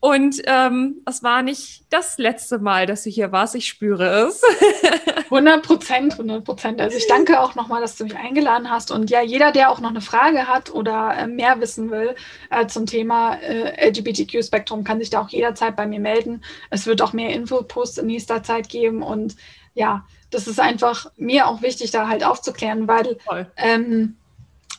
Und 0.00 0.40
ähm, 0.46 1.02
es 1.06 1.22
war 1.22 1.42
nicht 1.42 1.84
das 1.90 2.16
letzte 2.16 2.58
Mal, 2.58 2.86
dass 2.86 3.02
du 3.02 3.10
hier 3.10 3.32
warst. 3.32 3.54
Ich 3.54 3.68
spüre 3.68 4.28
es. 4.28 4.40
100 5.24 5.62
Prozent, 5.62 6.12
100 6.14 6.42
Prozent. 6.42 6.80
Also 6.80 6.96
ich 6.96 7.06
danke 7.06 7.38
auch 7.38 7.54
nochmal, 7.54 7.82
dass 7.82 7.96
du 7.96 8.04
mich 8.04 8.16
eingeladen 8.16 8.70
hast. 8.70 8.90
Und 8.90 9.10
ja, 9.10 9.20
jeder, 9.20 9.52
der 9.52 9.70
auch 9.70 9.80
noch 9.80 9.90
eine 9.90 10.00
Frage 10.00 10.48
hat 10.48 10.72
oder 10.72 11.14
äh, 11.16 11.26
mehr 11.26 11.60
wissen 11.60 11.90
will 11.90 12.16
äh, 12.48 12.66
zum 12.66 12.86
Thema 12.86 13.34
äh, 13.34 13.90
LGBTQ-Spektrum, 13.90 14.84
kann 14.84 15.00
sich 15.00 15.10
da 15.10 15.20
auch 15.20 15.28
jederzeit 15.28 15.76
bei 15.76 15.86
mir 15.86 16.00
melden. 16.00 16.42
Es 16.70 16.86
wird 16.86 17.02
auch 17.02 17.12
mehr 17.12 17.34
Infoposts 17.34 17.98
in 17.98 18.06
nächster 18.06 18.42
Zeit 18.42 18.70
geben. 18.70 19.02
Und 19.02 19.36
ja, 19.74 20.06
das 20.30 20.48
ist 20.48 20.60
einfach 20.60 21.10
mir 21.18 21.46
auch 21.46 21.60
wichtig, 21.60 21.90
da 21.90 22.08
halt 22.08 22.24
aufzuklären, 22.24 22.88
weil 22.88 23.18
ähm, 23.58 24.16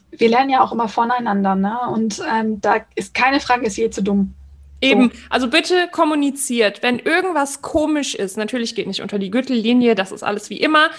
wir 0.10 0.30
lernen 0.30 0.50
ja 0.50 0.62
auch 0.62 0.72
immer 0.72 0.88
voneinander. 0.88 1.54
Ne? 1.54 1.78
Und 1.94 2.24
ähm, 2.28 2.60
da 2.60 2.78
ist 2.96 3.14
keine 3.14 3.40
Frage, 3.40 3.68
ist 3.68 3.78
je 3.78 3.92
zu 3.92 4.02
dumm. 4.02 4.34
Eben, 4.82 5.12
also 5.30 5.48
bitte 5.48 5.88
kommuniziert, 5.92 6.82
wenn 6.82 6.98
irgendwas 6.98 7.62
komisch 7.62 8.16
ist, 8.16 8.36
natürlich 8.36 8.74
geht 8.74 8.88
nicht 8.88 9.02
unter 9.02 9.20
die 9.20 9.30
Gürtellinie, 9.30 9.94
das 9.94 10.12
ist 10.12 10.24
alles 10.24 10.50
wie 10.50 10.58
immer, 10.58 10.90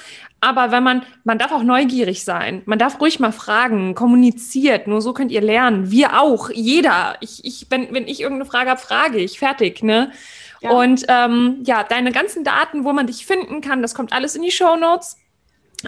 aber 0.41 0.71
wenn 0.71 0.85
man, 0.85 1.03
man 1.25 1.39
darf 1.39 1.51
auch 1.53 1.65
neugierig 1.65 2.25
sein, 2.25 2.63
man 2.65 2.79
darf 2.79 3.01
ruhig 3.01 3.19
mal 3.19 3.33
fragen, 3.33 3.95
kommuniziert, 3.95 4.87
nur 4.87 5.01
so 5.01 5.13
könnt 5.13 5.33
ihr 5.33 5.41
lernen, 5.41 5.91
wir 5.91 6.21
auch, 6.21 6.51
jeder, 6.51 7.17
ich, 7.21 7.45
ich, 7.45 7.67
wenn, 7.71 7.93
wenn 7.93 8.07
ich 8.07 8.21
irgendeine 8.21 8.49
Frage 8.49 8.71
habe, 8.71 8.81
frage 8.81 9.19
ich, 9.19 9.39
fertig, 9.39 9.83
ne? 9.83 10.13
Ja. 10.61 10.71
Und 10.71 11.05
ähm, 11.09 11.59
ja, 11.65 11.83
deine 11.83 12.13
ganzen 12.13 12.45
Daten, 12.45 12.85
wo 12.85 12.93
man 12.93 13.09
dich 13.09 13.27
finden 13.27 13.61
kann, 13.61 13.83
das 13.83 13.95
kommt 13.95 14.13
alles 14.13 14.37
in 14.37 14.43
die 14.43 14.53
Show 14.53 14.77
Notes. 14.77 15.17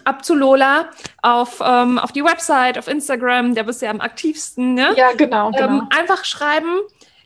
Ab 0.03 0.25
zu 0.25 0.35
Lola 0.35 0.91
auf, 1.23 1.63
ähm, 1.65 2.01
auf 2.01 2.11
die 2.11 2.25
Website, 2.25 2.79
auf 2.79 2.89
Instagram, 2.89 3.55
der 3.55 3.63
bist 3.63 3.81
ja 3.81 3.91
am 3.91 4.01
aktivsten. 4.01 4.75
Ne? 4.75 4.93
Ja, 4.97 5.13
genau. 5.13 5.53
genau. 5.53 5.69
Ähm, 5.69 5.89
einfach 5.97 6.25
schreiben 6.25 6.81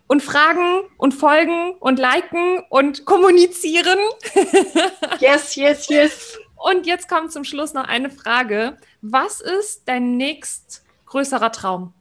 und 0.09 0.22
fragen 0.22 0.82
und 0.96 1.12
folgen 1.14 1.74
und 1.78 1.98
liken 1.98 2.64
und 2.70 3.04
kommunizieren. 3.04 3.98
yes, 5.20 5.54
yes, 5.54 5.88
yes. 5.88 6.38
Und 6.56 6.86
jetzt 6.86 7.09
kommt 7.09 7.30
zum 7.30 7.44
Schluss 7.44 7.72
noch 7.72 7.84
eine 7.84 8.11
Frage. 8.11 8.76
Was 9.00 9.40
ist 9.40 9.82
dein 9.86 10.16
nächst 10.16 10.82
größerer 11.06 11.52
Traum? 11.52 11.94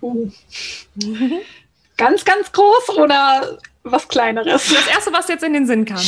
Uh. 0.00 0.30
ganz, 1.96 2.24
ganz 2.24 2.52
groß 2.52 2.90
oder 2.98 3.58
was 3.82 4.06
Kleineres? 4.06 4.68
Das 4.68 4.86
erste, 4.86 5.12
was 5.12 5.28
jetzt 5.28 5.42
in 5.42 5.54
den 5.54 5.66
Sinn 5.66 5.84
kam. 5.84 6.02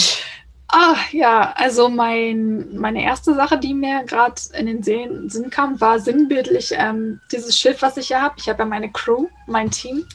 Ah, 0.73 0.97
ja, 1.11 1.53
also 1.57 1.89
mein, 1.89 2.77
meine 2.77 3.03
erste 3.03 3.35
Sache, 3.35 3.59
die 3.59 3.75
mir 3.75 4.05
gerade 4.05 4.41
in 4.57 4.67
den 4.83 5.29
Sinn 5.29 5.51
kam, 5.51 5.81
war 5.81 5.99
sinnbildlich 5.99 6.73
ähm, 6.77 7.21
dieses 7.33 7.59
Schiff, 7.59 7.83
was 7.83 7.97
ich 7.97 8.09
hier 8.09 8.23
habe. 8.23 8.37
Ich 8.39 8.49
habe 8.49 8.61
ja 8.61 8.65
meine 8.67 8.91
Crew, 8.93 9.27
mein 9.47 9.71
Team. 9.71 10.07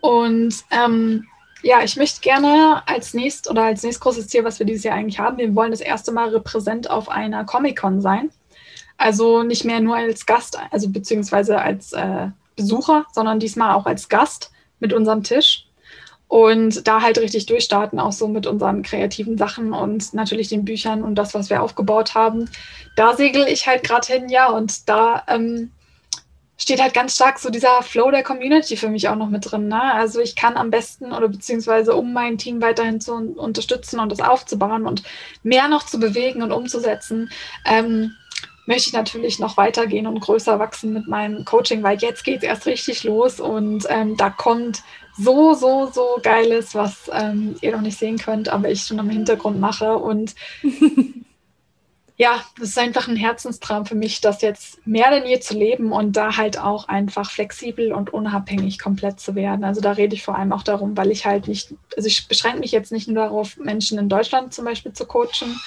Und 0.00 0.64
ähm, 0.72 1.26
ja, 1.62 1.82
ich 1.82 1.96
möchte 1.96 2.20
gerne 2.20 2.82
als 2.86 3.14
nächst 3.14 3.48
oder 3.48 3.62
als 3.62 3.82
nächst 3.84 4.00
großes 4.00 4.28
Ziel, 4.28 4.44
was 4.44 4.58
wir 4.58 4.66
dieses 4.66 4.84
Jahr 4.84 4.96
eigentlich 4.96 5.18
haben, 5.18 5.38
wir 5.38 5.54
wollen 5.54 5.70
das 5.70 5.80
erste 5.80 6.12
Mal 6.12 6.28
repräsent 6.30 6.90
auf 6.90 7.08
einer 7.08 7.44
Comic-Con 7.44 8.00
sein. 8.00 8.30
Also 8.96 9.42
nicht 9.42 9.64
mehr 9.64 9.80
nur 9.80 9.96
als 9.96 10.26
Gast, 10.26 10.58
also 10.72 10.88
beziehungsweise 10.88 11.60
als 11.60 11.92
äh, 11.92 12.28
Besucher, 12.56 13.06
sondern 13.12 13.40
diesmal 13.40 13.74
auch 13.74 13.86
als 13.86 14.08
Gast 14.08 14.52
mit 14.78 14.92
unserem 14.92 15.22
Tisch. 15.22 15.63
Und 16.34 16.88
da 16.88 17.00
halt 17.00 17.18
richtig 17.18 17.46
durchstarten, 17.46 18.00
auch 18.00 18.10
so 18.10 18.26
mit 18.26 18.48
unseren 18.48 18.82
kreativen 18.82 19.38
Sachen 19.38 19.72
und 19.72 20.14
natürlich 20.14 20.48
den 20.48 20.64
Büchern 20.64 21.04
und 21.04 21.14
das, 21.14 21.32
was 21.32 21.48
wir 21.48 21.62
aufgebaut 21.62 22.16
haben. 22.16 22.50
Da 22.96 23.14
segel 23.14 23.46
ich 23.46 23.68
halt 23.68 23.84
gerade 23.84 24.12
hin, 24.12 24.28
ja, 24.28 24.48
und 24.48 24.88
da 24.88 25.22
ähm, 25.28 25.70
steht 26.58 26.82
halt 26.82 26.92
ganz 26.92 27.14
stark 27.14 27.38
so 27.38 27.50
dieser 27.50 27.82
Flow 27.82 28.10
der 28.10 28.24
Community 28.24 28.76
für 28.76 28.88
mich 28.88 29.08
auch 29.08 29.14
noch 29.14 29.28
mit 29.28 29.48
drin. 29.48 29.68
Ne? 29.68 29.80
Also 29.80 30.18
ich 30.18 30.34
kann 30.34 30.56
am 30.56 30.72
besten 30.72 31.12
oder 31.12 31.28
beziehungsweise 31.28 31.94
um 31.94 32.12
mein 32.12 32.36
Team 32.36 32.60
weiterhin 32.60 33.00
zu 33.00 33.14
unterstützen 33.14 34.00
und 34.00 34.10
das 34.10 34.20
aufzubauen 34.20 34.88
und 34.88 35.04
mehr 35.44 35.68
noch 35.68 35.86
zu 35.86 36.00
bewegen 36.00 36.42
und 36.42 36.50
umzusetzen, 36.50 37.30
ähm, 37.64 38.10
möchte 38.66 38.88
ich 38.88 38.92
natürlich 38.92 39.38
noch 39.38 39.56
weitergehen 39.56 40.08
und 40.08 40.18
größer 40.18 40.58
wachsen 40.58 40.94
mit 40.94 41.06
meinem 41.06 41.44
Coaching, 41.44 41.84
weil 41.84 41.98
jetzt 41.98 42.24
geht 42.24 42.38
es 42.38 42.42
erst 42.42 42.66
richtig 42.66 43.04
los 43.04 43.38
und 43.38 43.86
ähm, 43.88 44.16
da 44.16 44.30
kommt 44.30 44.82
so, 45.16 45.54
so, 45.54 45.90
so 45.92 46.18
Geiles, 46.22 46.74
was 46.74 47.10
ähm, 47.12 47.56
ihr 47.60 47.72
noch 47.72 47.80
nicht 47.80 47.98
sehen 47.98 48.18
könnt, 48.18 48.48
aber 48.48 48.70
ich 48.70 48.82
schon 48.82 48.98
im 48.98 49.10
Hintergrund 49.10 49.60
mache. 49.60 49.96
Und 49.98 50.34
ja, 52.16 52.40
das 52.58 52.70
ist 52.70 52.78
einfach 52.78 53.08
ein 53.08 53.16
Herzenstraum 53.16 53.86
für 53.86 53.94
mich, 53.94 54.20
das 54.20 54.42
jetzt 54.42 54.84
mehr 54.86 55.10
denn 55.10 55.26
je 55.26 55.40
zu 55.40 55.54
leben 55.54 55.92
und 55.92 56.16
da 56.16 56.36
halt 56.36 56.58
auch 56.58 56.88
einfach 56.88 57.30
flexibel 57.30 57.92
und 57.92 58.12
unabhängig 58.12 58.78
komplett 58.78 59.20
zu 59.20 59.34
werden. 59.34 59.64
Also 59.64 59.80
da 59.80 59.92
rede 59.92 60.14
ich 60.14 60.22
vor 60.22 60.36
allem 60.36 60.52
auch 60.52 60.62
darum, 60.62 60.96
weil 60.96 61.10
ich 61.10 61.26
halt 61.26 61.48
nicht, 61.48 61.74
also 61.96 62.06
ich 62.06 62.28
beschränke 62.28 62.60
mich 62.60 62.72
jetzt 62.72 62.92
nicht 62.92 63.08
nur 63.08 63.24
darauf, 63.24 63.56
Menschen 63.56 63.98
in 63.98 64.08
Deutschland 64.08 64.54
zum 64.54 64.64
Beispiel 64.64 64.92
zu 64.92 65.06
coachen 65.06 65.60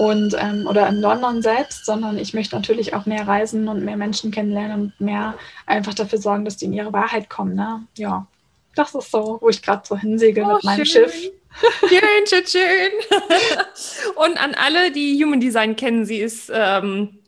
und 0.00 0.34
ähm, 0.38 0.66
oder 0.68 0.88
in 0.88 0.96
London 0.96 1.42
selbst, 1.42 1.86
sondern 1.86 2.18
ich 2.18 2.34
möchte 2.34 2.56
natürlich 2.56 2.94
auch 2.94 3.06
mehr 3.06 3.28
reisen 3.28 3.68
und 3.68 3.84
mehr 3.84 3.96
Menschen 3.96 4.30
kennenlernen 4.30 4.80
und 4.80 5.00
mehr 5.00 5.34
einfach 5.66 5.94
dafür 5.94 6.18
sorgen, 6.18 6.44
dass 6.44 6.56
die 6.56 6.64
in 6.64 6.72
ihre 6.72 6.92
Wahrheit 6.92 7.28
kommen. 7.28 7.54
Ne? 7.54 7.86
Ja, 7.96 8.26
das 8.74 8.94
ist 8.94 9.10
so, 9.10 9.38
wo 9.40 9.48
ich 9.48 9.62
gerade 9.62 9.82
so 9.86 9.96
hinsegel 9.96 10.44
oh, 10.44 10.54
mit 10.54 10.64
meinem 10.64 10.84
schön. 10.84 11.04
Schiff. 11.04 11.32
Schön, 11.80 12.26
schön, 12.26 12.46
schön. 12.46 13.18
Und 14.16 14.42
an 14.42 14.54
alle, 14.54 14.90
die 14.90 15.22
Human 15.22 15.40
Design 15.40 15.76
kennen, 15.76 16.04
sie 16.06 16.18
ist, 16.18 16.50
ähm, 16.52 17.18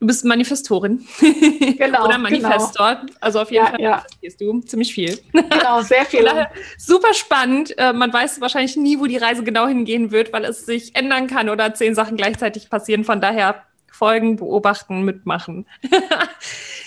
du 0.00 0.06
bist 0.06 0.24
Manifestorin. 0.24 1.06
Genau. 1.78 2.06
Oder 2.06 2.18
Manifestor. 2.18 2.96
Genau. 2.96 3.12
Also 3.20 3.40
auf 3.40 3.50
jeden 3.52 3.64
ja, 3.64 3.70
Fall 3.70 3.80
ja. 3.80 4.32
du 4.40 4.60
ziemlich 4.62 4.92
viel. 4.92 5.18
Genau, 5.32 5.80
sehr 5.82 6.04
viel. 6.06 6.28
super 6.76 7.14
spannend. 7.14 7.76
Äh, 7.78 7.92
man 7.92 8.12
weiß 8.12 8.40
wahrscheinlich 8.40 8.76
nie, 8.76 8.98
wo 8.98 9.06
die 9.06 9.16
Reise 9.16 9.44
genau 9.44 9.68
hingehen 9.68 10.10
wird, 10.10 10.32
weil 10.32 10.44
es 10.44 10.66
sich 10.66 10.96
ändern 10.96 11.28
kann 11.28 11.48
oder 11.48 11.72
zehn 11.74 11.94
Sachen 11.94 12.16
gleichzeitig 12.16 12.68
passieren. 12.68 13.04
Von 13.04 13.20
daher 13.20 13.62
folgen, 13.92 14.36
beobachten, 14.36 15.02
mitmachen. 15.02 15.66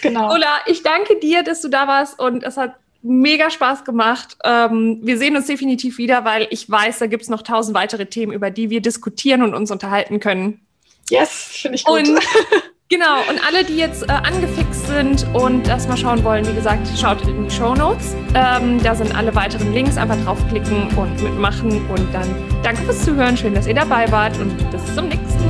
genau. 0.01 0.34
Ola, 0.34 0.59
ich 0.65 0.84
danke 0.84 1.17
dir, 1.19 1.43
dass 1.43 1.61
du 1.61 1.69
da 1.69 1.88
warst 1.88 2.19
und 2.19 2.43
es 2.43 2.57
hat 2.57 2.75
mega 3.02 3.49
Spaß 3.49 3.84
gemacht. 3.84 4.38
Ähm, 4.43 4.99
wir 5.02 5.18
sehen 5.18 5.36
uns 5.36 5.47
definitiv 5.47 5.97
wieder, 5.97 6.26
weil 6.26 6.47
ich 6.49 6.70
weiß, 6.70 6.99
da 6.99 7.08
gibt 7.08 7.24
es 7.24 7.30
noch 7.30 7.41
tausend 7.41 7.76
weitere 7.76 8.06
Themen, 8.06 8.32
über 8.32 8.49
die 8.49 8.70
wir 8.70 8.82
diskutieren 8.82 9.41
und 9.43 9.54
uns 9.54 9.72
unterhalten 9.72 10.20
können. 10.20 10.62
Yes, 11.10 11.49
finde 11.62 11.76
ich 11.76 11.84
gut. 11.84 11.99
Und, 11.99 12.20
genau, 12.89 13.20
und 13.30 13.45
alle, 13.45 13.64
die 13.64 13.76
jetzt 13.76 14.04
äh, 14.04 14.12
angefixt 14.12 14.88
sind 14.88 15.26
und 15.34 15.68
das 15.68 15.88
mal 15.88 15.97
schauen 15.97 16.24
wollen, 16.24 16.47
wie 16.47 16.54
gesagt, 16.54 16.88
schaut 16.97 17.22
in 17.28 17.45
die 17.45 17.52
Show 17.52 17.76
Notes. 17.76 18.16
Ähm, 18.34 18.82
da 18.82 18.95
sind 18.95 19.14
alle 19.16 19.34
weiteren 19.36 19.74
Links. 19.74 19.97
Einfach 19.97 20.18
draufklicken 20.24 20.95
und 20.97 21.22
mitmachen. 21.22 21.86
Und 21.89 22.14
dann 22.14 22.28
danke 22.64 22.84
fürs 22.84 23.04
Zuhören. 23.04 23.36
Schön, 23.36 23.54
dass 23.54 23.68
ihr 23.68 23.76
dabei 23.76 24.10
wart 24.12 24.38
und 24.39 24.56
bis 24.72 24.95
zum 24.95 25.10
nächsten 25.10 25.39
Mal. 25.39 25.40